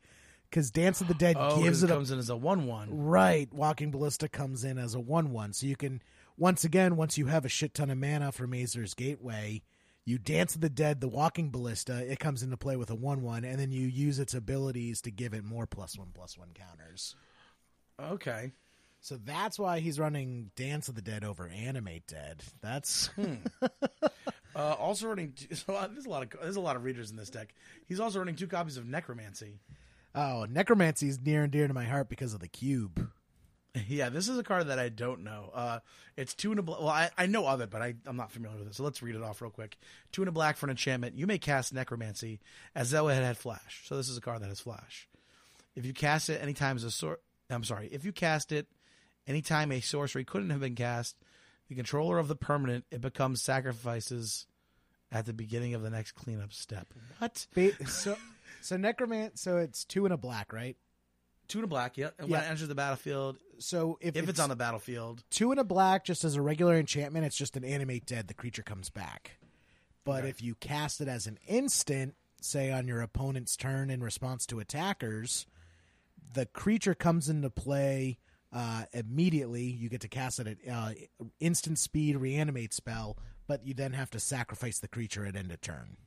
because 0.49 0.71
Dance 0.71 1.01
of 1.01 1.07
the 1.07 1.13
Dead 1.13 1.35
Oh, 1.37 1.61
gives 1.61 1.83
it 1.83 1.89
it 1.89 1.91
a 1.91 1.95
comes 1.95 2.11
in 2.11 2.19
as 2.19 2.29
a 2.29 2.37
one-one. 2.37 2.89
Right, 2.97 3.53
Walking 3.53 3.91
Ballista 3.91 4.29
comes 4.29 4.63
in 4.63 4.77
as 4.77 4.95
a 4.95 4.99
one-one, 4.99 5.53
so 5.53 5.65
you 5.65 5.75
can 5.75 6.01
once 6.37 6.63
again, 6.63 6.95
once 6.95 7.17
you 7.17 7.25
have 7.25 7.43
a 7.45 7.49
shit 7.49 7.73
ton 7.73 7.89
of 7.89 7.97
mana 7.97 8.31
from 8.31 8.53
Azor's 8.53 8.93
Gateway, 8.93 9.63
you 10.05 10.17
dance 10.17 10.55
of 10.55 10.61
the 10.61 10.69
dead, 10.69 11.01
the 11.01 11.07
Walking 11.09 11.49
Ballista, 11.49 12.09
it 12.09 12.19
comes 12.19 12.43
into 12.43 12.55
play 12.55 12.77
with 12.77 12.89
a 12.89 12.95
one-one, 12.95 13.43
and 13.43 13.59
then 13.59 13.71
you 13.73 13.87
use 13.87 14.19
its 14.19 14.33
abilities 14.33 15.01
to 15.01 15.11
give 15.11 15.33
it 15.33 15.43
more 15.43 15.65
plus 15.67 15.97
one 15.97 16.11
plus 16.13 16.37
one 16.37 16.51
counters. 16.53 17.15
Okay. 17.99 18.53
So 19.07 19.17
that's 19.23 19.57
why 19.57 19.79
he's 19.79 20.01
running 20.01 20.51
Dance 20.57 20.89
of 20.89 20.95
the 20.95 21.01
Dead 21.01 21.23
over 21.23 21.47
Animate 21.47 22.05
Dead. 22.07 22.43
That's 22.61 23.09
Uh, 24.55 24.73
also 24.73 25.07
running. 25.07 25.33
So 25.53 25.73
uh, 25.75 25.87
there's 25.87 26.07
a 26.07 26.09
lot 26.09 26.23
of 26.23 26.41
there's 26.41 26.55
a 26.55 26.61
lot 26.61 26.75
of 26.75 26.83
readers 26.83 27.11
in 27.11 27.15
this 27.15 27.29
deck. 27.29 27.53
He's 27.85 27.99
also 27.99 28.17
running 28.19 28.35
two 28.35 28.47
copies 28.47 28.75
of 28.75 28.87
Necromancy. 28.87 29.59
oh, 30.15 30.47
Necromancy 30.49 31.07
is 31.09 31.21
near 31.21 31.43
and 31.43 31.51
dear 31.51 31.67
to 31.67 31.73
my 31.75 31.85
heart 31.85 32.09
because 32.09 32.33
of 32.33 32.39
the 32.39 32.47
cube. 32.47 33.09
Yeah, 33.87 34.09
this 34.09 34.27
is 34.27 34.39
a 34.39 34.43
card 34.43 34.69
that 34.69 34.79
I 34.79 34.89
don't 34.89 35.23
know. 35.23 35.51
Uh, 35.53 35.79
it's 36.15 36.33
two 36.33 36.51
in 36.51 36.57
a 36.57 36.63
black. 36.63 36.79
Well, 36.79 36.89
I, 36.89 37.11
I 37.15 37.27
know 37.27 37.45
of 37.47 37.61
it, 37.61 37.69
but 37.69 37.83
I, 37.83 37.93
I'm 38.07 38.17
not 38.17 38.31
familiar 38.31 38.57
with 38.57 38.69
it. 38.69 38.73
So 38.73 38.81
let's 38.81 39.03
read 39.03 39.13
it 39.13 39.21
off 39.21 39.39
real 39.39 39.51
quick. 39.51 39.77
Two 40.11 40.23
in 40.23 40.27
a 40.27 40.31
black 40.31 40.57
for 40.57 40.65
an 40.65 40.71
enchantment. 40.71 41.15
You 41.15 41.27
may 41.27 41.37
cast 41.37 41.75
Necromancy 41.75 42.39
as 42.73 42.89
though 42.89 43.07
it 43.09 43.13
had 43.13 43.37
flash. 43.37 43.83
So 43.85 43.95
this 43.95 44.09
is 44.09 44.17
a 44.17 44.21
card 44.21 44.41
that 44.41 44.47
has 44.47 44.59
flash. 44.59 45.07
If 45.75 45.85
you 45.85 45.93
cast 45.93 46.31
it 46.31 46.41
anytime 46.41 46.75
as 46.75 46.85
a 46.85 46.89
sor- 46.89 47.19
I'm 47.51 47.63
sorry. 47.63 47.87
If 47.91 48.03
you 48.03 48.11
cast 48.11 48.51
it 48.51 48.65
anytime 49.27 49.71
a 49.71 49.81
sorcery 49.81 50.23
couldn't 50.25 50.49
have 50.49 50.61
been 50.61 50.75
cast, 50.75 51.15
the 51.69 51.75
controller 51.75 52.17
of 52.17 52.27
the 52.27 52.35
permanent 52.35 52.85
it 52.91 53.01
becomes 53.01 53.41
sacrifices 53.41 54.47
at 55.11 55.25
the 55.25 55.33
beginning 55.33 55.73
of 55.73 55.81
the 55.81 55.89
next 55.89 56.13
cleanup 56.13 56.53
step. 56.53 56.93
What? 57.19 57.47
Ba- 57.53 57.85
so, 57.87 58.15
so 58.61 58.77
Necromant. 58.77 59.37
So 59.37 59.57
it's 59.57 59.85
two 59.85 60.05
and 60.05 60.13
a 60.13 60.17
black, 60.17 60.51
right? 60.53 60.75
Two 61.47 61.59
and 61.59 61.63
a 61.65 61.67
black. 61.67 61.97
Yeah. 61.97 62.09
And 62.19 62.29
when 62.29 62.41
it 62.41 62.49
enters 62.49 62.67
the 62.67 62.75
battlefield, 62.75 63.37
So 63.59 63.97
if, 64.01 64.15
if 64.17 64.27
it's 64.27 64.39
on 64.39 64.49
the 64.49 64.55
battlefield, 64.57 65.23
two 65.29 65.51
and 65.51 65.59
a 65.59 65.63
black 65.63 66.03
just 66.03 66.23
as 66.25 66.35
a 66.35 66.41
regular 66.41 66.75
enchantment 66.77 67.25
it's 67.25 67.37
just 67.37 67.55
an 67.55 67.63
animate 67.63 68.05
dead 68.05 68.27
the 68.27 68.33
creature 68.33 68.63
comes 68.63 68.89
back 68.89 69.37
but 70.03 70.19
Okay. 70.19 70.29
if 70.29 70.41
you 70.41 70.55
cast 70.55 70.99
it 71.01 71.07
as 71.07 71.25
an 71.27 71.37
instant 71.47 72.15
say 72.41 72.71
on 72.71 72.85
your 72.87 73.01
opponent's 73.01 73.55
turn 73.57 73.89
in 73.89 74.01
response 74.03 74.45
to 74.45 74.59
attackers 74.59 75.47
the 76.33 76.45
creature 76.45 76.93
comes 76.93 77.29
into 77.29 77.49
play 77.49 78.17
uh, 78.53 78.83
immediately 78.93 79.63
you 79.63 79.89
get 79.89 80.01
to 80.01 80.07
cast 80.07 80.39
it 80.39 80.47
at 80.47 80.71
uh, 80.71 80.91
instant 81.39 81.79
speed 81.79 82.17
reanimate 82.17 82.73
spell 82.73 83.17
but 83.47 83.65
you 83.65 83.73
then 83.73 83.93
have 83.93 84.09
to 84.09 84.19
sacrifice 84.19 84.79
the 84.79 84.87
creature 84.87 85.25
at 85.25 85.35
end 85.35 85.51
of 85.51 85.61
turn 85.61 85.97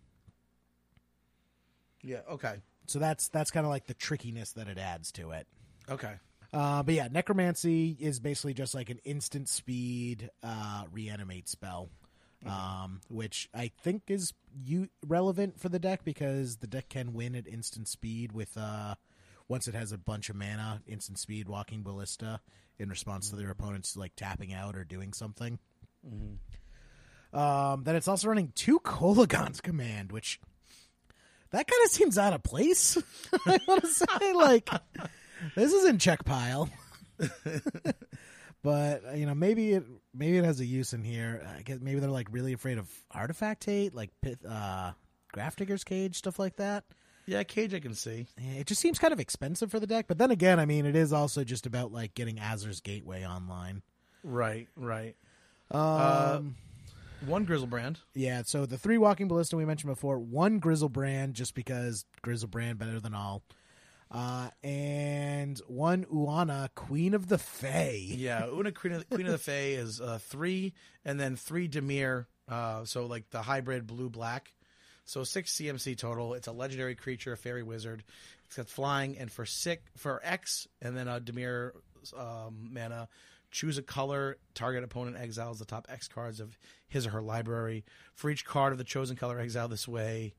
yeah. 2.03 2.20
Okay. 2.31 2.57
so 2.87 2.98
that's 2.98 3.29
that's 3.29 3.50
kind 3.50 3.66
of 3.66 3.70
like 3.70 3.87
the 3.87 3.94
trickiness 3.94 4.53
that 4.53 4.68
it 4.68 4.79
adds 4.79 5.12
to 5.12 5.31
it 5.33 5.46
Okay. 5.90 6.14
Uh, 6.53 6.83
but 6.83 6.94
yeah, 6.94 7.09
necromancy 7.11 7.96
is 8.00 8.18
basically 8.18 8.55
just 8.55 8.74
like 8.74 8.90
an 8.90 8.98
instant 9.05 9.48
speed 9.48 10.31
uh, 10.42 10.85
reanimate 10.92 11.48
spell, 11.48 11.90
um, 12.44 13.00
which 13.09 13.48
I 13.55 13.70
think 13.83 14.03
is 14.09 14.33
you 14.64 14.88
relevant 15.07 15.61
for 15.61 15.68
the 15.68 15.79
deck 15.79 16.05
because 16.05 16.57
the 16.57 16.66
deck 16.66 16.88
can 16.88 17.12
win 17.12 17.37
at 17.37 17.46
instant 17.46 17.87
speed 17.87 18.33
with 18.33 18.57
uh, 18.57 18.96
once 19.51 19.67
it 19.67 19.75
has 19.75 19.91
a 19.91 19.99
bunch 19.99 20.31
of 20.31 20.37
mana, 20.37 20.81
instant 20.87 21.19
speed, 21.19 21.49
walking 21.49 21.83
ballista 21.83 22.41
in 22.79 22.89
response 22.89 23.29
to 23.29 23.37
their 23.37 23.51
opponents 23.51 23.97
like 23.97 24.13
tapping 24.15 24.55
out 24.55 24.77
or 24.77 24.85
doing 24.85 25.13
something. 25.13 25.59
Um, 27.33 27.83
then 27.83 27.97
it's 27.97 28.07
also 28.07 28.29
running 28.29 28.53
two 28.55 28.79
Kolaghan's 28.79 29.61
Command, 29.61 30.13
which 30.13 30.41
that 31.51 31.67
kind 31.67 31.85
of 31.85 31.91
seems 31.91 32.17
out 32.17 32.33
of 32.33 32.45
place. 32.45 32.97
I 33.47 33.59
want 33.67 33.83
to 33.83 33.89
say 33.89 34.33
like 34.35 34.71
this 35.57 35.73
is 35.73 35.85
in 35.85 35.99
check 35.99 36.25
pile. 36.25 36.71
but 38.63 39.17
you 39.17 39.27
know, 39.27 39.35
maybe 39.35 39.73
it 39.73 39.85
maybe 40.15 40.39
it 40.39 40.45
has 40.45 40.61
a 40.61 40.65
use 40.65 40.93
in 40.93 41.03
here. 41.03 41.45
I 41.59 41.63
guess 41.63 41.81
maybe 41.81 41.99
they're 41.99 42.09
like 42.09 42.29
really 42.31 42.53
afraid 42.53 42.79
of 42.79 42.89
artifact 43.11 43.65
hate, 43.65 43.97
like 43.97 44.11
uh, 44.49 44.93
Grafdigger's 45.35 45.83
Cage, 45.83 46.17
stuff 46.17 46.39
like 46.39 46.55
that. 46.57 46.85
Yeah, 47.31 47.45
Cage 47.45 47.73
I 47.75 47.79
can 47.81 47.95
see. 47.95 48.27
It 48.37 48.66
just 48.66 48.81
seems 48.81 48.99
kind 48.99 49.12
of 49.12 49.21
expensive 49.21 49.71
for 49.71 49.79
the 49.79 49.87
deck. 49.87 50.07
But 50.09 50.19
then 50.19 50.31
again, 50.33 50.59
I 50.59 50.66
mean, 50.66 50.85
it 50.85 50.97
is 50.97 51.12
also 51.12 51.45
just 51.45 51.64
about 51.64 51.93
like 51.93 52.14
getting 52.14 52.38
Azor's 52.40 52.81
Gateway 52.81 53.25
online. 53.25 53.83
Right, 54.25 54.66
right. 54.77 55.14
Um, 55.71 55.81
Uh, 55.81 56.40
One 57.27 57.47
Griselbrand. 57.47 57.99
yeah. 58.14 58.43
So 58.45 58.66
the 58.66 58.77
three 58.79 58.99
Walking 58.99 59.29
Ballista 59.29 59.57
we 59.57 59.64
mentioned 59.64 59.93
before, 59.93 60.19
one 60.19 60.61
Griselbrand, 60.61 61.35
just 61.35 61.55
because 61.55 62.05
Griselbrand 62.25 62.79
better 62.79 62.99
than 62.99 63.14
all. 63.14 63.43
Uh, 64.11 64.49
and 64.64 65.57
one 65.69 66.05
Oona, 66.12 66.69
Queen 66.75 67.14
of 67.14 67.29
the 67.29 67.38
Fae. 67.38 68.03
Yeah, 68.09 68.47
Oona 68.47 68.73
Queen 68.73 68.95
of, 68.95 69.09
Queen 69.09 69.27
of 69.27 69.33
the 69.33 69.38
Fae 69.38 69.77
is 69.79 70.01
uh, 70.01 70.19
three, 70.21 70.73
and 71.05 71.21
then 71.21 71.37
three 71.37 71.69
Dimir. 71.69 72.27
Uh, 72.49 72.85
so 72.85 73.07
like 73.07 73.31
the 73.31 73.43
hybrid 73.43 73.87
blue 73.87 74.11
black. 74.11 74.53
So 75.11 75.25
six 75.25 75.55
CMC 75.55 75.99
total. 75.99 76.35
It's 76.35 76.46
a 76.46 76.53
legendary 76.53 76.94
creature, 76.94 77.33
a 77.33 77.37
fairy 77.37 77.64
wizard. 77.64 78.05
It's 78.46 78.57
got 78.57 78.68
flying, 78.68 79.18
and 79.18 79.29
for 79.29 79.44
six 79.44 79.83
for 79.96 80.20
X, 80.23 80.68
and 80.81 80.96
then 80.96 81.09
a 81.09 81.20
Dimir 81.20 81.73
um, 82.16 82.68
mana. 82.73 83.09
Choose 83.51 83.77
a 83.77 83.83
color. 83.83 84.37
Target 84.55 84.85
opponent 84.85 85.16
exiles 85.16 85.59
the 85.59 85.64
top 85.64 85.88
X 85.90 86.07
cards 86.07 86.38
of 86.38 86.57
his 86.87 87.09
or 87.09 87.11
her 87.11 87.23
library. 87.23 87.85
For 88.14 88.31
each 88.31 88.44
card 88.44 88.70
of 88.70 88.79
the 88.79 88.85
chosen 88.85 89.16
color 89.16 89.40
exiled 89.40 89.73
this 89.73 89.88
way, 89.88 90.35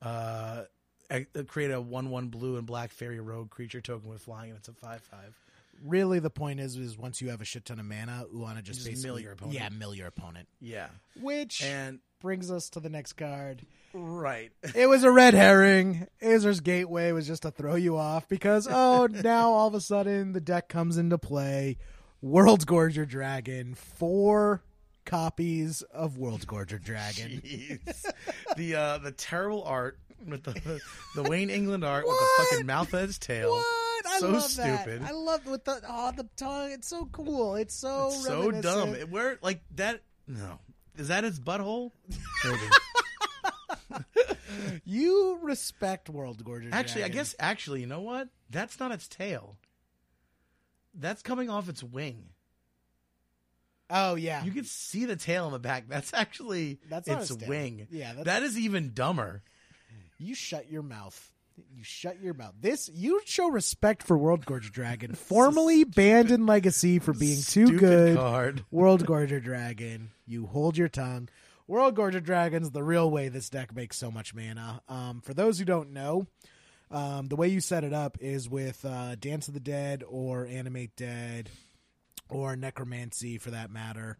uh, 0.00 0.62
e- 1.12 1.42
create 1.48 1.72
a 1.72 1.80
one-one 1.80 2.28
blue 2.28 2.58
and 2.58 2.66
black 2.66 2.92
fairy 2.92 3.18
rogue 3.18 3.50
creature 3.50 3.80
token 3.80 4.08
with 4.08 4.22
flying, 4.22 4.50
and 4.50 4.58
it's 4.60 4.68
a 4.68 4.74
five-five. 4.74 5.36
Really, 5.84 6.20
the 6.20 6.30
point 6.30 6.60
is, 6.60 6.76
is 6.76 6.96
once 6.96 7.20
you 7.20 7.30
have 7.30 7.40
a 7.40 7.44
shit 7.44 7.64
ton 7.64 7.80
of 7.80 7.86
mana, 7.86 8.26
Oona 8.32 8.62
just, 8.62 8.78
Just 8.78 8.88
basically 8.88 9.08
mill 9.10 9.18
your 9.18 9.32
opponent. 9.32 9.54
Yeah, 9.58 9.68
mill 9.70 9.92
your 9.92 10.06
opponent. 10.06 10.46
Yeah, 10.60 10.86
Which 11.20 11.64
and 11.64 11.98
brings 12.22 12.50
us 12.50 12.70
to 12.70 12.80
the 12.80 12.88
next 12.88 13.14
card. 13.14 13.62
right. 13.92 14.50
It 14.74 14.86
was 14.88 15.04
a 15.04 15.10
red 15.12 15.34
herring. 15.34 16.06
Azor's 16.22 16.60
Gateway 16.60 17.12
was 17.12 17.26
just 17.26 17.42
to 17.42 17.50
throw 17.50 17.74
you 17.74 17.98
off 17.98 18.28
because 18.28 18.66
oh, 18.70 19.06
now 19.22 19.50
all 19.52 19.68
of 19.68 19.74
a 19.74 19.80
sudden 19.80 20.32
the 20.32 20.40
deck 20.40 20.68
comes 20.68 20.96
into 20.96 21.18
play. 21.18 21.76
World's 22.22 22.64
Gorger 22.64 23.06
Dragon, 23.06 23.74
four 23.74 24.62
copies 25.04 25.82
of 25.82 26.16
World's 26.16 26.46
Gorger 26.46 26.80
Dragon. 26.82 27.42
Jeez. 27.44 28.04
the 28.56 28.74
uh, 28.76 28.98
the 28.98 29.10
terrible 29.12 29.64
art 29.64 29.98
with 30.26 30.44
the 30.44 30.80
the 31.16 31.22
Wayne 31.24 31.50
England 31.50 31.84
art 31.84 32.06
with 32.06 32.16
the 32.16 32.44
fucking 32.44 32.66
mouth 32.66 32.94
at 32.94 33.08
his 33.08 33.18
tail. 33.18 33.50
What? 33.50 34.06
I 34.06 34.18
So 34.20 34.30
love 34.30 34.54
that. 34.56 34.80
stupid. 34.84 35.02
I 35.04 35.10
love 35.12 35.44
with 35.46 35.64
the 35.64 35.80
oh 35.88 36.12
the 36.16 36.28
tongue. 36.36 36.70
It's 36.72 36.86
so 36.88 37.06
cool. 37.12 37.56
It's 37.56 37.74
so 37.74 38.08
It's 38.08 38.24
so 38.24 38.50
dumb. 38.52 38.94
It- 38.94 39.10
Where 39.10 39.38
like 39.42 39.60
that? 39.76 40.00
No, 40.28 40.60
is 40.96 41.08
that 41.08 41.24
its 41.24 41.38
butthole? 41.38 41.90
You 44.84 45.38
respect 45.42 46.08
World 46.10 46.44
Gorger. 46.44 46.68
actually, 46.72 47.02
I 47.04 47.06
Dragon. 47.08 47.16
guess 47.16 47.34
actually, 47.38 47.80
you 47.80 47.86
know 47.86 48.00
what? 48.00 48.28
That's 48.50 48.78
not 48.78 48.92
its 48.92 49.08
tail. 49.08 49.56
That's 50.94 51.22
coming 51.22 51.48
off 51.48 51.68
its 51.68 51.82
wing. 51.82 52.26
Oh 53.88 54.14
yeah, 54.14 54.44
You 54.44 54.50
can 54.52 54.64
see 54.64 55.04
the 55.04 55.16
tail 55.16 55.46
on 55.46 55.52
the 55.52 55.58
back. 55.58 55.84
That's 55.88 56.12
actually 56.14 56.80
That's 56.88 57.08
not 57.08 57.22
its 57.22 57.32
wing. 57.46 57.86
Yeah, 57.90 58.08
that's- 58.08 58.24
that 58.26 58.42
is 58.42 58.58
even 58.58 58.92
dumber. 58.94 59.42
you 60.18 60.34
shut 60.34 60.70
your 60.70 60.82
mouth. 60.82 61.31
You 61.74 61.82
shut 61.84 62.20
your 62.20 62.34
mouth. 62.34 62.54
This 62.60 62.90
you 62.92 63.20
show 63.24 63.48
respect 63.48 64.02
for 64.02 64.16
World 64.16 64.44
Gorger 64.46 64.70
Dragon, 64.70 65.14
formerly 65.14 65.84
banned 65.84 66.30
in 66.30 66.46
Legacy 66.46 66.98
for 66.98 67.12
being 67.12 67.42
too 67.42 67.78
good. 67.78 68.16
card. 68.16 68.64
World 68.70 69.04
Gorger 69.06 69.42
Dragon, 69.42 70.10
you 70.26 70.46
hold 70.46 70.76
your 70.76 70.88
tongue. 70.88 71.28
World 71.66 71.96
Gorger 71.96 72.22
Dragon's 72.22 72.70
the 72.70 72.82
real 72.82 73.10
way 73.10 73.28
this 73.28 73.48
deck 73.48 73.74
makes 73.74 73.96
so 73.96 74.10
much 74.10 74.34
mana. 74.34 74.82
Um, 74.88 75.20
for 75.20 75.32
those 75.34 75.58
who 75.58 75.64
don't 75.64 75.92
know, 75.92 76.26
um, 76.90 77.28
the 77.28 77.36
way 77.36 77.48
you 77.48 77.60
set 77.60 77.84
it 77.84 77.92
up 77.92 78.18
is 78.20 78.48
with 78.48 78.84
uh, 78.84 79.14
Dance 79.14 79.48
of 79.48 79.54
the 79.54 79.60
Dead 79.60 80.04
or 80.06 80.46
Animate 80.46 80.94
Dead 80.96 81.48
or 82.28 82.56
Necromancy 82.56 83.38
for 83.38 83.50
that 83.50 83.70
matter. 83.70 84.18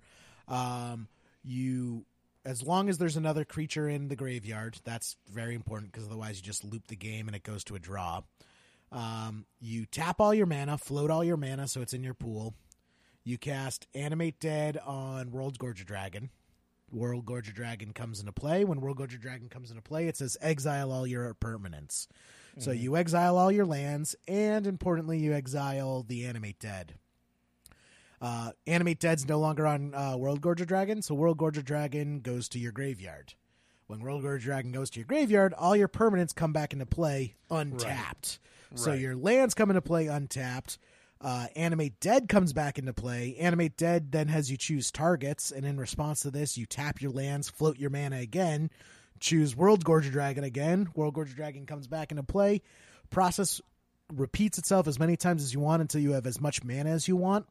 Um, 0.49 1.09
you, 1.45 2.05
as 2.45 2.63
long 2.63 2.89
as 2.89 2.99
there's 2.99 3.17
another 3.17 3.45
creature 3.45 3.89
in 3.89 4.09
the 4.09 4.17
graveyard, 4.17 4.79
that's 4.85 5.17
very 5.31 5.55
important 5.55 5.93
because 5.93 6.07
otherwise 6.07 6.37
you 6.37 6.43
just 6.43 6.65
loop 6.65 6.89
the 6.89 6.97
game 6.97 7.29
and 7.29 7.37
it 7.37 7.43
goes 7.43 7.65
to 7.65 7.75
a 7.75 7.79
draw. 7.79 8.23
Um, 8.91 9.47
you 9.61 9.87
tap 9.87 10.21
all 10.21 10.35
your 10.35 10.47
mana, 10.47 10.77
float 10.77 11.11
all 11.11 11.25
your 11.25 11.37
mana 11.37 11.69
so 11.69 11.81
it's 11.81 11.95
in 11.95 12.03
your 12.03 12.15
pool. 12.15 12.55
You 13.25 13.39
cast 13.39 13.87
Animate 13.95 14.41
Dead 14.41 14.79
on 14.85 15.31
World 15.31 15.59
Gorger 15.59 15.85
Dragon. 15.85 16.31
World 16.91 17.25
Gorger 17.25 17.55
Dragon 17.55 17.93
comes 17.93 18.21
into 18.21 18.33
play. 18.33 18.65
When 18.65 18.81
World 18.81 18.99
Gorger 18.99 19.19
Dragon 19.21 19.49
comes 19.49 19.71
into 19.71 19.83
play, 19.83 20.09
it 20.09 20.17
says 20.17 20.37
exile 20.43 20.93
all 20.93 21.07
your 21.07 21.33
permanents. 21.35 22.07
So 22.59 22.71
you 22.71 22.97
exile 22.99 23.39
all 23.39 23.51
your 23.51 23.65
lands, 23.65 24.15
and 24.29 24.67
importantly, 24.67 25.19
you 25.19 25.33
exile 25.33 26.05
the 26.07 26.27
Animate 26.27 26.59
Dead. 26.59 26.97
Uh, 28.23 28.53
Animate 28.69 29.01
Dead's 29.01 29.27
no 29.29 29.41
longer 29.41 29.67
on 29.67 29.93
uh, 29.95 30.17
World 30.17 30.41
Gorger 30.41 30.65
Dragon, 30.65 31.03
so 31.03 31.13
World 31.15 31.39
Gorger 31.39 31.65
Dragon 31.65 32.21
goes 32.21 32.49
to 32.51 32.59
your 32.61 32.71
graveyard. 32.71 33.35
When 33.89 33.99
World 33.99 34.23
Gorger 34.23 34.41
Dragon 34.41 34.71
goes 34.71 34.91
to 34.91 35.01
your 35.01 35.07
graveyard, 35.07 35.53
all 35.55 35.75
your 35.75 35.89
permanents 35.89 36.33
come 36.33 36.53
back 36.53 36.73
into 36.73 36.87
play 36.87 37.35
untapped. 37.51 38.39
So 38.77 38.93
Right. 38.93 39.01
your 39.01 39.17
lands 39.17 39.55
come 39.55 39.71
into 39.71 39.83
play 39.83 40.07
untapped. 40.07 40.79
Uh, 41.21 41.49
Animate 41.57 41.99
Dead 42.01 42.29
comes 42.29 42.53
back 42.53 42.79
into 42.79 42.93
play. 42.93 43.37
Animate 43.41 43.77
Dead 43.77 44.13
then 44.13 44.29
has 44.29 44.51
you 44.53 44.57
choose 44.57 44.91
targets, 44.93 45.51
and 45.51 45.67
in 45.67 45.77
response 45.79 46.21
to 46.21 46.31
this, 46.31 46.57
you 46.57 46.65
tap 46.65 47.03
your 47.03 47.11
lands, 47.13 47.49
float 47.51 47.77
your 47.79 47.91
mana 47.91 48.19
again, 48.19 48.71
choose 49.21 49.55
World 49.57 49.85
Gorger 49.85 50.13
Dragon 50.13 50.45
again. 50.45 50.89
World 50.95 51.15
Gorger 51.15 51.35
Dragon 51.35 51.67
comes 51.67 51.89
back 51.89 52.13
into 52.13 52.23
play. 52.23 52.63
Process 53.11 53.61
repeats 54.13 54.59
itself 54.59 54.87
as 54.87 54.99
many 54.99 55.17
times 55.17 55.43
as 55.43 55.53
you 55.53 55.61
want 55.61 55.81
until 55.83 56.01
you 56.01 56.13
have 56.13 56.27
as 56.27 56.41
much 56.41 56.63
mana 56.65 56.91
as 56.91 57.09
you 57.09 57.17
want. 57.17 57.47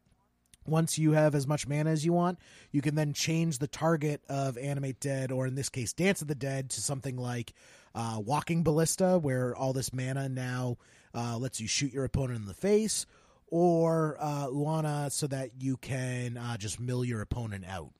Once 0.67 0.97
you 0.97 1.13
have 1.13 1.33
as 1.33 1.47
much 1.47 1.67
mana 1.67 1.89
as 1.89 2.05
you 2.05 2.13
want, 2.13 2.37
you 2.71 2.81
can 2.81 2.95
then 2.95 3.13
change 3.13 3.57
the 3.57 3.67
target 3.67 4.21
of 4.29 4.57
Animate 4.57 4.99
Dead, 4.99 5.31
or 5.31 5.47
in 5.47 5.55
this 5.55 5.69
case, 5.69 5.93
Dance 5.93 6.21
of 6.21 6.27
the 6.27 6.35
Dead, 6.35 6.69
to 6.69 6.81
something 6.81 7.17
like 7.17 7.53
uh, 7.95 8.21
Walking 8.23 8.63
Ballista, 8.63 9.17
where 9.17 9.55
all 9.55 9.73
this 9.73 9.91
mana 9.91 10.29
now 10.29 10.77
uh, 11.15 11.37
lets 11.37 11.59
you 11.59 11.67
shoot 11.67 11.91
your 11.91 12.05
opponent 12.05 12.39
in 12.39 12.45
the 12.45 12.53
face, 12.53 13.05
or 13.47 14.17
uh, 14.19 14.47
Oona, 14.47 15.09
so 15.09 15.27
that 15.27 15.51
you 15.59 15.77
can 15.77 16.37
uh, 16.37 16.57
just 16.57 16.79
mill 16.79 17.03
your 17.03 17.21
opponent 17.21 17.65
out. 17.67 17.91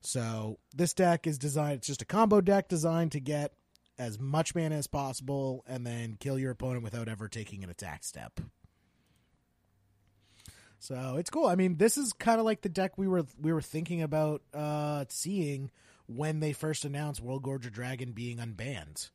So 0.00 0.58
this 0.76 0.92
deck 0.92 1.26
is 1.26 1.38
designed, 1.38 1.78
it's 1.78 1.86
just 1.86 2.02
a 2.02 2.06
combo 2.06 2.40
deck 2.40 2.68
designed 2.68 3.12
to 3.12 3.20
get 3.20 3.52
as 3.98 4.18
much 4.18 4.54
mana 4.54 4.76
as 4.76 4.86
possible 4.86 5.64
and 5.66 5.84
then 5.84 6.16
kill 6.20 6.38
your 6.38 6.52
opponent 6.52 6.84
without 6.84 7.08
ever 7.08 7.28
taking 7.28 7.64
an 7.64 7.70
attack 7.70 8.04
step. 8.04 8.38
So 10.78 11.16
it's 11.18 11.30
cool. 11.30 11.46
I 11.46 11.54
mean, 11.54 11.76
this 11.76 11.98
is 11.98 12.12
kind 12.12 12.38
of 12.38 12.44
like 12.46 12.62
the 12.62 12.68
deck 12.68 12.96
we 12.96 13.08
were 13.08 13.24
we 13.40 13.52
were 13.52 13.62
thinking 13.62 14.02
about 14.02 14.42
uh, 14.54 15.04
seeing 15.08 15.70
when 16.06 16.40
they 16.40 16.52
first 16.52 16.84
announced 16.84 17.20
World 17.20 17.42
Gorger 17.42 17.70
Dragon 17.70 18.12
being 18.12 18.38
unbanned. 18.38 19.10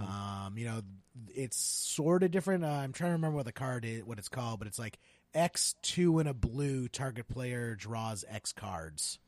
Um, 0.00 0.58
you 0.58 0.64
know, 0.64 0.82
it's 1.28 1.56
sort 1.56 2.24
of 2.24 2.30
different. 2.30 2.64
Uh, 2.64 2.68
I'm 2.68 2.92
trying 2.92 3.10
to 3.10 3.12
remember 3.12 3.36
what 3.36 3.46
the 3.46 3.52
card 3.52 3.84
is, 3.84 4.04
what 4.04 4.18
it's 4.18 4.28
called, 4.28 4.58
but 4.58 4.66
it's 4.66 4.78
like 4.78 4.98
X 5.34 5.76
two 5.82 6.18
in 6.18 6.26
a 6.26 6.34
blue. 6.34 6.88
Target 6.88 7.28
player 7.28 7.76
draws 7.76 8.24
X 8.28 8.52
cards. 8.52 9.20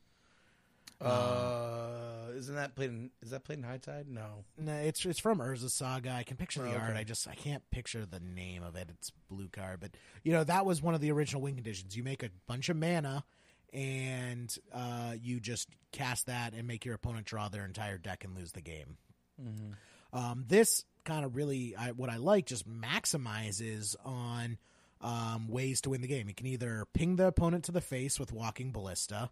Uh, 1.01 2.33
isn't 2.37 2.55
that 2.55 2.75
played 2.75 2.91
in? 2.91 3.11
Is 3.23 3.31
that 3.31 3.45
played 3.45 3.59
in 3.59 3.65
High 3.65 3.79
Tide? 3.79 4.07
No. 4.09 4.45
No, 4.59 4.73
it's 4.75 5.05
it's 5.05 5.19
from 5.19 5.39
Urza 5.39 5.71
Saga. 5.71 6.11
I 6.13 6.23
can 6.23 6.37
picture 6.37 6.63
the 6.63 6.75
Oh, 6.75 6.79
art. 6.79 6.91
okay. 6.91 7.01
I 7.01 7.05
just 7.05 7.27
I 7.29 7.35
can't 7.35 7.63
picture 7.71 8.05
the 8.07 8.21
name 8.21 8.63
of 8.63 8.77
it. 8.77 8.89
It's 8.91 9.11
blue 9.29 9.49
card, 9.49 9.81
but 9.81 9.93
you 10.23 10.33
know 10.33 10.45
that 10.45 10.65
was 10.67 10.83
one 10.83 10.95
of 10.95 11.01
the 11.01 11.11
original 11.13 11.43
win 11.43 11.55
conditions. 11.55 11.97
You 11.97 12.03
make 12.03 12.23
a 12.23 12.31
bunch 12.47 12.69
of 12.69 12.77
mana, 12.77 13.25
and 13.73 14.55
uh, 14.73 15.15
you 15.21 15.41
just 15.41 15.69
cast 15.93 16.27
that 16.27 16.55
and 16.55 16.67
make 16.69 16.85
your 16.85 16.95
opponent 16.95 17.27
draw 17.27 17.49
their 17.49 17.65
entire 17.65 17.99
deck 17.99 18.25
and 18.25 18.37
lose 18.37 18.53
the 18.53 18.61
game. 18.63 18.97
Um, 20.13 20.45
this 20.49 20.85
kind 21.05 21.25
of 21.25 21.35
really 21.35 21.75
I, 21.77 21.93
what 21.93 22.11
I 22.11 22.17
like 22.19 22.45
just 22.47 22.69
maximizes 22.69 23.97
on 24.05 24.59
um, 25.01 25.49
ways 25.49 25.81
to 25.83 25.91
win 25.91 26.03
the 26.03 26.09
game. 26.09 26.29
You 26.29 26.35
can 26.35 26.47
either 26.47 26.85
ping 26.93 27.17
the 27.17 27.27
opponent 27.27 27.65
to 27.65 27.73
the 27.73 27.81
face 27.81 28.21
with 28.21 28.33
Walking 28.33 28.71
Ballista. 28.73 29.31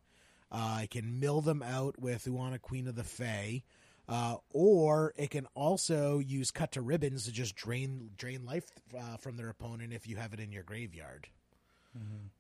Uh, 0.51 0.81
it 0.85 0.91
can 0.91 1.21
mill 1.21 1.41
them 1.41 1.63
out 1.63 1.99
with 1.99 2.27
Oona 2.27 2.59
Queen 2.59 2.89
of 2.89 2.95
the 2.95 3.05
Fae. 3.05 3.63
Uh, 4.09 4.37
or 4.55 5.13
it 5.19 5.29
can 5.29 5.47
also 5.55 6.19
use 6.19 6.51
cut 6.51 6.73
to 6.73 6.81
ribbons 6.81 7.27
to 7.27 7.33
just 7.33 7.55
drain 7.55 8.09
drain 8.17 8.47
life 8.47 8.65
uh, 8.99 9.19
from 9.19 9.37
their 9.37 9.51
opponent 9.51 9.93
if 9.93 10.07
you 10.07 10.17
have 10.17 10.33
it 10.33 10.41
in 10.41 10.51
your 10.51 10.63
graveyard. 10.63 11.29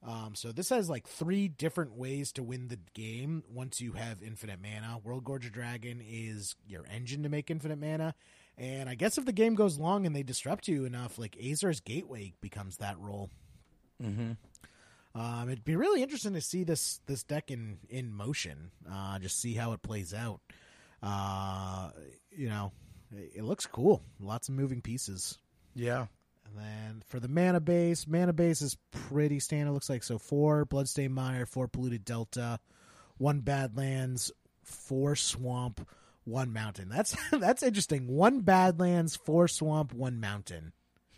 Um, 0.07 0.35
so 0.35 0.53
this 0.53 0.69
has 0.69 0.89
like 0.89 1.07
three 1.07 1.49
different 1.49 1.95
ways 1.95 2.33
to 2.33 2.43
win 2.43 2.69
the 2.69 2.79
game 2.95 3.43
once 3.53 3.81
you 3.81 3.93
have 3.93 4.23
infinite 4.23 4.61
mana. 4.63 4.99
World 5.03 5.25
Gorger 5.25 5.51
Dragon 5.51 6.03
is 6.07 6.55
your 6.67 6.85
engine 6.91 7.23
to 7.25 7.29
make 7.29 7.51
infinite 7.51 7.81
mana, 7.81 8.15
and 8.57 8.89
I 8.89 8.95
guess 8.95 9.19
if 9.19 9.25
the 9.25 9.33
game 9.33 9.55
goes 9.55 9.79
long 9.79 10.07
and 10.07 10.15
they 10.15 10.23
disrupt 10.23 10.69
you 10.69 10.85
enough, 10.85 11.19
like 11.19 11.37
Azor's 11.37 11.81
Gateway 11.81 12.33
becomes 12.41 12.77
that 12.79 12.99
role. 12.99 13.31
Mm-hmm. 14.03 14.33
Um, 15.19 15.49
it'd 15.49 15.64
be 15.64 15.75
really 15.75 16.03
interesting 16.03 16.35
to 16.35 16.41
see 16.41 16.62
this 16.62 17.01
this 17.07 17.25
deck 17.25 17.51
in 17.51 17.79
in 17.89 18.12
motion. 18.12 18.71
Uh, 18.91 19.19
just 19.19 19.41
see 19.41 19.55
how 19.55 19.73
it 19.73 19.83
plays 19.83 20.14
out. 20.14 20.41
Uh, 21.03 21.91
you 22.31 22.49
know, 22.49 22.73
it, 23.16 23.33
it 23.37 23.43
looks 23.45 23.66
cool. 23.66 24.03
Lots 24.21 24.49
of 24.49 24.55
moving 24.55 24.81
pieces. 24.81 25.39
Yeah. 25.75 26.07
And 26.47 26.57
then 26.57 27.03
for 27.07 27.19
the 27.19 27.29
mana 27.29 27.61
base, 27.61 28.07
mana 28.07 28.33
base 28.33 28.62
is 28.62 28.77
pretty 28.91 29.41
standard. 29.41 29.73
Looks 29.73 29.91
like 29.91 30.05
so 30.05 30.19
four 30.19 30.64
Bloodstained 30.64 31.14
Mire, 31.14 31.47
four 31.47 31.66
Polluted 31.66 32.05
Delta, 32.05 32.61
one 33.16 33.41
Badlands, 33.41 34.31
four 34.62 35.16
Swamp, 35.16 35.87
one 36.25 36.53
Mountain. 36.53 36.89
That's 36.89 37.16
that's 37.33 37.64
interesting. 37.64 38.07
One 38.07 38.41
Badlands, 38.41 39.16
four 39.16 39.49
Swamp, 39.49 39.93
one 39.93 40.21
Mountain, 40.21 40.73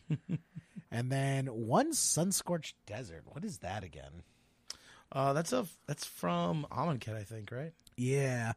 and 0.91 1.11
then 1.11 1.47
one 1.47 1.93
Sunscorched 1.93 2.74
Desert. 2.86 3.22
What 3.26 3.45
is 3.45 3.59
that 3.59 3.84
again? 3.84 4.22
Uh, 5.12 5.32
that's 5.32 5.53
a 5.53 5.66
that's 5.86 6.07
from 6.07 6.66
Amonkhet, 6.70 7.16
I 7.16 7.24
think, 7.24 7.51
right? 7.53 7.72
Yeah. 7.97 8.53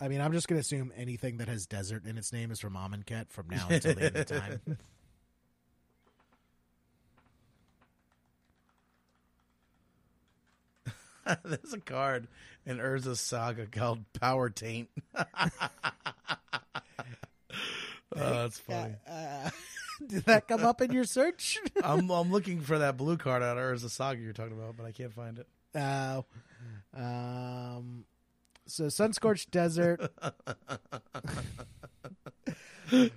I 0.00 0.08
mean, 0.08 0.20
I'm 0.20 0.32
just 0.32 0.48
going 0.48 0.56
to 0.56 0.60
assume 0.60 0.92
anything 0.96 1.38
that 1.38 1.48
has 1.48 1.66
desert 1.66 2.04
in 2.04 2.18
its 2.18 2.32
name 2.32 2.50
is 2.50 2.60
from 2.60 2.74
Amonkhet 2.74 3.30
from 3.30 3.48
now 3.48 3.66
until 3.70 3.94
the 3.94 4.04
end 4.04 4.16
of 4.16 4.26
time. 4.26 4.60
There's 11.44 11.72
a 11.72 11.80
card 11.80 12.26
in 12.66 12.78
Urza's 12.78 13.20
Saga 13.20 13.66
called 13.66 14.00
Power 14.12 14.50
Taint. 14.50 14.90
oh, 15.16 15.24
that's 18.14 18.58
funny. 18.58 18.96
Uh, 19.08 19.48
did 20.08 20.24
that 20.26 20.48
come 20.48 20.64
up 20.64 20.80
in 20.80 20.92
your 20.92 21.04
search? 21.04 21.58
I'm 21.84 22.10
I'm 22.10 22.30
looking 22.30 22.60
for 22.60 22.78
that 22.78 22.96
blue 22.96 23.16
card 23.16 23.42
out 23.42 23.56
of 23.58 23.62
Urza 23.64 23.90
Saga 23.90 24.20
you're 24.20 24.32
talking 24.32 24.52
about, 24.58 24.76
but 24.76 24.86
I 24.86 24.92
can't 24.92 25.12
find 25.12 25.38
it. 25.38 25.46
Uh, 25.74 26.22
um, 26.96 28.04
so 28.66 28.84
Sunscorched 28.84 29.50
Desert. 29.50 30.10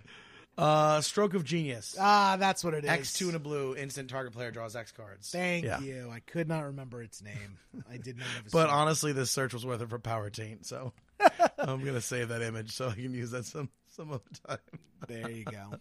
Uh, 0.57 1.01
Stroke 1.01 1.35
of 1.35 1.43
Genius. 1.43 1.95
Ah, 1.99 2.35
that's 2.39 2.63
what 2.63 2.73
it 2.73 2.83
is. 2.83 2.89
X 2.89 3.13
two 3.13 3.29
in 3.29 3.35
a 3.35 3.39
blue, 3.39 3.75
instant 3.75 4.09
target 4.09 4.33
player 4.33 4.49
draws 4.49 4.75
X 4.75 4.91
cards. 4.91 5.29
Thank 5.29 5.65
Yeah. 5.65 5.79
you. 5.81 6.09
I 6.11 6.19
could 6.21 6.47
not 6.47 6.63
remember 6.65 7.03
its 7.03 7.21
name. 7.21 7.59
I 7.87 7.97
did 7.97 8.17
not 8.17 8.25
have 8.25 8.47
a 8.47 8.49
But 8.49 8.63
search. 8.63 8.71
honestly, 8.71 9.13
this 9.13 9.29
search 9.29 9.53
was 9.53 9.67
worth 9.67 9.83
it 9.83 9.89
for 9.89 9.99
Power 9.99 10.31
Taint, 10.31 10.65
so 10.65 10.93
I'm 11.59 11.85
gonna 11.85 12.01
save 12.01 12.29
that 12.29 12.41
image 12.41 12.71
so 12.71 12.87
I 12.89 12.93
can 12.95 13.13
use 13.13 13.29
that 13.31 13.45
some 13.45 13.69
some 13.95 14.11
other 14.11 14.23
time. 14.47 14.57
There 15.07 15.29
you 15.29 15.43
go. 15.43 15.75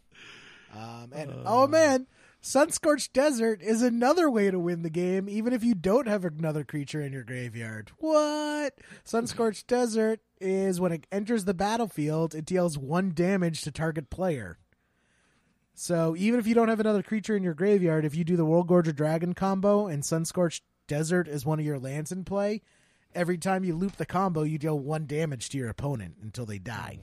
Um, 0.75 1.11
and 1.15 1.33
oh 1.45 1.67
man, 1.67 2.07
Sunscorched 2.43 3.13
Desert 3.13 3.61
is 3.61 3.83
another 3.83 4.31
way 4.31 4.51
to 4.51 4.59
win 4.59 4.83
the 4.83 4.91
game, 4.91 5.29
even 5.29 5.53
if 5.53 5.65
you 5.65 5.75
don't 5.75 6.07
have 6.07 6.25
another 6.25 6.65
creature 6.65 7.01
in 7.01 7.13
your 7.13 7.25
graveyard. 7.25 7.91
What? 7.99 8.75
Sunscorched 9.05 9.67
Desert 9.67 10.21
is 10.41 10.81
when 10.81 10.93
it 10.93 11.07
enters 11.11 11.45
the 11.45 11.55
battlefield, 11.55 12.35
it 12.35 12.45
deals 12.45 12.79
one 12.79 13.13
damage 13.15 13.63
to 13.63 13.71
target 13.71 14.11
player. 14.11 14.59
So 15.75 16.15
even 16.17 16.39
if 16.39 16.47
you 16.47 16.55
don't 16.55 16.69
have 16.69 16.81
another 16.81 17.03
creature 17.03 17.37
in 17.37 17.43
your 17.43 17.53
graveyard, 17.55 18.05
if 18.05 18.15
you 18.15 18.25
do 18.25 18.37
the 18.37 18.47
World 18.47 18.69
Gorger 18.69 18.95
Dragon 18.95 19.35
combo 19.35 19.87
and 19.87 20.03
Sunscorched 20.03 20.63
Desert 20.87 21.29
is 21.29 21.45
one 21.45 21.59
of 21.59 21.67
your 21.67 21.79
lands 21.79 22.13
in 22.13 22.25
play, 22.25 22.63
every 23.15 23.39
time 23.39 23.65
you 23.65 23.75
loop 23.75 23.97
the 23.97 24.07
combo, 24.07 24.43
you 24.43 24.57
deal 24.57 24.79
one 24.79 25.07
damage 25.07 25.49
to 25.51 25.59
your 25.59 25.69
opponent 25.69 26.17
until 26.23 26.47
they 26.47 26.59
die. 26.59 27.01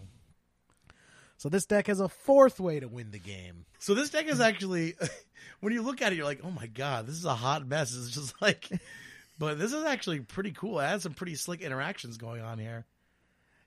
So 1.43 1.49
this 1.49 1.65
deck 1.65 1.87
has 1.87 1.99
a 1.99 2.07
fourth 2.07 2.61
way 2.61 2.79
to 2.79 2.87
win 2.87 3.11
the 3.11 3.19
game. 3.19 3.65
So 3.79 3.93
this 3.93 4.09
deck 4.09 4.27
is 4.27 4.39
actually, 4.39 4.95
when 5.59 5.73
you 5.73 5.81
look 5.81 6.01
at 6.01 6.13
it, 6.13 6.15
you're 6.15 6.23
like, 6.23 6.39
oh 6.41 6.51
my 6.51 6.67
god, 6.67 7.05
this 7.05 7.15
is 7.15 7.25
a 7.25 7.35
hot 7.35 7.67
mess. 7.67 7.93
It's 7.93 8.11
just 8.11 8.33
like, 8.41 8.69
but 9.37 9.59
this 9.59 9.73
is 9.73 9.83
actually 9.83 10.21
pretty 10.21 10.51
cool. 10.51 10.79
It 10.79 10.87
has 10.87 11.03
some 11.03 11.13
pretty 11.13 11.35
slick 11.35 11.59
interactions 11.59 12.15
going 12.15 12.41
on 12.41 12.59
here. 12.59 12.85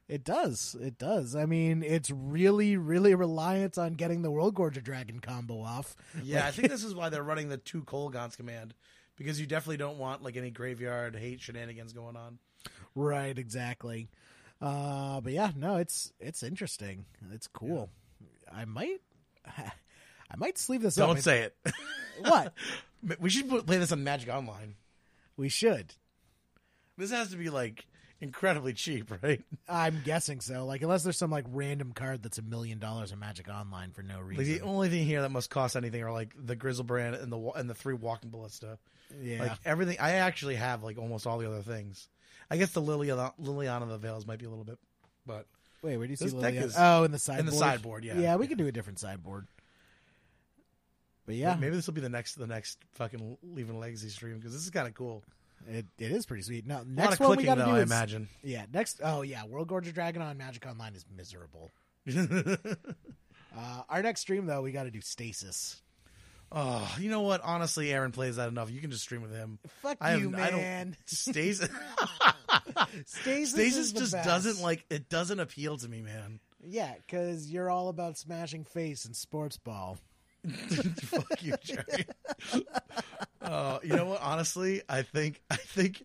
It 0.09 0.24
does. 0.24 0.74
It 0.81 0.97
does. 0.97 1.37
I 1.37 1.45
mean, 1.45 1.83
it's 1.83 2.11
really, 2.11 2.79
really 2.79 3.14
reliant 3.14 3.77
on 3.77 3.93
getting 3.93 4.22
the 4.22 4.31
World 4.31 4.55
Gorger 4.55 4.83
Dragon 4.83 5.20
combo 5.20 5.61
off. 5.61 5.97
Yeah, 6.22 6.47
I 6.47 6.53
think 6.53 6.68
this 6.70 6.83
is 6.83 6.95
why 6.95 7.11
they're 7.11 7.22
running 7.22 7.51
the 7.51 7.59
two 7.59 7.83
Kolaghan's 7.83 8.37
Command 8.37 8.72
because 9.16 9.39
you 9.39 9.47
definitely 9.47 9.77
don't 9.77 9.99
want 9.99 10.22
like 10.22 10.39
any 10.39 10.51
graveyard 10.51 11.14
hate 11.14 11.43
shenanigans 11.43 11.93
going 11.93 12.16
on. 12.16 12.39
Right, 12.95 13.39
exactly. 13.39 14.09
Uh, 14.61 15.21
but 15.21 15.33
yeah, 15.33 15.51
no, 15.57 15.77
it's 15.77 16.13
it's 16.21 16.43
interesting. 16.43 17.05
It's 17.33 17.47
cool. 17.47 17.91
I 18.53 18.65
might, 18.65 19.01
I 19.47 20.37
might 20.37 20.57
sleeve 20.59 20.83
this 20.83 20.99
up. 20.99 21.09
Don't 21.09 21.23
say 21.23 21.41
it. 21.43 21.57
what 22.21 22.53
we 23.21 23.29
should 23.31 23.49
play 23.49 23.77
this 23.79 23.93
on 23.93 24.03
Magic 24.05 24.29
Online. 24.31 24.77
we 25.37 25.49
should. 25.49 25.95
This 26.97 27.11
has 27.11 27.31
to 27.33 27.37
be 27.37 27.51
like 27.51 27.85
incredibly 28.23 28.73
cheap, 28.73 29.13
right? 29.23 29.43
I'm 29.69 30.01
guessing 30.03 30.41
so. 30.41 30.65
Like, 30.65 30.81
unless 30.81 31.03
there's 31.03 31.19
some 31.19 31.31
like 31.31 31.45
random 31.53 31.93
card 31.93 32.23
that's 32.23 32.39
a 32.39 32.43
million 32.43 32.79
dollars 32.79 33.13
in 33.13 33.19
Magic 33.19 33.49
Online 33.51 33.91
for 33.91 34.03
no 34.03 34.17
Like 34.21 34.39
reason. 34.39 34.55
the 34.55 34.61
only 34.63 34.89
thing 34.89 35.05
here 35.05 35.21
that 35.21 35.31
must 35.31 35.51
cost 35.51 35.77
anything 35.77 36.03
are 36.03 36.13
like 36.13 36.33
the 36.39 36.57
Griselbrand 36.57 37.23
and 37.23 37.31
the 37.31 37.39
and 37.57 37.69
the 37.69 37.75
three 37.75 37.93
Walking 37.93 38.31
Ballista. 38.31 38.79
yeah, 39.21 39.43
Like 39.43 39.53
everything, 39.67 39.99
I 40.01 40.13
actually 40.13 40.55
have 40.55 40.83
like 40.83 40.97
almost 40.97 41.27
all 41.27 41.37
the 41.37 41.47
other 41.47 41.61
things. 41.61 42.09
I 42.51 42.57
guess 42.57 42.71
the 42.73 42.81
Liliana, 42.83 43.33
Liliana 43.43 43.83
of 43.83 43.89
the 43.89 43.99
Veils 43.99 44.27
might 44.27 44.39
be 44.39 44.45
a 44.47 44.49
little 44.49 44.65
bit, 44.65 44.79
but 45.27 45.47
wait, 45.83 45.97
where 45.97 46.07
do 46.07 46.13
you 46.13 46.17
see 46.17 46.27
Liliana? 46.27 46.63
is- 46.65 46.75
Oh, 46.79 47.05
in 47.05 47.11
the 47.13 47.19
sideboard. 47.19 47.41
in 47.41 47.47
the 47.47 47.53
sideboard, 47.53 48.05
yeah. 48.05 48.19
yeah, 48.19 48.37
we 48.37 48.47
could 48.47 48.59
do 48.59 48.67
a 48.67 48.73
different 48.73 48.99
sideboard. 48.99 49.47
But 51.27 51.35
yeah, 51.35 51.57
maybe 51.57 51.75
this 51.75 51.87
will 51.89 51.95
be 51.95 52.01
the 52.01 52.09
next 52.09 52.35
the 52.37 52.47
next 52.47 52.79
fucking 52.93 53.39
Leaving 53.43 53.81
Legacy 53.81 54.09
stream 54.11 54.37
because 54.37 54.53
this 54.53 54.63
is 54.63 54.71
kind 54.71 54.87
of 54.87 54.95
cool. 54.95 55.25
it, 55.69 55.85
it 55.99 56.13
is 56.13 56.25
pretty 56.25 56.45
sweet. 56.45 56.65
Now, 56.67 56.77
A 56.77 56.79
lot 56.79 56.87
next 56.87 57.15
of 57.15 57.21
one 57.21 57.31
we 57.31 57.37
clicking 57.39 57.47
got 57.47 57.55
to 57.57 57.61
though, 57.63 57.67
do 57.73 57.77
I 57.79 57.81
is 57.83 57.91
imagine. 57.91 58.29
yeah. 58.45 58.67
Next, 58.73 59.01
oh 59.03 59.23
yeah, 59.23 59.45
World 59.45 59.67
Gorger 59.69 59.93
Dragon 59.93 60.23
on 60.23 60.37
Magic 60.39 60.65
Online 60.67 60.95
is 60.95 61.05
miserable. 61.17 61.71
Uh, 63.59 63.81
our 63.89 64.03
next 64.03 64.21
stream 64.21 64.45
though, 64.45 64.61
we 64.61 64.71
got 64.71 64.83
to 64.85 64.91
do 64.91 65.01
Stasis. 65.01 65.81
Oh, 66.53 66.95
you 66.99 67.11
know 67.11 67.23
what? 67.23 67.41
Honestly, 67.43 67.93
Aaron 67.93 68.13
plays 68.13 68.37
that 68.37 68.49
enough. 68.49 68.71
You 68.71 68.81
can 68.81 68.91
just 68.91 69.03
stream 69.05 69.23
with 69.23 69.33
him. 69.33 69.59
Fuck 69.83 69.99
I 70.01 70.11
have, 70.13 70.21
you, 70.21 70.35
I 70.37 70.51
don't- 70.51 70.61
man. 70.61 70.97
Stasis, 71.07 71.69
Stasis, 73.07 73.51
Stasis 73.51 73.93
just 73.93 74.13
best. 74.13 74.27
doesn't 74.29 74.63
like 74.63 74.85
it. 74.91 75.09
Doesn't 75.09 75.41
appeal 75.41 75.77
to 75.79 75.89
me, 75.89 76.03
man. 76.03 76.41
Yeah, 76.65 76.93
because 77.07 77.51
you're 77.51 77.71
all 77.71 77.89
about 77.89 78.19
smashing 78.19 78.65
face 78.65 79.05
and 79.05 79.15
sports 79.15 79.57
ball. 79.57 79.99
Fuck 80.49 81.43
you, 81.43 81.55
Jerry. 81.63 82.07
Oh, 83.43 83.81
you 83.85 83.95
know 83.95 84.07
what? 84.07 84.21
Honestly, 84.23 84.83
I 84.89 85.03
think 85.03 85.41
I 85.51 85.57
think 85.57 86.05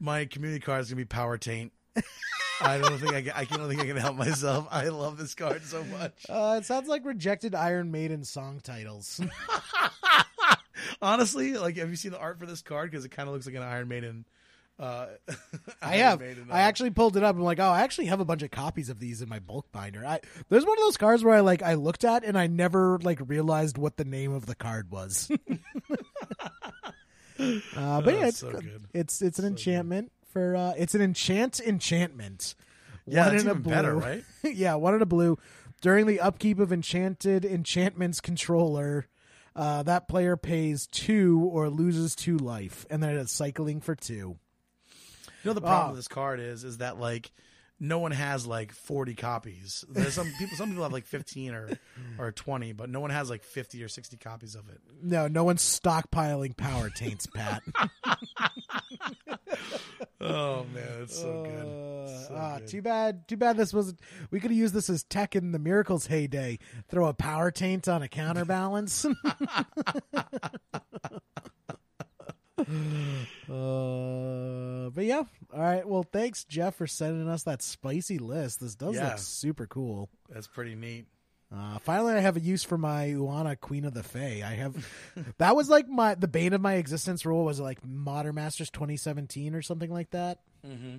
my 0.00 0.24
community 0.26 0.60
card 0.60 0.82
is 0.82 0.88
gonna 0.90 0.96
be 0.96 1.04
Power 1.04 1.38
Taint. 1.38 1.72
I 2.60 2.78
don't 2.78 2.98
think 2.98 3.12
I 3.12 3.22
can, 3.22 3.32
I 3.34 3.44
don't 3.44 3.68
think 3.68 3.80
I 3.80 3.86
can 3.86 3.96
help 3.96 4.16
myself. 4.16 4.66
I 4.70 4.88
love 4.88 5.18
this 5.18 5.34
card 5.34 5.64
so 5.64 5.84
much. 5.84 6.12
Uh, 6.28 6.56
it 6.58 6.64
sounds 6.64 6.88
like 6.88 7.04
rejected 7.04 7.54
Iron 7.54 7.90
Maiden 7.90 8.24
song 8.24 8.60
titles. 8.62 9.20
Honestly, 11.02 11.54
like, 11.54 11.76
have 11.76 11.88
you 11.88 11.96
seen 11.96 12.10
the 12.12 12.18
art 12.18 12.38
for 12.38 12.46
this 12.46 12.62
card? 12.62 12.90
Because 12.90 13.04
it 13.04 13.10
kind 13.10 13.28
of 13.28 13.34
looks 13.34 13.46
like 13.46 13.54
an 13.54 13.62
Iron 13.62 13.88
Maiden. 13.88 14.24
Uh, 14.78 15.06
I 15.82 15.96
have. 15.96 16.20
Maiden, 16.20 16.48
I 16.50 16.60
uh, 16.60 16.66
actually 16.68 16.90
pulled 16.90 17.16
it 17.16 17.22
up. 17.22 17.34
I'm 17.36 17.42
like, 17.42 17.58
oh, 17.58 17.68
I 17.68 17.82
actually 17.82 18.06
have 18.06 18.20
a 18.20 18.24
bunch 18.24 18.42
of 18.42 18.50
copies 18.50 18.88
of 18.90 18.98
these 18.98 19.22
in 19.22 19.28
my 19.28 19.38
bulk 19.38 19.70
binder. 19.72 20.04
I 20.04 20.20
there's 20.48 20.64
one 20.66 20.76
of 20.78 20.84
those 20.84 20.96
cards 20.96 21.24
where 21.24 21.34
I 21.34 21.40
like 21.40 21.62
I 21.62 21.74
looked 21.74 22.04
at 22.04 22.24
and 22.24 22.36
I 22.36 22.46
never 22.46 22.98
like 23.02 23.20
realized 23.26 23.78
what 23.78 23.96
the 23.96 24.04
name 24.04 24.32
of 24.32 24.46
the 24.46 24.54
card 24.54 24.90
was. 24.90 25.30
uh, 27.38 28.00
but 28.00 28.14
yeah, 28.14 28.26
it's 28.26 28.38
so 28.38 28.50
good. 28.50 28.86
it's 28.92 29.22
it's 29.22 29.38
an 29.38 29.46
enchantment 29.46 30.12
for 30.36 30.54
uh, 30.54 30.74
it's 30.76 30.94
an 30.94 31.00
enchant 31.00 31.60
enchantment. 31.60 32.54
Yeah, 33.06 33.24
One 33.24 33.30
that's 33.32 33.42
in 33.44 33.48
a 33.48 33.52
even 33.52 33.62
better, 33.62 33.92
blue. 33.94 34.02
right? 34.02 34.24
yeah, 34.54 34.74
one 34.74 34.94
in 34.94 35.00
a 35.00 35.06
blue. 35.06 35.38
During 35.80 36.06
the 36.06 36.20
upkeep 36.20 36.58
of 36.58 36.74
enchanted 36.74 37.46
enchantments 37.46 38.20
controller, 38.20 39.06
uh, 39.54 39.82
that 39.84 40.08
player 40.08 40.36
pays 40.36 40.86
two 40.88 41.40
or 41.50 41.70
loses 41.70 42.14
two 42.14 42.36
life, 42.36 42.84
and 42.90 43.02
then 43.02 43.16
it's 43.16 43.32
cycling 43.32 43.80
for 43.80 43.94
two. 43.94 44.36
You 45.42 45.50
know 45.50 45.52
the 45.54 45.62
problem 45.62 45.86
Oh. 45.86 45.90
with 45.92 45.98
this 46.00 46.08
card 46.08 46.38
is 46.40 46.64
is 46.64 46.78
that 46.78 46.98
like 47.00 47.32
no 47.78 47.98
one 47.98 48.12
has 48.12 48.46
like 48.46 48.72
40 48.72 49.14
copies. 49.14 49.84
There's 49.88 50.14
some 50.14 50.32
people 50.38 50.56
some 50.56 50.68
people 50.70 50.82
have 50.84 50.92
like 50.92 51.06
15 51.06 51.54
or 51.54 51.70
or 52.18 52.32
20, 52.32 52.72
but 52.72 52.88
no 52.90 53.00
one 53.00 53.10
has 53.10 53.28
like 53.30 53.42
50 53.42 53.82
or 53.84 53.88
60 53.88 54.16
copies 54.16 54.54
of 54.54 54.68
it. 54.68 54.80
No, 55.02 55.28
no 55.28 55.44
one's 55.44 55.62
stockpiling 55.62 56.56
power 56.56 56.90
taints, 56.90 57.26
Pat. 57.26 57.62
Oh 60.18 60.64
man, 60.74 61.02
it's 61.02 61.16
so 61.20 61.44
Uh, 61.44 61.44
good. 61.44 62.26
So 62.28 62.34
ah, 62.34 62.58
good. 62.58 62.68
too 62.68 62.82
bad. 62.82 63.28
Too 63.28 63.36
bad. 63.36 63.56
This 63.58 63.72
was. 63.72 63.94
We 64.30 64.40
could 64.40 64.50
have 64.50 64.58
used 64.58 64.72
this 64.74 64.88
as 64.90 65.04
tech 65.04 65.36
in 65.36 65.52
the 65.52 65.58
Miracles 65.58 66.06
heyday. 66.06 66.58
Throw 66.88 67.06
a 67.06 67.14
power 67.14 67.50
taint 67.50 67.86
on 67.86 68.02
a 68.02 68.08
counterbalance. 68.08 69.04
uh, 73.48 74.90
but 74.90 75.04
yeah. 75.04 75.22
All 75.52 75.60
right. 75.60 75.86
Well, 75.86 76.02
thanks, 76.02 76.44
Jeff, 76.44 76.76
for 76.76 76.86
sending 76.86 77.28
us 77.28 77.42
that 77.44 77.62
spicy 77.62 78.18
list. 78.18 78.60
This 78.60 78.74
does 78.74 78.94
Yeah. 78.96 79.08
look 79.10 79.18
super 79.18 79.66
cool. 79.66 80.08
That's 80.28 80.46
pretty 80.46 80.74
neat. 80.74 81.06
Uh, 81.54 81.78
finally, 81.78 82.12
I 82.14 82.18
have 82.20 82.36
a 82.36 82.40
use 82.40 82.64
for 82.64 82.76
my 82.76 83.12
Oona 83.12 83.54
Queen 83.54 83.84
of 83.84 83.94
the 83.94 84.02
Fae. 84.02 84.42
I 84.44 84.54
have 84.54 84.74
that 85.38 85.54
was 85.54 85.68
like 85.68 85.88
my 85.88 86.14
the 86.16 86.26
bane 86.28 86.52
of 86.52 86.60
my 86.60 86.74
existence. 86.74 87.24
Rule 87.24 87.44
was 87.44 87.60
like 87.60 87.84
Modern 87.86 88.34
Masters 88.34 88.70
2017 88.70 89.54
or 89.54 89.62
something 89.62 89.90
like 89.90 90.10
that. 90.10 90.40
Mm-hmm. 90.66 90.96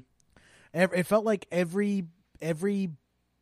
Ev- 0.73 0.93
It 0.93 1.03
felt 1.05 1.25
like 1.25 1.47
every 1.51 2.05
every 2.41 2.91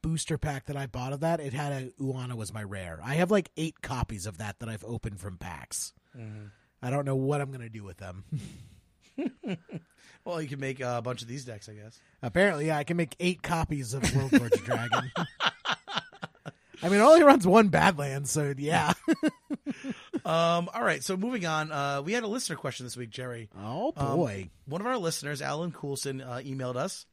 booster 0.01 0.38
pack 0.39 0.66
that 0.66 0.78
I 0.78 0.88
bought 0.88 1.14
of 1.14 1.20
that, 1.20 1.39
it 1.39 1.53
had 1.53 1.72
a 1.74 2.03
Oona 2.03 2.36
was 2.36 2.51
my 2.53 2.64
rare. 2.64 2.99
I 3.03 3.16
have 3.16 3.30
like 3.30 3.51
eight 3.56 3.82
copies 3.84 4.26
of 4.26 4.39
that 4.39 4.58
that 4.60 4.70
I've 4.70 4.84
opened 4.84 5.20
from 5.20 5.38
packs. 5.38 5.93
Mm-hmm. 6.18 6.45
I 6.82 6.89
don't 6.89 7.06
know 7.06 7.16
what 7.16 7.39
I'm 7.39 7.51
gonna 7.51 7.70
do 7.70 7.84
with 7.84 7.97
them. 7.97 8.24
Well, 10.26 10.41
you 10.41 10.47
can 10.47 10.59
make 10.59 10.82
uh, 10.82 10.95
a 10.97 11.01
bunch 11.03 11.22
of 11.22 11.28
these 11.28 11.45
decks, 11.45 11.70
I 11.70 11.74
guess. 11.74 11.99
Apparently, 12.24 12.66
yeah, 12.66 12.78
I 12.80 12.84
can 12.84 12.97
make 12.97 13.16
eight 13.20 13.43
copies 13.43 13.93
of 13.93 14.01
World 14.16 14.32
Gorge 14.32 14.59
Dragon. 14.63 15.11
I 16.82 16.89
mean, 16.89 16.99
it 16.99 17.03
only 17.03 17.22
runs 17.22 17.45
one 17.45 17.68
Badlands, 17.68 18.32
so 18.32 18.53
yeah. 18.57 18.93
Um, 20.26 20.70
all 20.74 20.82
right, 20.82 21.03
so 21.03 21.16
moving 21.16 21.45
on, 21.45 21.72
uh, 21.72 22.01
we 22.03 22.13
had 22.13 22.24
a 22.24 22.28
listener 22.28 22.55
question 22.55 22.88
this 22.88 22.97
week, 22.97 23.11
Jerry. 23.11 23.49
oh 23.55 23.93
Um, 23.95 24.16
boy. 24.16 24.49
one 24.66 24.82
of 24.82 24.88
our 24.88 24.97
listeners, 24.97 25.39
Alan 25.43 25.72
Coulson, 25.72 26.20
uh, 26.22 26.41
emailed 26.43 26.76
us. 26.76 27.05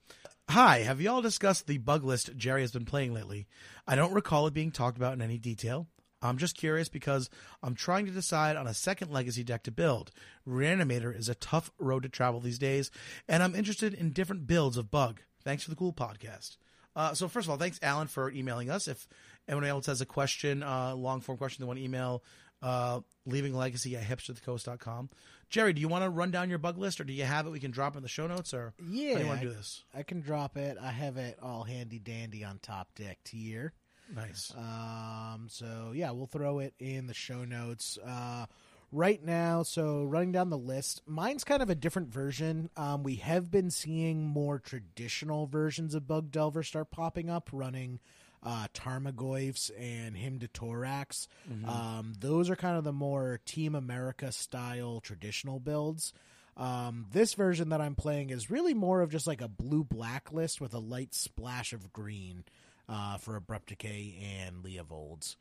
Hi, 0.49 0.79
have 0.79 0.99
you 1.03 1.11
all 1.11 1.21
discussed 1.21 1.67
the 1.67 1.77
bug 1.77 2.05
list 2.05 2.31
Jerry 2.39 2.63
has 2.63 2.73
been 2.73 2.87
playing 2.87 3.13
lately? 3.13 3.47
I 3.87 3.97
don't 3.97 4.15
recall 4.15 4.47
it 4.47 4.55
being 4.55 4.71
talked 4.71 4.97
about 4.97 5.13
in 5.13 5.21
any 5.21 5.37
detail. 5.37 5.89
I'm 6.23 6.39
just 6.39 6.57
curious 6.57 6.89
because 6.89 7.29
I'm 7.63 7.75
trying 7.75 8.07
to 8.07 8.13
decide 8.13 8.57
on 8.57 8.67
a 8.67 8.75
second 8.75 9.11
legacy 9.11 9.43
deck 9.45 9.65
to 9.65 9.71
build. 9.71 10.11
Reanimator 10.49 11.17
is 11.17 11.29
a 11.29 11.35
tough 11.35 11.71
road 11.79 12.05
to 12.05 12.09
travel 12.09 12.41
these 12.41 12.59
days, 12.59 12.91
and 13.29 13.43
I'm 13.43 13.55
interested 13.55 13.93
in 13.95 14.11
different 14.13 14.47
builds 14.47 14.77
of 14.77 14.91
bug. 14.91 15.21
Thanks 15.45 15.65
for 15.65 15.71
the 15.71 15.77
cool 15.77 15.93
podcast. 15.93 16.57
Uh, 16.95 17.15
so 17.15 17.27
first 17.27 17.47
of 17.47 17.51
all, 17.51 17.57
thanks 17.57 17.79
Alan 17.83 18.07
for 18.07 18.31
emailing 18.31 18.71
us. 18.71 18.87
If 18.87 19.09
anyone 19.49 19.65
else 19.69 19.87
has 19.87 20.01
a 20.01 20.07
question, 20.07 20.63
uh, 20.63 20.95
long 20.95 21.21
form 21.21 21.39
question, 21.39 21.63
they 21.63 21.67
want 21.67 21.79
to 21.79 21.85
email 21.85 22.23
uh, 22.61 23.01
leaving 23.27 23.55
legacy 23.55 23.97
at 23.97 24.05
hipsterthecoast.com. 24.05 25.11
Jerry, 25.49 25.73
do 25.73 25.81
you 25.81 25.89
want 25.89 26.05
to 26.05 26.11
run 26.11 26.31
down 26.31 26.49
your 26.49 26.59
bug 26.59 26.79
list 26.79 27.01
or 27.01 27.05
do 27.05 27.13
you 27.13 27.25
have 27.25 27.47
it? 27.47 27.51
We 27.51 27.61
can 27.61 27.71
drop 27.71 27.95
it 27.95 27.99
in 27.99 28.03
the 28.03 28.09
show 28.09 28.27
notes 28.27 28.55
or 28.55 28.73
Yeah, 28.89 29.13
how 29.13 29.19
do 29.19 29.23
you 29.25 29.29
want 29.29 29.41
to 29.41 29.47
do 29.49 29.53
this? 29.53 29.85
I 29.95 30.03
can 30.03 30.21
drop 30.21 30.57
it. 30.57 30.79
I 30.81 30.91
have 30.91 31.17
it 31.17 31.39
all 31.43 31.65
handy 31.65 31.99
dandy 31.99 32.45
on 32.45 32.59
top 32.59 32.95
deck 32.95 33.19
tier. 33.25 33.73
Nice. 34.15 34.53
Um, 34.57 35.47
so 35.49 35.93
yeah, 35.95 36.11
we'll 36.11 36.27
throw 36.27 36.59
it 36.59 36.75
in 36.79 37.07
the 37.07 37.15
show 37.15 37.45
notes. 37.45 37.99
Uh, 38.05 38.47
right 38.91 39.23
now, 39.25 39.63
so 39.63 40.05
running 40.05 40.33
down 40.33 40.51
the 40.51 40.59
list, 40.59 41.03
mine's 41.07 41.45
kind 41.45 41.63
of 41.63 41.71
a 41.71 41.75
different 41.75 42.09
version. 42.13 42.69
Um, 42.77 43.03
we 43.03 43.17
have 43.17 43.51
been 43.51 43.71
seeing 43.71 44.27
more 44.27 44.59
traditional 44.59 45.47
versions 45.47 45.95
of 45.95 46.07
Bug 46.07 46.31
Delver 46.31 46.63
start 46.63 46.91
popping 46.91 47.31
up, 47.31 47.49
running 47.53 48.01
uh, 48.43 48.67
Tarmogoyfs 48.75 49.71
and 49.79 50.17
Hymn 50.17 50.41
to 50.41 50.49
Tourach. 50.49 51.27
Um, 51.69 52.13
those 52.19 52.51
are 52.51 52.57
kind 52.57 52.77
of 52.77 52.85
the 52.85 52.93
more 52.93 53.41
Team 53.47 53.75
America 53.75 54.31
style 54.33 55.01
traditional 55.01 55.59
builds. 55.59 56.13
Um, 56.55 57.07
this 57.13 57.33
version 57.33 57.71
that 57.71 57.81
I'm 57.81 57.95
playing 57.95 58.29
is 58.29 58.51
really 58.51 58.75
more 58.75 59.01
of 59.01 59.11
just 59.11 59.27
like 59.27 59.41
a 59.41 59.49
blue 59.49 59.85
blacklist 59.85 60.61
with 60.61 60.75
a 60.75 60.79
light 60.79 61.15
splash 61.15 61.73
of 61.73 61.93
green 61.95 62.45
uh, 62.93 63.17
for 63.17 63.37
Abrupt 63.37 63.71
Decay 63.71 64.15
and 64.45 64.63
Leovolds. 64.63 65.37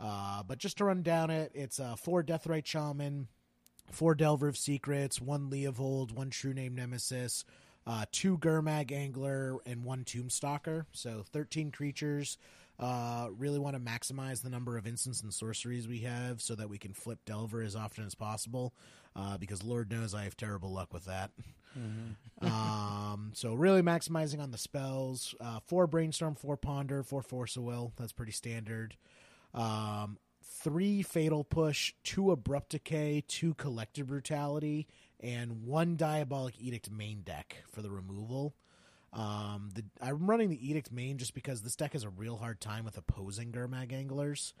Uh, 0.00 0.42
but 0.42 0.58
just 0.58 0.78
to 0.78 0.84
run 0.84 1.02
down 1.02 1.30
it, 1.30 1.52
it's 1.54 1.80
uh, 1.80 1.96
four 1.96 2.22
Deathrite 2.22 2.66
Shaman, 2.66 3.28
four 3.90 4.14
Delver 4.14 4.48
of 4.48 4.56
Secrets, 4.56 5.20
one 5.20 5.48
Leovold, 5.50 6.12
one 6.12 6.30
True 6.30 6.54
Name 6.54 6.74
Nemesis, 6.74 7.44
uh, 7.86 8.04
two 8.12 8.36
Gurmag 8.38 8.92
Angler, 8.92 9.58
and 9.64 9.84
one 9.84 10.04
Tombstalker. 10.04 10.86
So 10.92 11.24
13 11.32 11.70
creatures. 11.70 12.36
Uh, 12.78 13.28
really 13.36 13.58
want 13.58 13.74
to 13.74 13.80
maximize 13.80 14.42
the 14.42 14.50
number 14.50 14.76
of 14.76 14.86
instants 14.86 15.22
and 15.22 15.34
sorceries 15.34 15.88
we 15.88 16.00
have 16.00 16.40
so 16.40 16.54
that 16.54 16.68
we 16.68 16.78
can 16.78 16.92
flip 16.92 17.18
Delver 17.26 17.62
as 17.62 17.74
often 17.74 18.04
as 18.04 18.14
possible. 18.14 18.72
Uh, 19.16 19.36
because 19.36 19.64
Lord 19.64 19.90
knows 19.90 20.14
I 20.14 20.24
have 20.24 20.36
terrible 20.36 20.72
luck 20.72 20.92
with 20.92 21.06
that. 21.06 21.32
um, 22.42 23.32
so 23.34 23.54
really 23.54 23.82
maximizing 23.82 24.40
on 24.40 24.50
the 24.50 24.58
spells. 24.58 25.34
Uh, 25.40 25.60
four 25.66 25.86
Brainstorm, 25.86 26.34
four 26.34 26.56
Ponder, 26.56 27.02
four 27.02 27.22
Force 27.22 27.56
of 27.56 27.64
Will. 27.64 27.92
That's 27.96 28.12
pretty 28.12 28.32
standard. 28.32 28.96
Um, 29.54 30.18
three 30.44 31.02
Fatal 31.02 31.44
Push, 31.44 31.94
two 32.04 32.30
Abrupt 32.30 32.70
Decay, 32.70 33.24
two 33.26 33.54
Collective 33.54 34.08
Brutality, 34.08 34.86
and 35.20 35.64
one 35.64 35.96
Diabolic 35.96 36.54
Edict 36.60 36.90
main 36.90 37.22
deck 37.22 37.64
for 37.70 37.82
the 37.82 37.90
removal. 37.90 38.54
Um, 39.12 39.70
the, 39.74 39.84
I'm 40.00 40.28
running 40.28 40.50
the 40.50 40.68
Edict 40.70 40.92
main 40.92 41.18
just 41.18 41.34
because 41.34 41.62
this 41.62 41.76
deck 41.76 41.94
has 41.94 42.04
a 42.04 42.10
real 42.10 42.36
hard 42.36 42.60
time 42.60 42.84
with 42.84 42.96
opposing 42.98 43.52
Gurmag 43.52 43.92
anglers. 43.92 44.52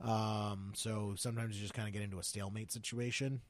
Um, 0.00 0.72
so 0.74 1.14
sometimes 1.16 1.56
you 1.56 1.62
just 1.62 1.74
kind 1.74 1.88
of 1.88 1.94
get 1.94 2.02
into 2.02 2.18
a 2.18 2.22
stalemate 2.22 2.70
situation. 2.72 3.40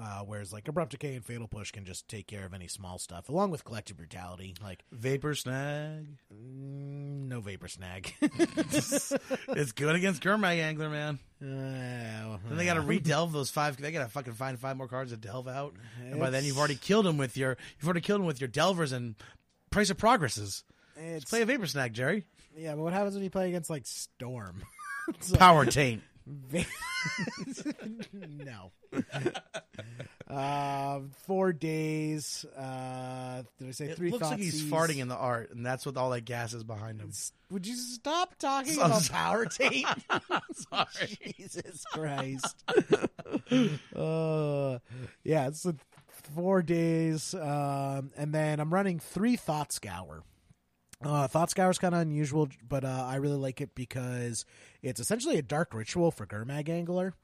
Uh, 0.00 0.20
whereas 0.20 0.54
like 0.54 0.66
Abrupt 0.68 0.92
Decay 0.92 1.14
and 1.16 1.24
Fatal 1.24 1.46
Push 1.46 1.70
can 1.72 1.84
just 1.84 2.08
take 2.08 2.26
care 2.26 2.46
of 2.46 2.54
any 2.54 2.66
small 2.66 2.98
stuff, 2.98 3.28
along 3.28 3.50
with 3.50 3.62
Collective 3.64 3.96
Brutality. 3.96 4.54
Like 4.62 4.84
Vapor 4.90 5.34
Snag. 5.34 6.06
mm, 6.32 7.28
no 7.28 7.40
Vapor 7.40 7.68
Snag. 7.68 8.14
it's 8.22 9.72
good 9.72 9.94
against 9.94 10.22
Gurmag 10.22 10.58
Angler, 10.60 10.88
man. 10.88 11.18
Uh, 11.42 12.38
Then 12.48 12.56
they 12.56 12.64
got 12.64 12.74
to 12.74 12.80
redelve 12.80 13.32
those 13.32 13.50
five. 13.50 13.76
They 13.76 13.90
got 13.90 14.04
to 14.04 14.08
fucking 14.08 14.34
find 14.34 14.58
five 14.58 14.76
more 14.76 14.86
cards 14.86 15.10
to 15.10 15.16
delve 15.16 15.48
out, 15.48 15.74
and 16.00 16.20
by 16.20 16.30
then 16.30 16.44
you've 16.44 16.58
already 16.58 16.76
killed 16.76 17.04
them 17.04 17.16
with 17.18 17.36
your. 17.36 17.56
You've 17.80 17.88
already 17.88 18.00
killed 18.00 18.20
them 18.20 18.26
with 18.26 18.40
your 18.40 18.48
delvers 18.48 18.92
and 18.92 19.16
price 19.70 19.90
of 19.90 19.98
progresses. 19.98 20.62
It's, 20.96 21.24
Play 21.24 21.42
a 21.42 21.46
vapor 21.46 21.66
snag, 21.66 21.94
Jerry. 21.94 22.24
yeah, 22.56 22.74
but 22.76 22.82
what 22.82 22.92
happens 22.92 23.14
when 23.14 23.24
you 23.24 23.30
play 23.30 23.48
against 23.48 23.70
like 23.70 23.86
Storm? 23.86 24.62
Power 25.34 25.66
taint. 25.66 26.02
No. 28.12 28.72
uh, 30.28 31.00
four 31.26 31.52
Daze. 31.52 32.44
Uh, 32.56 33.42
did 33.58 33.68
I 33.68 33.70
say 33.72 33.86
It 33.86 33.96
three? 33.96 34.10
looks 34.10 34.28
like 34.28 34.38
he's 34.38 34.62
farting 34.64 34.98
in 34.98 35.08
the 35.08 35.16
art, 35.16 35.50
and 35.52 35.64
that's 35.64 35.84
what 35.86 35.96
all 35.96 36.10
that 36.10 36.22
gas 36.24 36.52
is 36.54 36.62
behind 36.64 37.00
him. 37.00 37.10
Would 37.50 37.66
you 37.66 37.76
stop 37.76 38.36
talking 38.38 38.78
I'm 38.80 38.86
about 38.86 39.08
power 39.10 39.46
tape? 39.46 39.86
Sorry. 40.70 41.18
Jesus 41.38 41.84
Christ. 41.92 42.64
uh, 43.96 44.78
yeah, 45.24 45.48
it's 45.48 45.66
four 46.34 46.62
Daze, 46.62 47.34
um, 47.34 48.10
and 48.16 48.32
then 48.32 48.60
I'm 48.60 48.72
running 48.72 48.98
three 49.00 49.36
Thought 49.36 49.72
Scour. 49.72 50.22
Uh, 51.04 51.26
Thought 51.26 51.50
Scour 51.50 51.70
is 51.70 51.78
kind 51.78 51.94
of 51.94 52.00
unusual, 52.00 52.48
but 52.68 52.84
uh, 52.84 53.06
I 53.08 53.16
really 53.16 53.36
like 53.36 53.60
it 53.60 53.74
because 53.74 54.44
it's 54.82 55.00
essentially 55.00 55.36
a 55.38 55.42
dark 55.42 55.74
ritual 55.74 56.10
for 56.10 56.26
Gurmag 56.26 56.68
Angler. 56.68 57.14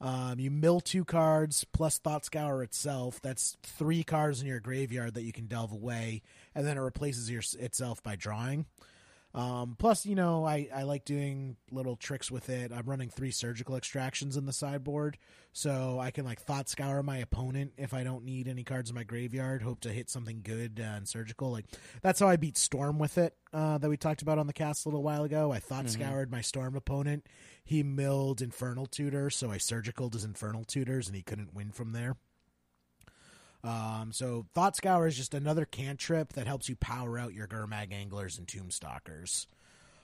Um, 0.00 0.40
you 0.40 0.50
mill 0.50 0.80
two 0.80 1.04
cards 1.04 1.64
plus 1.72 1.98
Thought 1.98 2.24
Scour 2.24 2.62
itself. 2.62 3.20
That's 3.22 3.56
three 3.62 4.02
cards 4.02 4.40
in 4.40 4.48
your 4.48 4.60
graveyard 4.60 5.14
that 5.14 5.22
you 5.22 5.32
can 5.32 5.46
delve 5.46 5.72
away, 5.72 6.22
and 6.54 6.66
then 6.66 6.76
it 6.76 6.80
replaces 6.80 7.30
your, 7.30 7.42
itself 7.58 8.02
by 8.02 8.16
drawing. 8.16 8.66
Um, 9.32 9.76
plus, 9.78 10.06
you 10.06 10.16
know, 10.16 10.44
I, 10.44 10.68
I 10.74 10.82
like 10.82 11.04
doing 11.04 11.56
little 11.70 11.94
tricks 11.94 12.30
with 12.30 12.48
it. 12.48 12.72
I'm 12.72 12.86
running 12.86 13.10
three 13.10 13.30
surgical 13.30 13.76
extractions 13.76 14.36
in 14.36 14.44
the 14.44 14.52
sideboard, 14.52 15.18
so 15.52 15.98
I 16.00 16.10
can 16.10 16.24
like 16.24 16.40
thought 16.40 16.68
scour 16.68 17.02
my 17.02 17.18
opponent 17.18 17.72
if 17.76 17.94
I 17.94 18.02
don't 18.02 18.24
need 18.24 18.48
any 18.48 18.64
cards 18.64 18.90
in 18.90 18.96
my 18.96 19.04
graveyard. 19.04 19.62
Hope 19.62 19.80
to 19.80 19.90
hit 19.90 20.10
something 20.10 20.40
good 20.42 20.80
uh, 20.80 20.96
and 20.96 21.08
surgical. 21.08 21.52
Like 21.52 21.66
that's 22.02 22.18
how 22.18 22.28
I 22.28 22.36
beat 22.36 22.58
Storm 22.58 22.98
with 22.98 23.18
it 23.18 23.36
uh, 23.52 23.78
that 23.78 23.88
we 23.88 23.96
talked 23.96 24.22
about 24.22 24.38
on 24.38 24.48
the 24.48 24.52
cast 24.52 24.84
a 24.84 24.88
little 24.88 25.02
while 25.02 25.22
ago. 25.22 25.52
I 25.52 25.60
thought 25.60 25.84
scoured 25.90 26.32
my 26.32 26.40
Storm 26.40 26.74
opponent. 26.74 27.26
He 27.62 27.84
milled 27.84 28.42
Infernal 28.42 28.86
Tutor, 28.86 29.30
so 29.30 29.50
I 29.52 29.58
surgicaled 29.58 30.14
his 30.14 30.24
Infernal 30.24 30.64
Tutors, 30.64 31.06
and 31.06 31.14
he 31.14 31.22
couldn't 31.22 31.54
win 31.54 31.70
from 31.70 31.92
there. 31.92 32.16
Um, 33.62 34.10
so 34.12 34.46
Thought 34.54 34.76
Scour 34.76 35.06
is 35.06 35.16
just 35.16 35.34
another 35.34 35.64
cantrip 35.64 36.32
that 36.32 36.46
helps 36.46 36.68
you 36.68 36.76
power 36.76 37.18
out 37.18 37.34
your 37.34 37.46
Gurmag 37.46 37.92
Anglers 37.92 38.38
and 38.38 38.46
Tombstalkers. 38.46 39.46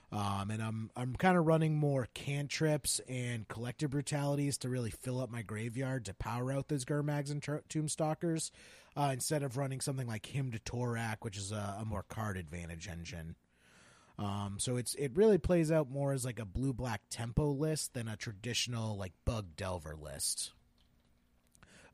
Um, 0.09 0.51
and 0.51 0.63
I'm 0.63 0.89
I'm 0.95 1.15
kind 1.15 1.37
of 1.37 1.45
running 1.45 1.75
more 1.75 2.07
cantrips 2.13 3.01
and 3.09 3.45
collective 3.49 3.89
brutalities 3.89 4.57
to 4.59 4.69
really 4.69 4.91
fill 4.91 5.19
up 5.19 5.29
my 5.29 5.41
graveyard 5.41 6.05
to 6.05 6.13
power 6.13 6.51
out 6.51 6.69
those 6.69 6.85
Gurmags 6.85 7.29
and 7.29 7.41
tr- 7.41 7.57
Tombstalkers, 7.69 8.51
uh, 8.95 9.09
instead 9.11 9.43
of 9.43 9.57
running 9.57 9.81
something 9.81 10.07
like 10.07 10.25
Hymn 10.25 10.51
to 10.51 10.59
Tourach, 10.59 11.17
which 11.21 11.37
is 11.37 11.51
a, 11.51 11.77
a 11.81 11.85
more 11.85 12.03
card 12.03 12.37
advantage 12.37 12.87
engine. 12.87 13.35
Um, 14.17 14.55
so 14.59 14.77
it's 14.77 14.95
it 14.95 15.11
really 15.15 15.37
plays 15.37 15.71
out 15.71 15.91
more 15.91 16.13
as 16.13 16.23
like 16.23 16.39
a 16.39 16.45
blue 16.45 16.73
black 16.73 17.01
tempo 17.09 17.51
list 17.51 17.93
than 17.93 18.07
a 18.07 18.15
traditional 18.15 18.97
like 18.97 19.13
bug 19.25 19.57
delver 19.57 19.95
list 19.95 20.53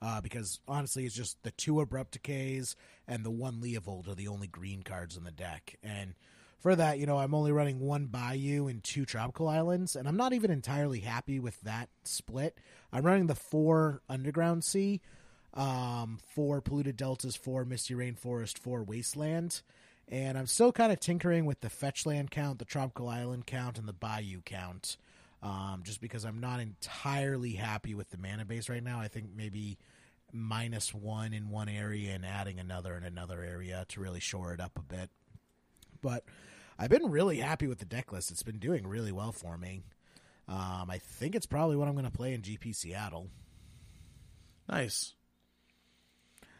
uh, 0.03 0.19
because 0.19 0.59
honestly, 0.67 1.05
it's 1.05 1.15
just 1.15 1.41
the 1.43 1.51
two 1.51 1.79
abrupt 1.79 2.11
decays 2.11 2.75
and 3.07 3.23
the 3.23 3.31
one 3.31 3.61
Leovold 3.61 4.09
are 4.09 4.15
the 4.15 4.27
only 4.27 4.47
green 4.47 4.83
cards 4.83 5.15
in 5.15 5.23
the 5.23 5.31
deck. 5.31 5.77
And 5.81 6.13
for 6.59 6.75
that, 6.75 6.99
you 6.99 7.05
know, 7.05 7.17
I'm 7.17 7.33
only 7.33 7.53
running 7.53 7.79
one 7.79 8.07
Bayou 8.07 8.67
and 8.67 8.83
two 8.83 9.05
Tropical 9.05 9.47
Islands, 9.47 9.95
and 9.95 10.07
I'm 10.07 10.17
not 10.17 10.33
even 10.33 10.51
entirely 10.51 10.99
happy 10.99 11.39
with 11.39 11.59
that 11.61 11.89
split. 12.03 12.57
I'm 12.91 13.05
running 13.05 13.27
the 13.27 13.35
four 13.35 14.01
Underground 14.09 14.65
Sea, 14.65 14.99
um, 15.53 16.19
four 16.35 16.59
Polluted 16.59 16.97
Deltas, 16.97 17.37
four 17.37 17.63
Misty 17.63 17.93
Rainforest, 17.93 18.57
four 18.57 18.83
Wasteland. 18.83 19.61
And 20.09 20.37
I'm 20.37 20.47
still 20.47 20.73
kind 20.73 20.91
of 20.91 20.99
tinkering 20.99 21.45
with 21.45 21.61
the 21.61 21.69
fetch 21.69 22.05
land 22.05 22.29
count, 22.29 22.59
the 22.59 22.65
tropical 22.65 23.07
island 23.07 23.45
count, 23.45 23.77
and 23.77 23.87
the 23.87 23.93
bayou 23.93 24.41
count. 24.41 24.97
Um, 25.41 25.81
just 25.83 25.99
because 25.99 26.23
I'm 26.23 26.39
not 26.39 26.61
entirely 26.61 27.51
happy 27.51 27.93
with 27.95 28.09
the 28.09 28.17
mana 28.17 28.45
base 28.45 28.69
right 28.69 28.83
now. 28.83 28.99
I 29.01 29.09
think 29.09 29.27
maybe 29.35 29.77
minus 30.33 30.93
one 30.93 31.33
in 31.33 31.49
one 31.49 31.69
area 31.69 32.13
and 32.13 32.25
adding 32.25 32.59
another 32.59 32.97
in 32.97 33.03
another 33.03 33.43
area 33.43 33.85
to 33.89 34.01
really 34.01 34.19
shore 34.19 34.53
it 34.53 34.59
up 34.59 34.77
a 34.77 34.81
bit. 34.81 35.09
But 36.01 36.25
I've 36.77 36.89
been 36.89 37.09
really 37.09 37.37
happy 37.37 37.67
with 37.67 37.79
the 37.79 37.85
deck 37.85 38.11
list. 38.11 38.31
It's 38.31 38.43
been 38.43 38.59
doing 38.59 38.87
really 38.87 39.11
well 39.11 39.31
for 39.31 39.57
me. 39.57 39.83
Um, 40.47 40.89
I 40.89 40.97
think 40.97 41.35
it's 41.35 41.45
probably 41.45 41.77
what 41.77 41.87
I'm 41.87 41.93
going 41.93 42.05
to 42.05 42.11
play 42.11 42.33
in 42.33 42.41
GP 42.41 42.75
Seattle. 42.75 43.29
Nice. 44.67 45.13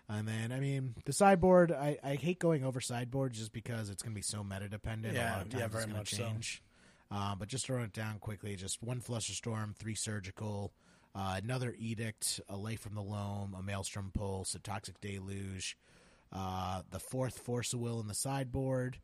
And 0.07 0.27
then, 0.27 0.51
I 0.51 0.59
mean, 0.59 0.95
the 1.05 1.13
sideboard, 1.13 1.71
I, 1.71 1.97
I 2.03 2.15
hate 2.15 2.39
going 2.39 2.63
over 2.63 2.79
sideboard 2.79 3.33
just 3.33 3.51
because 3.51 3.89
it's 3.89 4.03
going 4.03 4.13
to 4.13 4.17
be 4.17 4.21
so 4.21 4.43
meta 4.43 4.69
dependent. 4.69 5.15
Yeah, 5.15 5.35
a 5.35 5.37
lot 5.37 5.45
of 5.47 5.53
yeah, 5.53 5.67
very 5.67 5.85
it's 5.85 5.93
much 5.93 6.11
so. 6.11 6.17
change. 6.17 6.61
Uh, 7.09 7.35
but 7.35 7.47
just 7.47 7.65
to 7.67 7.73
run 7.73 7.83
it 7.83 7.93
down 7.93 8.19
quickly, 8.19 8.55
just 8.55 8.81
one 8.83 8.99
Fluster 8.99 9.33
Storm, 9.33 9.75
three 9.77 9.95
Surgical, 9.95 10.73
uh, 11.15 11.39
another 11.43 11.75
Edict, 11.77 12.41
a 12.49 12.57
Life 12.57 12.81
from 12.81 12.95
the 12.95 13.01
Loam, 13.01 13.55
a 13.57 13.61
Maelstrom 13.61 14.11
Pulse, 14.13 14.55
a 14.55 14.59
Toxic 14.59 14.99
Deluge, 14.99 15.77
uh, 16.31 16.81
the 16.89 16.99
fourth 16.99 17.39
Force 17.39 17.73
of 17.73 17.79
Will 17.79 17.99
in 17.99 18.07
the 18.07 18.15
sideboard, 18.15 18.99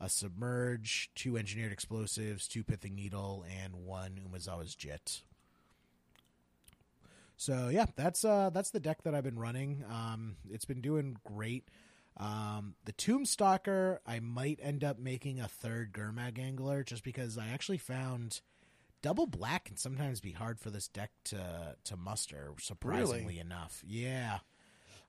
a 0.00 0.08
Submerge, 0.08 1.10
two 1.14 1.36
Engineered 1.36 1.72
Explosives, 1.72 2.46
two 2.46 2.64
Pithing 2.64 2.94
Needle, 2.94 3.44
and 3.62 3.74
one 3.74 4.20
Umezawa's 4.28 4.74
Jit. 4.74 5.22
So 7.36 7.68
yeah, 7.68 7.86
that's 7.96 8.24
uh 8.24 8.50
that's 8.50 8.70
the 8.70 8.80
deck 8.80 9.02
that 9.02 9.14
I've 9.14 9.24
been 9.24 9.38
running. 9.38 9.84
Um, 9.90 10.36
it's 10.50 10.64
been 10.64 10.80
doing 10.80 11.16
great. 11.24 11.68
Um, 12.16 12.74
the 12.84 12.92
Tombstalker, 12.92 13.98
I 14.06 14.20
might 14.20 14.60
end 14.62 14.84
up 14.84 15.00
making 15.00 15.40
a 15.40 15.48
third 15.48 15.92
Gurmag 15.92 16.38
Angler 16.38 16.84
just 16.84 17.02
because 17.02 17.36
I 17.36 17.48
actually 17.48 17.78
found 17.78 18.40
double 19.04 19.26
black 19.26 19.66
can 19.66 19.76
sometimes 19.76 20.18
be 20.22 20.32
hard 20.32 20.58
for 20.58 20.70
this 20.70 20.88
deck 20.88 21.10
to 21.24 21.76
to 21.84 21.94
muster. 21.96 22.52
Surprisingly 22.58 23.38
enough, 23.38 23.82
yeah. 23.86 24.38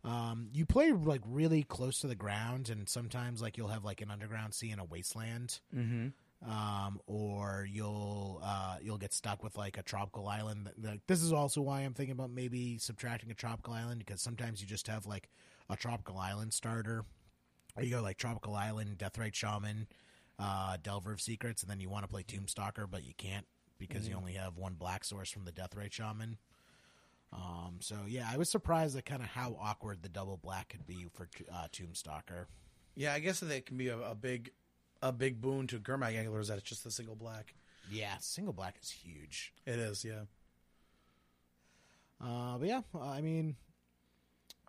Um, 0.04 0.50
you 0.54 0.66
play 0.66 0.92
like 0.92 1.22
really 1.26 1.64
close 1.64 2.00
to 2.02 2.08
the 2.08 2.14
ground, 2.16 2.70
and 2.70 2.90
sometimes 2.90 3.42
like 3.42 3.58
you'll 3.58 3.70
have 3.70 3.86
like 3.86 4.02
an 4.02 4.12
underground 4.12 4.54
sea 4.54 4.70
and 4.72 4.82
a 4.82 4.84
wasteland 4.84 5.62
Mm-hmm. 5.74 6.50
um, 6.52 7.00
or 7.08 7.66
you'll 7.72 8.42
uh, 8.44 8.76
you'll 8.84 8.98
get 8.98 9.14
stuck 9.14 9.44
with 9.44 9.58
like 9.58 9.78
a 9.78 9.82
tropical 9.84 10.28
island. 10.28 10.70
Like, 10.78 11.00
this 11.08 11.24
is 11.24 11.32
also 11.32 11.62
why 11.62 11.80
I'm 11.82 11.94
thinking 11.94 12.12
about 12.12 12.32
maybe 12.32 12.78
subtracting 12.78 13.32
a 13.32 13.34
tropical 13.34 13.74
island 13.74 14.00
because 14.06 14.22
sometimes 14.22 14.60
you 14.62 14.68
just 14.68 14.88
have 14.88 15.06
like 15.06 15.30
a 15.70 15.78
tropical 15.78 16.18
island 16.18 16.54
starter, 16.54 17.06
or 17.78 17.84
you 17.84 17.96
go 17.96 18.02
like 18.02 18.18
tropical 18.18 18.56
island, 18.56 18.98
Deathrite 18.98 19.34
Shaman, 19.36 19.88
uh, 20.38 20.76
Delver 20.84 21.14
of 21.14 21.22
Secrets, 21.22 21.62
and 21.64 21.72
then 21.72 21.80
you 21.80 21.90
want 21.90 22.04
to 22.04 22.10
play 22.10 22.24
Tombstalker, 22.24 22.86
but 22.92 23.04
you 23.06 23.14
can't 23.18 23.48
because 23.78 24.08
you 24.08 24.16
only 24.16 24.34
have 24.34 24.58
one 24.58 24.74
black 24.74 25.04
source 25.04 25.30
from 25.30 25.46
the 25.46 25.52
Deathrite 25.52 25.92
Shaman. 25.92 26.38
Um, 27.34 27.78
so 27.80 27.98
yeah, 28.08 28.28
I 28.32 28.38
was 28.38 28.50
surprised 28.50 28.98
at 28.98 29.06
kind 29.06 29.22
of 29.22 29.28
how 29.30 29.58
awkward 29.62 30.02
the 30.02 30.10
double 30.10 30.38
black 30.38 30.70
could 30.70 30.86
be 30.86 31.06
for 31.14 31.28
uh, 31.52 31.68
Tombstalker. 31.72 32.46
Yeah, 32.96 33.14
I 33.14 33.20
guess 33.20 33.42
that 33.42 33.52
it 33.52 33.66
can 33.66 33.78
be 33.78 33.90
a, 33.90 33.98
a 33.98 34.16
big, 34.16 34.52
a 35.02 35.12
big 35.12 35.42
boon 35.42 35.68
to 35.68 35.80
Gurmag 35.80 36.16
Angler 36.16 36.40
is 36.40 36.48
that 36.48 36.58
it's 36.58 36.70
just 36.70 36.86
a 36.86 36.92
single 36.92 37.16
black. 37.16 37.54
Yeah, 37.92 38.16
single 38.20 38.54
black 38.54 38.76
is 38.82 38.90
huge. 38.90 39.54
It 39.66 39.80
is, 39.80 40.06
yeah. 40.06 40.22
Uh, 42.24 42.58
but 42.58 42.68
yeah, 42.68 42.82
I 43.00 43.22
mean, 43.22 43.56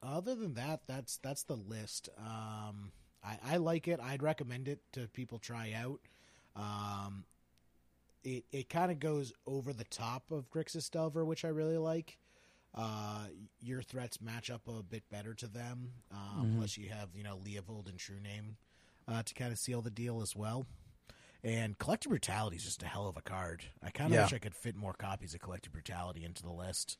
other 0.02 0.34
than 0.34 0.54
that, 0.54 0.80
that's 0.86 1.16
that's 1.18 1.44
the 1.44 1.54
list. 1.54 2.08
Um, 2.18 2.90
I, 3.24 3.38
I 3.44 3.56
like 3.58 3.88
it. 3.88 4.00
I'd 4.02 4.22
recommend 4.22 4.68
it 4.68 4.80
to 4.92 5.08
people 5.08 5.38
try 5.38 5.72
out. 5.74 6.00
Um, 6.56 7.24
it 8.26 8.44
it 8.52 8.68
kind 8.68 8.90
of 8.90 8.98
goes 8.98 9.32
over 9.46 9.72
the 9.72 9.84
top 9.84 10.30
of 10.30 10.50
Grixis 10.50 10.90
Delver, 10.90 11.24
which 11.24 11.44
I 11.44 11.48
really 11.48 11.78
like. 11.78 12.18
Uh, 12.74 13.28
your 13.60 13.80
threats 13.80 14.20
match 14.20 14.50
up 14.50 14.68
a 14.68 14.82
bit 14.82 15.02
better 15.10 15.32
to 15.32 15.46
them. 15.46 15.92
Um, 16.12 16.54
Plus, 16.58 16.76
you 16.76 16.90
have 16.90 17.08
you 17.14 17.22
know 17.24 17.38
Leovold 17.38 17.88
and 17.88 17.98
True 17.98 18.20
Name 18.20 18.56
uh, 19.08 19.22
to 19.22 19.34
kind 19.34 19.52
of 19.52 19.58
seal 19.58 19.80
the 19.80 19.90
deal 19.90 20.20
as 20.20 20.36
well. 20.36 20.66
And 21.44 21.78
Collective 21.78 22.10
Brutality 22.10 22.56
is 22.56 22.64
just 22.64 22.82
a 22.82 22.86
hell 22.86 23.06
of 23.06 23.16
a 23.16 23.22
card. 23.22 23.62
I 23.82 23.90
kind 23.90 24.10
of 24.10 24.14
Yeah. 24.16 24.24
wish 24.24 24.32
I 24.34 24.38
could 24.38 24.54
fit 24.54 24.74
more 24.74 24.92
copies 24.94 25.32
of 25.32 25.40
Collective 25.40 25.72
Brutality 25.72 26.24
into 26.24 26.42
the 26.42 26.50
list. 26.52 26.98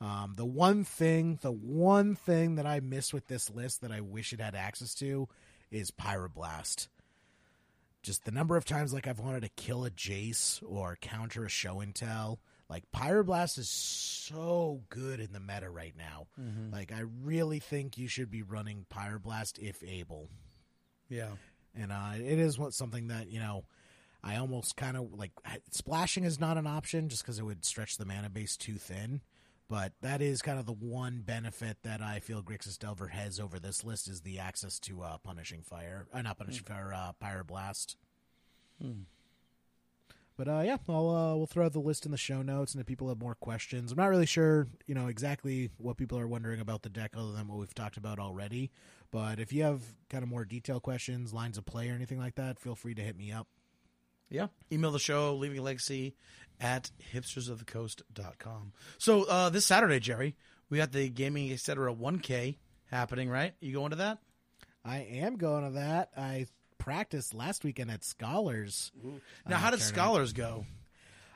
Um, 0.00 0.34
the 0.36 0.46
one 0.46 0.84
thing, 0.84 1.38
the 1.42 1.52
one 1.52 2.14
thing 2.14 2.54
that 2.54 2.66
I 2.66 2.80
miss 2.80 3.12
with 3.12 3.26
this 3.26 3.50
list 3.50 3.80
that 3.82 3.92
I 3.92 4.00
wish 4.00 4.32
it 4.32 4.40
had 4.40 4.54
access 4.54 4.94
to 4.96 5.28
is 5.70 5.90
Pyroblast. 5.90 6.88
Just 8.02 8.24
the 8.24 8.32
number 8.32 8.56
of 8.56 8.64
times 8.64 8.92
like 8.92 9.06
I've 9.06 9.20
wanted 9.20 9.42
to 9.42 9.48
kill 9.50 9.84
a 9.84 9.90
Jace 9.90 10.60
or 10.66 10.96
counter 11.00 11.44
a 11.44 11.48
show 11.48 11.80
and 11.80 11.94
tell. 11.94 12.40
Like 12.68 12.84
Pyroblast 12.94 13.58
is 13.58 13.68
so 13.68 14.82
good 14.88 15.20
in 15.20 15.32
the 15.32 15.40
meta 15.40 15.68
right 15.70 15.94
now. 15.96 16.26
Like 16.72 16.90
I 16.92 17.00
really 17.22 17.58
think 17.58 17.98
you 17.98 18.08
should 18.08 18.30
be 18.30 18.42
running 18.42 18.86
Pyroblast 18.92 19.58
if 19.58 19.82
able 19.84 20.28
Yeah. 21.08 21.32
and 21.74 21.92
uh, 21.92 22.12
it 22.16 22.38
is 22.38 22.58
what 22.58 22.72
something 22.74 23.08
that 23.08 23.28
you 23.30 23.38
know 23.40 23.64
I 24.24 24.36
almost 24.36 24.76
kind 24.76 24.96
of 24.96 25.12
like 25.14 25.32
splashing 25.70 26.24
is 26.24 26.40
not 26.40 26.56
an 26.56 26.66
option 26.66 27.08
just 27.08 27.22
because 27.22 27.38
it 27.38 27.42
would 27.44 27.64
stretch 27.64 27.98
the 27.98 28.06
mana 28.06 28.30
base 28.30 28.56
too 28.56 28.76
thin. 28.78 29.20
But 29.72 29.94
that 30.02 30.20
is 30.20 30.42
kind 30.42 30.58
of 30.58 30.66
the 30.66 30.74
one 30.74 31.22
benefit 31.24 31.78
that 31.82 32.02
I 32.02 32.20
feel 32.20 32.42
Grixis 32.42 32.78
Delver 32.78 33.06
has 33.08 33.40
over 33.40 33.58
this 33.58 33.82
list 33.82 34.06
is 34.06 34.20
the 34.20 34.38
access 34.38 34.78
to 34.80 35.00
uh, 35.00 35.16
Punishing 35.16 35.62
Fire, 35.62 36.06
uh, 36.12 36.20
not 36.20 36.36
Punishing 36.36 36.64
Fire, 36.64 36.92
uh, 36.94 37.12
Pyroblast. 37.24 37.96
But 40.36 40.48
uh, 40.48 40.60
yeah, 40.62 40.76
I'll 40.90 41.08
uh, 41.08 41.36
we'll 41.36 41.46
throw 41.46 41.70
the 41.70 41.78
list 41.78 42.04
in 42.04 42.12
the 42.12 42.18
show 42.18 42.42
notes, 42.42 42.74
and 42.74 42.82
if 42.82 42.86
people 42.86 43.08
have 43.08 43.18
more 43.18 43.34
questions, 43.34 43.92
I'm 43.92 43.96
not 43.96 44.08
really 44.08 44.26
sure, 44.26 44.66
you 44.86 44.94
know, 44.94 45.06
exactly 45.06 45.70
what 45.78 45.96
people 45.96 46.18
are 46.18 46.28
wondering 46.28 46.60
about 46.60 46.82
the 46.82 46.90
deck, 46.90 47.12
other 47.16 47.32
than 47.32 47.48
what 47.48 47.58
we've 47.58 47.74
talked 47.74 47.96
about 47.96 48.18
already. 48.18 48.70
But 49.10 49.40
if 49.40 49.54
you 49.54 49.62
have 49.62 49.80
kind 50.10 50.22
of 50.22 50.28
more 50.28 50.44
detailed 50.44 50.82
questions, 50.82 51.32
lines 51.32 51.56
of 51.56 51.64
play, 51.64 51.88
or 51.88 51.94
anything 51.94 52.18
like 52.18 52.34
that, 52.34 52.58
feel 52.58 52.74
free 52.74 52.94
to 52.94 53.00
hit 53.00 53.16
me 53.16 53.32
up. 53.32 53.46
Yeah. 54.32 54.46
Email 54.72 54.90
the 54.90 54.98
show, 54.98 55.36
leaving 55.36 55.58
a 55.58 55.62
legacy 55.62 56.14
at 56.60 56.90
hipstersofthecoast.com. 57.14 58.72
So 58.98 59.24
uh, 59.24 59.50
this 59.50 59.66
Saturday, 59.66 60.00
Jerry, 60.00 60.36
we 60.70 60.78
got 60.78 60.92
the 60.92 61.08
Gaming 61.08 61.52
Etc. 61.52 61.92
1K 61.94 62.56
happening, 62.90 63.28
right? 63.28 63.54
You 63.60 63.72
going 63.72 63.90
to 63.90 63.96
that? 63.96 64.18
I 64.84 64.98
am 64.98 65.36
going 65.36 65.64
to 65.64 65.70
that. 65.72 66.10
I 66.16 66.46
practiced 66.78 67.34
last 67.34 67.64
weekend 67.64 67.90
at 67.90 68.04
Scholars. 68.04 68.90
Now, 69.46 69.56
Uh, 69.56 69.58
how 69.58 69.70
did 69.70 69.78
tournament. 69.80 69.82
Scholars 69.82 70.32
go? 70.32 70.66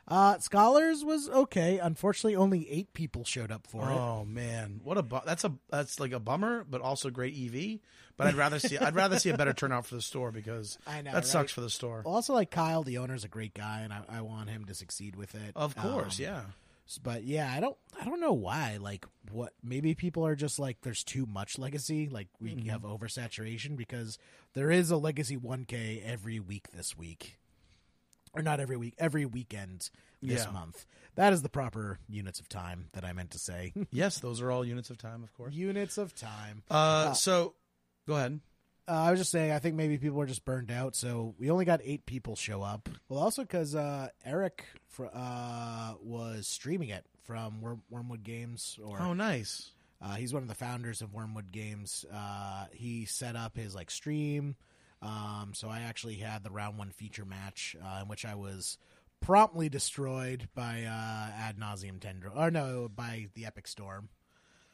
Uh, 0.09 0.39
Scholars 0.39 1.05
was 1.05 1.29
okay. 1.29 1.79
Unfortunately, 1.79 2.37
only 2.37 2.69
eight 2.71 2.93
people 2.93 3.25
showed 3.25 3.51
up 3.51 3.67
for 3.67 3.83
it. 3.91 3.93
Oh 3.93 4.25
man, 4.25 4.81
what 4.85 4.99
a 4.99 5.03
bu- 5.03 5.25
that's 5.27 5.43
a 5.45 5.53
that's 5.69 5.99
like 5.99 6.13
a 6.13 6.21
bummer, 6.21 6.65
but 6.69 6.81
also 6.81 7.11
great 7.11 7.35
EV. 7.37 7.81
But 8.17 8.29
I'd 8.29 8.35
rather 8.35 8.59
see 8.59 8.79
I'd 8.79 8.95
rather 8.95 9.19
see 9.19 9.31
a 9.31 9.37
better 9.37 9.53
turnout 9.53 9.85
for 9.87 9.95
the 9.95 10.03
store 10.03 10.31
because 10.33 10.79
I 10.87 11.03
know, 11.03 11.13
that 11.13 11.27
sucks 11.27 11.53
for 11.53 11.61
the 11.61 11.71
store. 11.71 12.03
Also, 12.05 12.33
like 12.33 12.51
Kyle, 12.51 12.83
the 12.83 12.99
owner's 12.99 13.25
a 13.25 13.29
great 13.29 13.53
guy, 13.55 13.81
and 13.83 13.93
I, 13.93 14.03
I 14.09 14.21
want 14.23 14.49
him 14.51 14.65
to 14.67 14.75
succeed 14.75 15.17
with 15.17 15.35
it. 15.35 15.53
Of 15.55 15.77
course, 15.77 16.19
Um, 16.19 16.25
yeah. 16.25 16.43
but 17.03 17.25
yeah, 17.25 17.53
I 17.55 17.61
don't 17.61 17.77
I 18.01 18.05
don't 18.05 18.21
know 18.21 18.33
why. 18.33 18.79
Like 18.81 19.05
what 19.31 19.53
maybe 19.63 19.95
people 19.95 20.27
are 20.27 20.35
just 20.37 20.59
like 20.59 20.79
there's 20.83 21.05
too 21.05 21.27
much 21.27 21.59
legacy, 21.59 22.09
like 22.09 22.29
we 22.41 22.55
Mm-hmm. 22.55 22.69
have 22.71 22.83
oversaturation 22.83 23.77
because 23.77 24.19
there 24.55 24.71
is 24.71 24.91
a 24.91 24.97
legacy 24.97 25.37
1K 25.37 26.03
every 26.05 26.41
week 26.41 26.71
this 26.73 26.97
week. 26.97 27.39
Or 28.33 28.43
not 28.43 28.61
every 28.61 28.77
week, 28.77 28.95
every 28.99 29.25
weekend 29.25 29.89
this 30.23 30.45
Yeah. 30.45 30.51
month. 30.53 30.85
That 31.15 31.33
is 31.33 31.41
the 31.43 31.49
proper 31.49 31.99
units 32.09 32.39
of 32.39 32.49
time 32.51 32.89
that 32.93 33.03
I 33.05 33.13
meant 33.15 33.31
to 33.33 33.39
say. 33.39 33.73
Yes, 33.91 34.19
those 34.19 34.41
are 34.43 34.51
all 34.51 34.63
units 34.65 34.91
of 34.91 34.99
time, 34.99 35.23
of 35.23 35.33
course. 35.35 35.55
units 35.55 35.97
of 35.97 36.15
time. 36.15 36.63
Uh, 36.71 37.15
so 37.15 37.55
go 38.07 38.15
ahead. 38.17 38.41
Uh, 38.89 38.93
I 38.93 39.11
was 39.11 39.19
just 39.19 39.33
saying, 39.33 39.51
I 39.51 39.59
think 39.59 39.75
maybe 39.75 39.99
people 39.99 40.17
were 40.19 40.27
just 40.27 40.45
burned 40.45 40.71
out, 40.71 40.95
so 40.95 41.35
we 41.41 41.51
only 41.51 41.65
got 41.65 41.81
eight 41.83 42.07
people 42.07 42.37
show 42.37 42.63
up. 42.63 42.89
Well, 43.09 43.19
also 43.19 43.43
because 43.43 43.75
uh, 43.75 44.09
Eric 44.25 44.65
fr- 44.87 45.07
uh, 45.13 45.95
was 46.01 46.47
streaming 46.47 46.91
it 46.91 47.05
from 47.25 47.61
Worm- 47.61 47.83
Wormwood 47.91 48.23
Games, 48.23 48.79
or 48.85 49.01
Oh, 49.03 49.13
nice. 49.13 49.73
uh, 50.01 50.15
he's 50.15 50.33
one 50.33 50.45
of 50.45 50.49
the 50.49 50.55
founders 50.55 51.03
of 51.03 51.13
Wormwood 51.13 51.51
Games. 51.51 52.05
Uh, 52.13 52.67
he 52.73 53.07
set 53.07 53.35
up 53.35 53.57
his 53.57 53.75
like 53.75 53.91
stream, 53.91 54.55
um, 55.03 55.51
so 55.53 55.69
I 55.69 55.81
actually 55.81 56.15
had 56.15 56.45
the 56.45 56.51
round 56.51 56.79
one 56.79 56.91
feature 56.93 57.25
match 57.25 57.75
uh, 57.85 58.03
in 58.03 58.09
which 58.09 58.25
I 58.25 58.37
was 58.37 58.79
promptly 59.21 59.69
destroyed 59.69 60.49
by 60.55 60.85
uh, 60.85 61.33
ad 61.37 61.59
nauseum 61.59 61.99
tendril, 61.99 62.35
or 62.37 62.53
no, 62.53 62.89
by 62.95 63.27
the 63.35 63.47
Epic 63.47 63.67
Storm. 63.67 64.11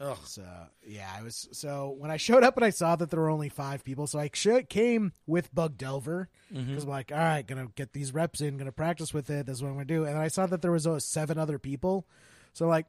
Ugh. 0.03 0.19
So 0.25 0.43
yeah, 0.85 1.09
I 1.17 1.23
was 1.23 1.49
so 1.53 1.95
when 1.97 2.11
I 2.11 2.17
showed 2.17 2.43
up 2.43 2.57
and 2.57 2.65
I 2.65 2.71
saw 2.71 2.97
that 2.97 3.11
there 3.11 3.21
were 3.21 3.31
only 3.31 3.49
five 3.49 3.85
people, 3.85 4.09
so 4.09 4.19
I 4.19 4.29
came 4.29 5.13
with 5.27 5.55
Bug 5.55 5.79
Delver 5.79 6.29
because 6.53 6.83
I'm 6.85 6.91
like, 6.91 7.13
all 7.13 7.19
right, 7.19 7.47
gonna 7.47 7.69
get 7.77 7.93
these 7.93 8.13
reps 8.13 8.41
in, 8.41 8.59
gonna 8.59 8.73
practice 8.73 9.15
with 9.15 9.31
it. 9.31 9.47
This 9.47 9.59
is 9.59 9.63
what 9.63 9.69
I'm 9.69 9.75
gonna 9.75 9.85
do. 9.85 10.05
And 10.05 10.19
I 10.19 10.27
saw 10.29 10.47
that 10.47 10.61
there 10.61 10.73
was 10.73 10.87
uh, 10.89 10.99
seven 10.99 11.39
other 11.39 11.59
people, 11.59 12.07
so 12.53 12.67
like 12.67 12.87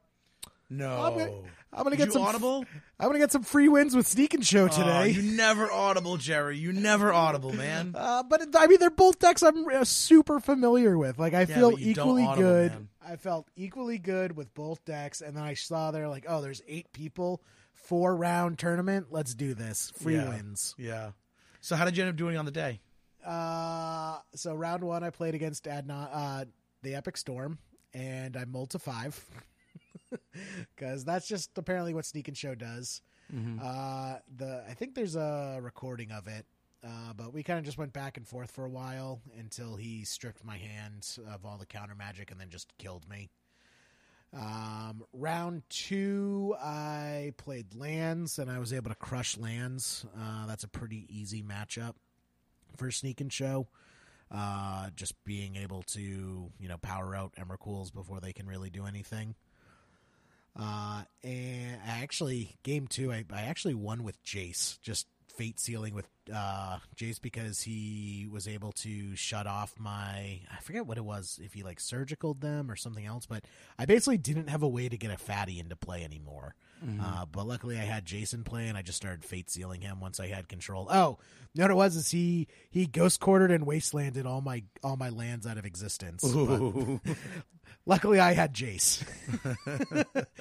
No. 0.76 0.90
I'm 1.02 1.18
gonna, 1.18 1.30
I'm 1.72 1.82
gonna 1.84 1.96
get 1.96 2.06
you 2.06 2.12
some 2.12 2.22
audible 2.22 2.64
I'm 3.00 3.08
gonna 3.08 3.18
get 3.18 3.32
some 3.32 3.42
free 3.42 3.68
wins 3.68 3.94
with 3.96 4.06
Sneak 4.06 4.34
and 4.34 4.46
Show 4.46 4.64
Oh, 4.64 4.68
today. 4.68 5.10
you 5.10 5.22
never 5.22 5.70
audible, 5.70 6.16
Jerry. 6.16 6.56
You 6.58 6.72
never 6.72 7.12
audible, 7.12 7.52
man. 7.52 7.92
uh, 7.96 8.22
but 8.22 8.42
I 8.56 8.66
mean, 8.68 8.78
they're 8.78 8.90
both 8.90 9.18
decks 9.18 9.42
I'm 9.42 9.66
uh, 9.68 9.84
super 9.84 10.38
familiar 10.40 10.96
with. 10.96 11.18
Like 11.18 11.34
I 11.34 11.40
Yeah, 11.40 11.46
feel 11.56 11.70
but 11.72 11.80
you 11.80 11.94
don't 11.94 12.06
equally 12.08 12.24
audible, 12.24 12.42
good. 12.50 12.72
man. 12.72 12.88
I 13.06 13.16
felt 13.16 13.48
equally 13.56 13.98
good 13.98 14.36
with 14.36 14.54
both 14.54 14.84
decks, 14.84 15.20
and 15.20 15.36
then 15.36 15.42
I 15.42 15.54
saw 15.54 15.90
there 15.90 16.08
like, 16.08 16.24
oh, 16.28 16.40
there's 16.40 16.62
eight 16.68 16.92
people, 16.92 17.42
four 17.72 18.16
round 18.16 18.58
tournament. 18.58 19.08
Let's 19.10 19.34
do 19.34 19.54
this. 19.54 19.92
Free 20.00 20.14
Yeah. 20.14 20.28
wins. 20.28 20.74
Yeah. 20.78 21.10
So 21.60 21.76
how 21.76 21.84
did 21.84 21.96
you 21.96 22.04
end 22.04 22.10
up 22.10 22.16
doing 22.16 22.36
on 22.36 22.44
the 22.44 22.50
day? 22.52 22.80
Uh, 23.26 24.18
so 24.34 24.54
round 24.54 24.84
one, 24.84 25.02
I 25.02 25.10
played 25.10 25.34
against 25.34 25.66
Adna, 25.66 26.08
uh, 26.12 26.44
the 26.82 26.94
Epic 26.94 27.16
Storm, 27.16 27.58
and 27.92 28.36
I 28.36 28.44
mulled 28.44 28.70
to 28.70 28.78
five 28.78 29.24
because 30.76 31.04
that's 31.04 31.26
just 31.26 31.56
apparently 31.56 31.94
what 31.94 32.04
Sneak 32.04 32.28
and 32.28 32.36
Show 32.36 32.54
does. 32.54 33.02
Uh, 33.60 34.18
the 34.36 34.64
I 34.68 34.74
think 34.74 34.94
there's 34.94 35.16
a 35.16 35.58
recording 35.62 36.10
of 36.10 36.28
it, 36.28 36.46
uh, 36.84 37.12
but 37.16 37.32
we 37.32 37.42
kind 37.42 37.58
of 37.58 37.64
just 37.64 37.78
went 37.78 37.92
back 37.92 38.16
and 38.16 38.26
forth 38.26 38.50
for 38.50 38.64
a 38.64 38.70
while 38.70 39.20
until 39.38 39.76
he 39.76 40.04
stripped 40.04 40.44
my 40.44 40.58
hand 40.58 41.18
of 41.30 41.44
all 41.44 41.56
the 41.58 41.66
counter 41.66 41.94
magic 41.94 42.30
and 42.30 42.38
then 42.40 42.50
just 42.50 42.76
killed 42.78 43.08
me. 43.08 43.30
Um, 44.36 45.04
round 45.12 45.62
two, 45.68 46.56
I 46.60 47.32
played 47.36 47.74
lands 47.74 48.38
and 48.38 48.50
I 48.50 48.58
was 48.58 48.72
able 48.72 48.90
to 48.90 48.96
crush 48.96 49.38
lands. 49.38 50.04
Uh, 50.18 50.46
that's 50.46 50.64
a 50.64 50.68
pretty 50.68 51.06
easy 51.08 51.42
matchup 51.42 51.94
for 52.76 52.90
Sneak 52.90 53.20
and 53.20 53.32
Show. 53.32 53.68
Uh, 54.30 54.90
just 54.96 55.14
being 55.24 55.54
able 55.54 55.82
to, 55.82 56.00
you 56.58 56.68
know, 56.68 56.78
power 56.78 57.14
out 57.14 57.34
Emrakul's 57.38 57.90
before 57.92 58.20
they 58.20 58.32
can 58.32 58.46
really 58.48 58.70
do 58.70 58.86
anything. 58.86 59.36
Uh, 60.58 61.02
and 61.22 61.78
I 61.86 62.02
actually, 62.02 62.56
game 62.62 62.86
two, 62.86 63.12
I, 63.12 63.24
I 63.32 63.42
actually 63.42 63.74
won 63.74 64.04
with 64.04 64.22
Jace, 64.24 64.80
just 64.80 65.06
fate 65.34 65.58
sealing 65.58 65.94
with 65.94 66.06
uh, 66.32 66.78
Jace 66.96 67.20
because 67.20 67.60
he 67.60 68.28
was 68.30 68.46
able 68.46 68.72
to 68.72 69.16
shut 69.16 69.46
off 69.46 69.74
my, 69.78 70.40
I 70.50 70.60
forget 70.62 70.86
what 70.86 70.96
it 70.96 71.04
was, 71.04 71.40
if 71.42 71.54
he 71.54 71.62
like 71.62 71.80
surgicaled 71.80 72.40
them 72.40 72.70
or 72.70 72.76
something 72.76 73.04
else, 73.04 73.26
but 73.26 73.44
I 73.78 73.86
basically 73.86 74.18
didn't 74.18 74.48
have 74.48 74.62
a 74.62 74.68
way 74.68 74.88
to 74.88 74.96
get 74.96 75.10
a 75.10 75.16
fatty 75.16 75.58
into 75.58 75.76
play 75.76 76.04
anymore. 76.04 76.54
Uh, 77.00 77.24
but 77.26 77.46
luckily 77.46 77.78
I 77.78 77.82
had 77.82 78.04
Jason 78.04 78.44
play 78.44 78.68
and 78.68 78.76
I 78.76 78.82
just 78.82 78.96
started 78.96 79.24
fate 79.24 79.50
sealing 79.50 79.80
him 79.80 80.00
once 80.00 80.20
I 80.20 80.26
had 80.26 80.48
control. 80.48 80.86
Oh, 80.90 81.18
you 81.52 81.60
know 81.60 81.64
what 81.64 81.70
it 81.70 81.74
was 81.76 81.96
is 81.96 82.10
he, 82.10 82.48
he 82.70 82.86
ghost 82.86 83.20
quartered 83.20 83.50
and 83.50 83.66
wastelanded 83.66 84.26
all 84.26 84.40
my, 84.40 84.64
all 84.82 84.96
my 84.96 85.08
lands 85.08 85.46
out 85.46 85.56
of 85.58 85.64
existence. 85.64 86.22
Luckily, 87.86 88.18
I 88.18 88.32
had 88.32 88.54
Jace. 88.54 89.04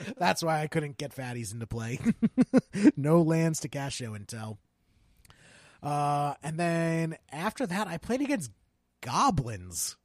That's 0.17 0.43
why 0.43 0.61
I 0.61 0.67
couldn't 0.67 0.97
get 0.97 1.13
fatties 1.15 1.53
into 1.53 1.67
play. 1.67 1.99
no 2.97 3.21
lands 3.21 3.59
to 3.61 3.67
cash 3.67 3.95
show 3.95 4.13
until. 4.13 4.59
Uh, 5.81 6.35
and 6.41 6.57
then 6.57 7.17
after 7.31 7.67
that, 7.67 7.87
I 7.87 7.97
played 7.97 8.21
against 8.21 8.51
goblins, 9.01 9.97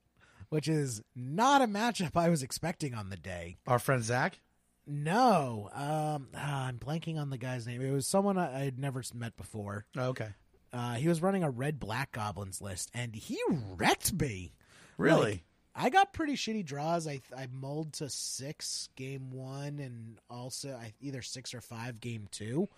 which 0.48 0.66
is 0.66 1.00
not 1.14 1.62
a 1.62 1.68
matchup 1.68 2.16
I 2.16 2.28
was 2.28 2.42
expecting 2.42 2.94
on 2.94 3.10
the 3.10 3.16
day. 3.16 3.56
Our 3.66 3.78
friend 3.78 4.02
Zach. 4.02 4.40
No, 4.88 5.68
um, 5.74 6.28
ah, 6.34 6.66
I'm 6.66 6.78
blanking 6.78 7.18
on 7.18 7.28
the 7.28 7.36
guy's 7.36 7.66
name. 7.66 7.82
It 7.82 7.92
was 7.92 8.06
someone 8.06 8.38
I 8.38 8.60
had 8.60 8.78
never 8.78 9.02
met 9.14 9.36
before. 9.36 9.84
Oh, 9.96 10.08
okay. 10.08 10.30
Uh, 10.72 10.94
he 10.94 11.08
was 11.08 11.20
running 11.20 11.42
a 11.42 11.50
red 11.50 11.78
black 11.78 12.12
goblins 12.12 12.62
list, 12.62 12.90
and 12.94 13.14
he 13.14 13.38
wrecked 13.76 14.18
me. 14.18 14.54
Really? 14.96 15.30
Like, 15.30 15.44
I 15.74 15.90
got 15.90 16.12
pretty 16.12 16.34
shitty 16.34 16.64
draws. 16.64 17.06
I 17.06 17.20
I 17.36 17.48
mulled 17.52 17.92
to 17.94 18.08
six 18.08 18.88
game 18.96 19.30
one, 19.30 19.78
and 19.78 20.18
also 20.28 20.70
I, 20.70 20.92
either 21.00 21.22
six 21.22 21.54
or 21.54 21.60
five 21.60 22.00
game 22.00 22.26
two. 22.30 22.68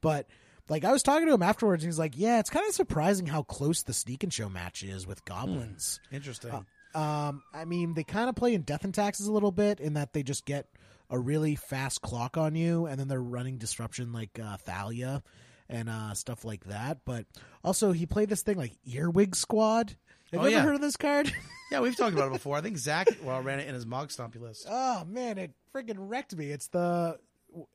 But 0.00 0.28
like 0.68 0.84
I 0.84 0.92
was 0.92 1.02
talking 1.02 1.26
to 1.26 1.34
him 1.34 1.42
afterwards, 1.42 1.82
and 1.82 1.88
he's 1.88 1.98
like, 1.98 2.12
"Yeah, 2.16 2.38
it's 2.40 2.50
kind 2.50 2.66
of 2.68 2.74
surprising 2.74 3.26
how 3.26 3.42
close 3.42 3.82
the 3.82 3.92
sneak 3.92 4.22
and 4.22 4.32
show 4.32 4.48
match 4.48 4.82
is 4.82 5.06
with 5.06 5.24
goblins." 5.24 5.98
Interesting. 6.12 6.52
Um, 6.94 7.42
I 7.52 7.64
mean, 7.64 7.94
they 7.94 8.04
kind 8.04 8.28
of 8.28 8.36
play 8.36 8.54
in 8.54 8.62
death 8.62 8.84
and 8.84 8.94
taxes 8.94 9.26
a 9.26 9.32
little 9.32 9.50
bit 9.50 9.80
in 9.80 9.94
that 9.94 10.12
they 10.12 10.22
just 10.22 10.44
get 10.44 10.68
a 11.10 11.18
really 11.18 11.54
fast 11.54 12.00
clock 12.02 12.36
on 12.36 12.54
you, 12.54 12.86
and 12.86 12.98
then 12.98 13.08
they're 13.08 13.20
running 13.22 13.58
disruption 13.58 14.12
like 14.12 14.38
uh, 14.42 14.56
Thalia 14.58 15.22
and 15.68 15.88
uh, 15.88 16.14
stuff 16.14 16.44
like 16.44 16.64
that. 16.64 16.98
But 17.04 17.26
also, 17.62 17.92
he 17.92 18.06
played 18.06 18.28
this 18.28 18.42
thing 18.42 18.56
like 18.56 18.72
Earwig 18.86 19.34
Squad. 19.36 19.96
Have 20.32 20.40
Oh, 20.40 20.46
you 20.46 20.50
ever 20.50 20.56
yeah. 20.56 20.62
heard 20.64 20.74
of 20.74 20.80
this 20.80 20.96
card? 20.96 21.32
yeah, 21.70 21.80
we've 21.80 21.96
talked 21.96 22.14
about 22.14 22.26
it 22.28 22.32
before. 22.32 22.56
I 22.56 22.60
think 22.60 22.76
Zach 22.78 23.06
well 23.22 23.40
ran 23.42 23.60
it 23.60 23.68
in 23.68 23.74
his 23.74 23.86
Mog 23.86 24.08
Stompy 24.08 24.40
list. 24.40 24.66
oh 24.68 25.04
man, 25.06 25.38
it 25.38 25.52
freaking 25.74 25.96
wrecked 25.98 26.34
me. 26.34 26.50
It's 26.50 26.68
the 26.68 27.18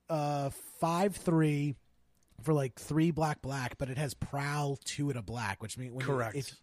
uh, 0.10 0.50
five 0.82 1.16
three 1.16 1.76
for 2.44 2.54
like 2.54 2.80
three 2.80 3.12
black 3.12 3.42
black, 3.42 3.78
but 3.78 3.90
it 3.90 3.98
has 3.98 4.14
prowl 4.14 4.78
two 4.84 5.10
and 5.10 5.18
a 5.20 5.22
black, 5.22 5.62
which 5.62 5.78
means 5.78 5.94
when 5.94 6.06
you- 6.06 6.12
Correct. 6.14 6.36
if 6.36 6.54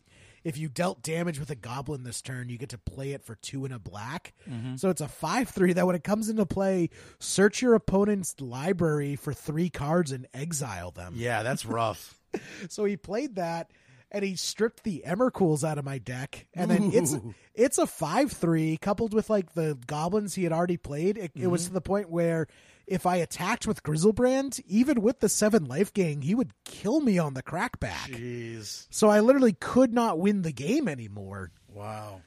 if 0.47 0.57
you 0.57 0.69
dealt 0.69 1.03
damage 1.03 1.41
with 1.41 1.51
a 1.51 1.57
goblin 1.57 2.05
this 2.05 2.23
turn, 2.23 2.49
you 2.49 2.57
get 2.57 2.69
to 2.69 2.79
play 2.79 3.11
it 3.13 3.25
for 3.25 3.35
two 3.35 3.65
and 3.65 3.75
a 3.75 3.79
black. 3.81 4.33
So 4.77 4.91
it's 4.91 5.01
a 5.01 5.09
five 5.09 5.49
three 5.49 5.73
that 5.73 5.87
when 5.87 5.97
it 5.97 6.05
comes 6.05 6.29
into 6.29 6.47
play, 6.47 6.91
search 7.19 7.61
your 7.61 7.75
opponent's 7.75 8.41
library 8.41 9.17
for 9.17 9.33
three 9.33 9.71
cards 9.71 10.13
and 10.13 10.27
exile 10.33 10.93
them. 10.93 11.15
Yeah, 11.17 11.43
that's 11.43 11.67
rough. 11.67 12.21
So 12.69 12.85
he 12.85 12.97
played 12.97 13.35
that 13.37 13.71
and 14.13 14.25
he 14.25 14.37
stripped 14.37 14.85
the 14.85 15.03
Emrakuls 15.05 15.65
out 15.65 15.79
of 15.79 15.85
my 15.85 15.99
deck. 15.99 16.47
And 16.55 16.71
then 16.71 16.91
it's 16.93 17.15
Ooh. 17.15 17.35
it's 17.55 17.79
a 17.79 17.87
five 17.87 18.31
three 18.31 18.77
coupled 18.77 19.15
with 19.15 19.29
like 19.29 19.55
the 19.55 19.77
goblins 19.87 20.35
he 20.37 20.45
had 20.45 20.53
already 20.53 20.77
played. 20.77 21.19
It, 21.19 21.33
it 21.35 21.49
was 21.49 21.63
Mm-hmm. 21.63 21.69
to 21.71 21.75
the 21.75 21.81
point 21.81 22.09
where 22.11 22.47
if 22.87 23.07
I 23.07 23.17
attacked 23.17 23.67
with 23.67 23.83
Griselbrand, 23.83 24.61
even 24.67 25.01
with 25.03 25.21
the 25.21 25.29
seven 25.29 25.65
life 25.67 25.93
gang, 25.93 26.23
he 26.23 26.35
would 26.35 26.53
kill 26.65 27.01
me 27.01 27.19
on 27.19 27.35
the 27.35 27.43
crackback. 27.43 28.09
Jeez. 28.09 28.87
So 28.91 29.09
I 29.09 29.21
literally 29.21 29.53
could 29.55 29.93
not 29.93 30.19
win 30.19 30.43
the 30.43 30.53
game 30.53 30.89
anymore. 30.89 31.51
Wow. 31.69 32.21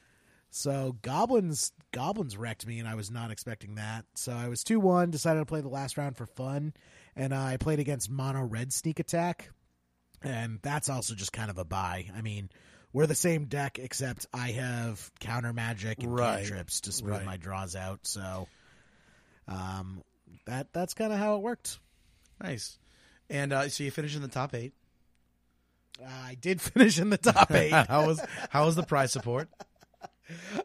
So 0.50 0.96
goblins 1.02 1.72
goblins 1.92 2.36
wrecked 2.36 2.66
me, 2.66 2.78
and 2.80 2.88
I 2.88 2.94
was 2.96 3.10
not 3.10 3.30
expecting 3.30 3.76
that. 3.76 4.04
So 4.14 4.32
I 4.32 4.48
was 4.48 4.64
two 4.64 4.80
one. 4.80 5.10
Decided 5.10 5.38
to 5.40 5.46
play 5.46 5.60
the 5.60 5.68
last 5.68 5.96
round 5.96 6.16
for 6.16 6.26
fun, 6.26 6.72
and 7.14 7.32
I 7.32 7.56
played 7.56 7.78
against 7.78 8.10
mono 8.10 8.42
red 8.42 8.72
sneak 8.72 8.98
attack, 8.98 9.50
and 10.22 10.58
that's 10.62 10.88
also 10.88 11.14
just 11.14 11.32
kind 11.32 11.50
of 11.50 11.58
a 11.58 11.64
buy. 11.64 12.06
I 12.16 12.20
mean, 12.20 12.50
we're 12.92 13.06
the 13.06 13.14
same 13.14 13.44
deck 13.44 13.78
except 13.78 14.26
I 14.34 14.48
have 14.50 15.10
counter 15.20 15.52
magic 15.52 16.02
and 16.02 16.12
Right. 16.12 16.44
cantrips 16.44 16.80
to 16.82 16.92
smooth 16.92 17.12
Right. 17.12 17.24
my 17.26 17.36
draws 17.36 17.76
out. 17.76 18.00
So, 18.02 18.48
um, 19.46 20.02
that 20.46 20.72
that's 20.72 20.94
kind 20.94 21.12
of 21.12 21.18
how 21.18 21.36
it 21.36 21.42
worked. 21.42 21.78
Nice. 22.42 22.78
And 23.28 23.52
uh, 23.52 23.68
so 23.68 23.84
you 23.84 23.90
finished 23.90 24.16
in 24.16 24.22
the 24.22 24.28
top 24.28 24.54
eight. 24.54 24.72
I 26.06 26.36
did 26.40 26.60
finish 26.60 26.98
in 26.98 27.10
the 27.10 27.18
top 27.18 27.50
eight. 27.52 27.72
how 27.88 28.06
was 28.06 28.20
how 28.50 28.64
was 28.66 28.76
the 28.76 28.82
prize 28.82 29.12
support? 29.12 29.48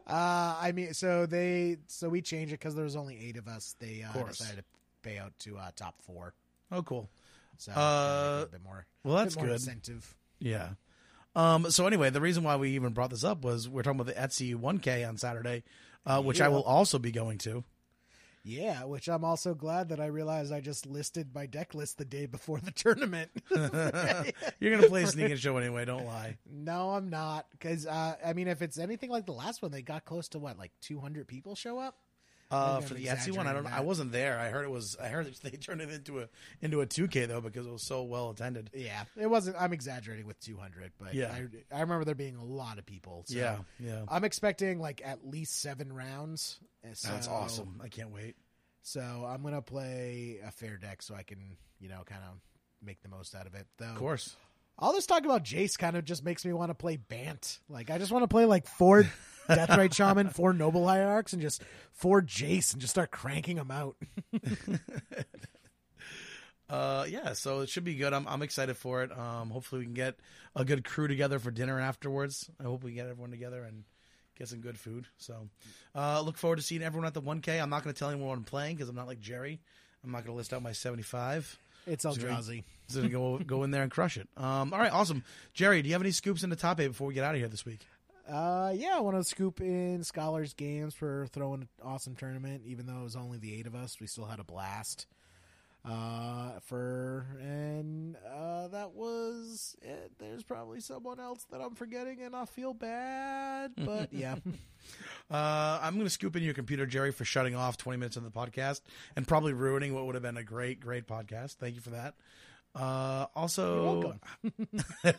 Uh, 0.06 0.56
I 0.60 0.70
mean, 0.72 0.94
so 0.94 1.26
they 1.26 1.78
so 1.88 2.08
we 2.08 2.22
changed 2.22 2.52
it 2.52 2.60
because 2.60 2.76
there 2.76 2.84
was 2.84 2.94
only 2.94 3.18
eight 3.18 3.36
of 3.36 3.48
us. 3.48 3.74
They 3.80 4.04
uh, 4.08 4.12
course. 4.12 4.38
decided 4.38 4.58
to 4.58 4.64
pay 5.02 5.18
out 5.18 5.32
to 5.40 5.58
uh, 5.58 5.70
top 5.74 6.00
four. 6.02 6.34
Oh, 6.70 6.84
cool. 6.84 7.10
So 7.58 7.72
Uh, 7.72 8.44
a 8.44 8.48
bit 8.48 8.62
more. 8.62 8.86
Well, 9.02 9.16
that's 9.16 9.34
more 9.34 9.46
good. 9.46 9.54
Incentive. 9.54 10.14
Yeah. 10.38 10.68
Um, 11.34 11.68
so 11.72 11.86
anyway, 11.88 12.10
the 12.10 12.20
reason 12.20 12.44
why 12.44 12.54
we 12.54 12.70
even 12.76 12.92
brought 12.92 13.10
this 13.10 13.24
up 13.24 13.42
was 13.42 13.68
we're 13.68 13.82
talking 13.82 14.00
about 14.00 14.14
the 14.14 14.20
Etsy 14.20 14.54
1K 14.54 15.06
on 15.08 15.16
Saturday, 15.16 15.64
uh, 16.06 16.22
which 16.22 16.40
I 16.40 16.46
will 16.48 16.62
also 16.62 17.00
be 17.00 17.10
going 17.10 17.38
to. 17.38 17.64
Yeah, 18.48 18.84
which 18.84 19.08
I'm 19.08 19.24
also 19.24 19.54
glad 19.54 19.88
that 19.88 19.98
I 19.98 20.06
realized 20.06 20.52
I 20.52 20.60
just 20.60 20.86
listed 20.86 21.34
my 21.34 21.46
deck 21.46 21.74
list 21.74 21.98
the 21.98 22.04
day 22.04 22.26
before 22.26 22.60
the 22.60 22.70
tournament. 22.70 23.28
You're 24.60 24.76
gonna 24.76 24.88
play 24.88 25.04
Sneak 25.04 25.32
and 25.32 25.40
Show 25.40 25.56
anyway. 25.56 25.84
Don't 25.84 26.06
lie. 26.06 26.38
no, 26.48 26.90
I'm 26.90 27.10
not 27.10 27.46
because 27.50 27.88
uh, 27.88 28.14
I 28.24 28.34
mean, 28.34 28.46
if 28.46 28.62
it's 28.62 28.78
anything 28.78 29.10
like 29.10 29.26
the 29.26 29.32
last 29.32 29.62
one, 29.62 29.72
they 29.72 29.82
got 29.82 30.04
close 30.04 30.28
to 30.28 30.38
what, 30.38 30.58
like 30.58 30.70
200 30.82 31.26
people 31.26 31.56
show 31.56 31.80
up. 31.80 31.96
Uh, 32.48 32.80
for 32.80 32.94
the 32.94 33.06
Etsy 33.06 33.32
one, 33.36 33.46
I 33.48 33.52
don't. 33.52 33.64
know. 33.64 33.70
I 33.72 33.80
wasn't 33.80 34.12
there. 34.12 34.38
I 34.38 34.50
heard 34.50 34.64
it 34.64 34.70
was. 34.70 34.96
I 35.02 35.08
heard 35.08 35.26
they 35.42 35.50
turned 35.50 35.80
it 35.80 35.90
into 35.90 36.20
a 36.20 36.28
into 36.60 36.80
a 36.80 36.86
2K 36.86 37.26
though 37.26 37.40
because 37.40 37.66
it 37.66 37.72
was 37.72 37.82
so 37.82 38.04
well 38.04 38.30
attended. 38.30 38.70
Yeah, 38.72 39.02
it 39.20 39.26
wasn't. 39.26 39.56
I'm 39.58 39.72
exaggerating 39.72 40.26
with 40.26 40.38
200, 40.40 40.92
but 40.98 41.14
Yeah. 41.14 41.32
I, 41.34 41.76
I 41.76 41.80
remember 41.80 42.04
there 42.04 42.14
being 42.14 42.36
a 42.36 42.44
lot 42.44 42.78
of 42.78 42.86
people. 42.86 43.24
So 43.26 43.36
Yeah, 43.36 43.58
yeah. 43.80 44.02
I'm 44.08 44.22
expecting 44.24 44.78
like 44.78 45.02
at 45.04 45.26
least 45.26 45.60
seven 45.60 45.92
rounds. 45.92 46.60
and 46.84 46.94
That's 46.94 47.26
awesome. 47.28 47.80
I 47.82 47.88
can't 47.88 48.10
wait. 48.10 48.36
So 48.82 49.00
I'm 49.28 49.42
gonna 49.42 49.60
play 49.62 50.38
a 50.46 50.52
fair 50.52 50.76
deck 50.76 51.02
so 51.02 51.14
I 51.16 51.24
can, 51.24 51.56
you 51.80 51.88
know, 51.88 52.02
kind 52.06 52.22
of 52.22 52.38
make 52.80 53.02
the 53.02 53.08
most 53.08 53.34
out 53.34 53.46
of 53.48 53.54
it. 53.56 53.66
Though 53.78 53.86
Of 53.86 53.96
course. 53.96 54.36
All 54.78 54.92
this 54.92 55.06
talk 55.06 55.24
about 55.24 55.44
Jace 55.44 55.78
kind 55.78 55.96
of 55.96 56.04
just 56.04 56.24
makes 56.24 56.44
me 56.44 56.52
want 56.52 56.70
to 56.70 56.74
play 56.74 56.96
Bant. 56.96 57.58
Like 57.68 57.90
I 57.90 57.98
just 57.98 58.12
want 58.12 58.22
to 58.22 58.28
play 58.28 58.44
like 58.44 58.66
four 58.66 59.04
Deathrite 59.48 59.94
Shaman, 59.94 60.30
four 60.30 60.52
Noble 60.52 60.86
Hierarchs, 60.86 61.32
and 61.32 61.42
just 61.42 61.62
four 61.92 62.22
Jace 62.22 62.72
and 62.72 62.80
just 62.80 62.92
start 62.92 63.10
cranking 63.10 63.56
them 63.56 63.70
out. 63.70 63.96
Uh, 66.68 67.06
yeah, 67.08 67.32
so 67.32 67.60
it 67.60 67.68
should 67.68 67.84
be 67.84 67.94
good. 67.94 68.12
I'm 68.12 68.26
I'm 68.26 68.42
excited 68.42 68.76
for 68.76 69.02
it. 69.04 69.16
Um, 69.16 69.50
hopefully 69.50 69.80
we 69.80 69.84
can 69.84 69.94
get 69.94 70.16
a 70.56 70.64
good 70.64 70.84
crew 70.84 71.06
together 71.06 71.38
for 71.38 71.50
dinner 71.50 71.78
afterwards. 71.78 72.50
I 72.58 72.64
hope 72.64 72.82
we 72.82 72.92
get 72.92 73.06
everyone 73.06 73.30
together 73.30 73.62
and 73.62 73.84
get 74.36 74.48
some 74.48 74.60
good 74.60 74.78
food. 74.78 75.06
So, 75.16 75.48
uh, 75.94 76.20
look 76.22 76.36
forward 76.36 76.56
to 76.56 76.62
seeing 76.62 76.82
everyone 76.82 77.06
at 77.06 77.14
the 77.14 77.22
1K. 77.22 77.62
I'm 77.62 77.70
not 77.70 77.84
going 77.84 77.94
to 77.94 77.98
tell 77.98 78.10
anyone 78.10 78.28
what 78.28 78.38
I'm 78.38 78.44
playing 78.44 78.76
because 78.76 78.88
I'm 78.88 78.96
not 78.96 79.06
like 79.06 79.20
Jerry. 79.20 79.60
I'm 80.02 80.10
not 80.10 80.24
going 80.24 80.34
to 80.34 80.36
list 80.36 80.52
out 80.52 80.62
my 80.62 80.72
75. 80.72 81.56
It's 81.86 82.04
all 82.04 82.14
Eldrazi. 82.14 82.64
So 82.88 83.02
to 83.02 83.08
go 83.08 83.38
go 83.38 83.62
in 83.64 83.70
there 83.70 83.82
and 83.82 83.90
crush 83.90 84.16
it. 84.16 84.28
Um, 84.36 84.72
all 84.72 84.78
right, 84.78 84.92
awesome. 84.92 85.24
Jerry, 85.54 85.82
do 85.82 85.88
you 85.88 85.94
have 85.94 86.02
any 86.02 86.12
scoops 86.12 86.42
in 86.42 86.50
the 86.50 86.56
top 86.56 86.80
eight 86.80 86.88
before 86.88 87.06
we 87.08 87.14
get 87.14 87.24
out 87.24 87.34
of 87.34 87.40
here 87.40 87.48
this 87.48 87.64
week? 87.64 87.80
Uh, 88.28 88.72
yeah, 88.74 88.94
I 88.96 89.00
want 89.00 89.16
to 89.16 89.24
scoop 89.24 89.60
in 89.60 90.02
Scholars 90.02 90.52
Games 90.52 90.94
for 90.94 91.26
throwing 91.32 91.62
an 91.62 91.68
awesome 91.84 92.16
tournament. 92.16 92.62
Even 92.66 92.86
though 92.86 93.00
it 93.00 93.04
was 93.04 93.16
only 93.16 93.38
the 93.38 93.54
eight 93.58 93.66
of 93.66 93.74
us, 93.74 93.98
we 94.00 94.06
still 94.06 94.24
had 94.26 94.40
a 94.40 94.44
blast. 94.44 95.06
Uh, 95.88 96.58
for 96.64 97.24
and 97.40 98.16
uh, 98.28 98.66
that 98.68 98.90
was 98.94 99.76
it. 99.82 100.10
There's 100.18 100.42
probably 100.42 100.80
someone 100.80 101.20
else 101.20 101.46
that 101.52 101.60
I'm 101.60 101.76
forgetting, 101.76 102.22
and 102.22 102.34
I 102.34 102.44
feel 102.46 102.74
bad. 102.74 103.70
But 103.84 104.12
yeah, 104.12 104.34
Uh, 105.30 105.78
I'm 105.82 105.94
going 105.94 106.06
to 106.06 106.10
scoop 106.10 106.34
in 106.36 106.42
your 106.42 106.54
computer, 106.54 106.86
Jerry, 106.86 107.12
for 107.12 107.24
shutting 107.24 107.54
off 107.54 107.76
20 107.76 107.98
minutes 107.98 108.16
of 108.16 108.24
the 108.24 108.30
podcast 108.30 108.80
and 109.16 109.26
probably 109.28 109.52
ruining 109.52 109.94
what 109.94 110.06
would 110.06 110.14
have 110.16 110.22
been 110.22 110.36
a 110.36 110.42
great, 110.44 110.80
great 110.80 111.06
podcast. 111.06 111.54
Thank 111.56 111.74
you 111.76 111.80
for 111.80 111.90
that. 111.90 112.14
Uh, 112.76 113.26
also, 113.34 114.18
uh, 115.04 115.10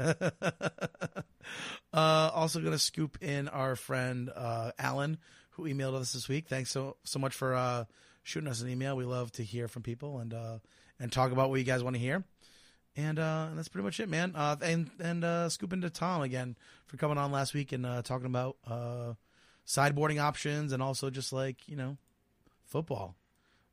also 1.93 2.59
going 2.59 2.71
to 2.71 2.77
scoop 2.79 3.17
in 3.21 3.47
our 3.47 3.75
friend 3.75 4.29
uh, 4.35 4.71
Alan, 4.77 5.17
who 5.51 5.63
emailed 5.63 5.95
us 5.95 6.13
this 6.13 6.29
week. 6.29 6.47
Thanks 6.47 6.69
so 6.69 6.97
so 7.03 7.17
much 7.17 7.33
for 7.33 7.55
uh, 7.55 7.85
shooting 8.21 8.47
us 8.47 8.61
an 8.61 8.69
email. 8.69 8.95
We 8.95 9.05
love 9.05 9.31
to 9.33 9.43
hear 9.43 9.67
from 9.67 9.81
people 9.81 10.19
and 10.19 10.33
uh, 10.33 10.59
and 10.99 11.11
talk 11.11 11.31
about 11.31 11.49
what 11.49 11.57
you 11.57 11.65
guys 11.65 11.83
want 11.83 11.95
to 11.95 11.99
hear. 11.99 12.23
And, 12.95 13.19
uh, 13.19 13.47
and 13.49 13.57
that's 13.59 13.67
pretty 13.67 13.85
much 13.85 13.99
it, 13.99 14.09
man. 14.09 14.33
Uh, 14.35 14.55
and 14.61 14.89
and 14.99 15.23
uh, 15.23 15.49
scoop 15.49 15.71
into 15.71 15.89
Tom 15.89 16.21
again 16.23 16.55
for 16.87 16.97
coming 16.97 17.17
on 17.17 17.31
last 17.31 17.53
week 17.53 17.71
and 17.71 17.85
uh, 17.85 18.01
talking 18.01 18.25
about 18.25 18.57
uh, 18.67 19.13
sideboarding 19.67 20.21
options 20.21 20.73
and 20.73 20.81
also 20.81 21.09
just 21.09 21.31
like 21.31 21.67
you 21.67 21.75
know 21.75 21.97
football. 22.65 23.15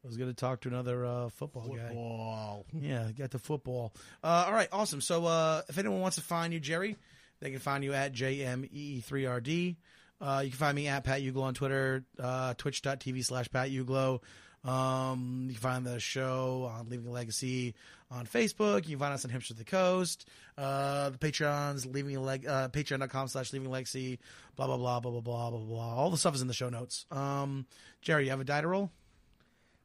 I 0.04 0.06
was 0.06 0.18
going 0.18 0.28
to 0.28 0.36
talk 0.36 0.60
to 0.60 0.68
another 0.68 1.06
uh, 1.06 1.28
football, 1.30 1.68
guy. 1.68 1.88
Football. 1.88 2.66
Yeah, 2.74 3.08
got 3.16 3.30
the 3.30 3.38
football. 3.38 3.94
Uh, 4.22 4.44
all 4.46 4.52
right, 4.52 4.68
awesome. 4.70 5.00
So 5.00 5.24
uh, 5.24 5.62
if 5.68 5.78
anyone 5.78 6.00
wants 6.00 6.16
to 6.16 6.22
find 6.22 6.52
you, 6.52 6.60
Jerry, 6.60 6.96
they 7.40 7.50
can 7.50 7.58
find 7.58 7.82
you 7.82 7.94
at 7.94 8.12
JME3RD. 8.12 9.76
Uh, 10.20 10.42
you 10.44 10.50
can 10.50 10.58
find 10.58 10.76
me 10.76 10.88
at 10.88 11.04
Pat 11.04 11.22
Uglo 11.22 11.42
on 11.42 11.54
Twitter, 11.54 12.04
uh, 12.18 12.54
twitch.tv 12.54 13.24
slash 13.24 13.50
Pat 13.50 13.70
Uglo. 13.70 14.20
Um, 14.62 15.46
you 15.48 15.54
can 15.54 15.60
find 15.60 15.86
the 15.86 16.00
show 16.00 16.70
on 16.72 16.88
Leaving 16.88 17.06
a 17.06 17.10
Legacy 17.10 17.74
on 18.10 18.26
Facebook. 18.26 18.84
You 18.84 18.96
can 18.96 18.98
find 18.98 19.14
us 19.14 19.24
on 19.24 19.30
Hipster 19.30 19.50
of 19.50 19.58
the 19.58 19.64
Coast. 19.64 20.28
Uh, 20.56 21.10
the 21.10 21.18
Patreon's 21.18 21.84
Leaving 21.86 22.16
a 22.16 22.20
Leg, 22.20 22.46
uh, 22.46 22.68
patreon.com 22.68 23.28
slash 23.28 23.52
Leaving 23.52 23.70
Legacy, 23.70 24.18
blah, 24.56 24.66
blah, 24.66 24.76
blah, 24.76 25.00
blah, 25.00 25.10
blah, 25.10 25.20
blah, 25.20 25.50
blah, 25.50 25.58
blah. 25.60 25.94
All 25.94 26.10
the 26.10 26.16
stuff 26.18 26.34
is 26.34 26.42
in 26.42 26.48
the 26.48 26.54
show 26.54 26.68
notes. 26.68 27.04
Um, 27.10 27.66
Jerry, 28.00 28.24
you 28.24 28.30
have 28.30 28.40
a 28.40 28.44
die 28.44 28.60
to 28.60 28.68
roll? 28.68 28.90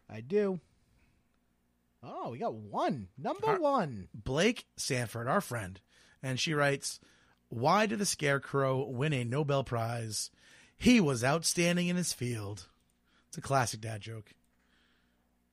I 0.09 0.21
do. 0.21 0.59
Oh, 2.01 2.29
we 2.31 2.37
got 2.39 2.53
one. 2.55 3.09
Number 3.17 3.45
Har- 3.47 3.59
one. 3.59 4.07
Blake 4.13 4.65
Sanford, 4.77 5.27
our 5.27 5.41
friend, 5.41 5.79
and 6.23 6.39
she 6.39 6.53
writes, 6.53 6.99
"Why 7.49 7.85
did 7.85 7.99
the 7.99 8.05
Scarecrow 8.05 8.85
win 8.87 9.13
a 9.13 9.23
Nobel 9.23 9.63
Prize? 9.63 10.31
He 10.77 10.99
was 11.01 11.23
outstanding 11.23 11.87
in 11.87 11.95
his 11.97 12.13
field." 12.13 12.67
It's 13.27 13.37
a 13.37 13.41
classic 13.41 13.81
dad 13.81 14.01
joke. 14.01 14.33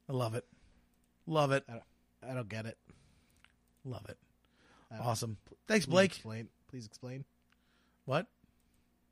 I 0.08 0.12
love 0.12 0.34
it. 0.34 0.46
Love 1.26 1.50
it. 1.52 1.64
I 1.68 2.32
don't 2.32 2.48
get 2.48 2.64
it. 2.66 2.78
Love 3.84 4.06
it. 4.08 4.16
I 4.90 4.96
don't- 4.98 5.06
Awesome. 5.06 5.36
Thanks, 5.66 5.84
Please 5.84 5.90
Blake. 5.92 6.10
explain. 6.12 6.48
Please 6.68 6.86
explain. 6.86 7.24
What? 8.04 8.28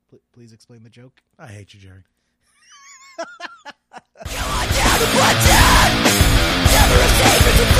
Pl- 0.09 0.21
please 0.31 0.53
explain 0.53 0.83
the 0.83 0.89
joke. 0.89 1.21
I 1.37 1.47
hate 1.47 1.73
you, 1.73 1.79
Jerry. 1.81 2.03
Daylight 7.57 7.71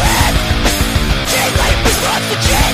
was 1.84 2.00
on 2.08 2.22
the 2.30 2.36
chain 2.48 2.65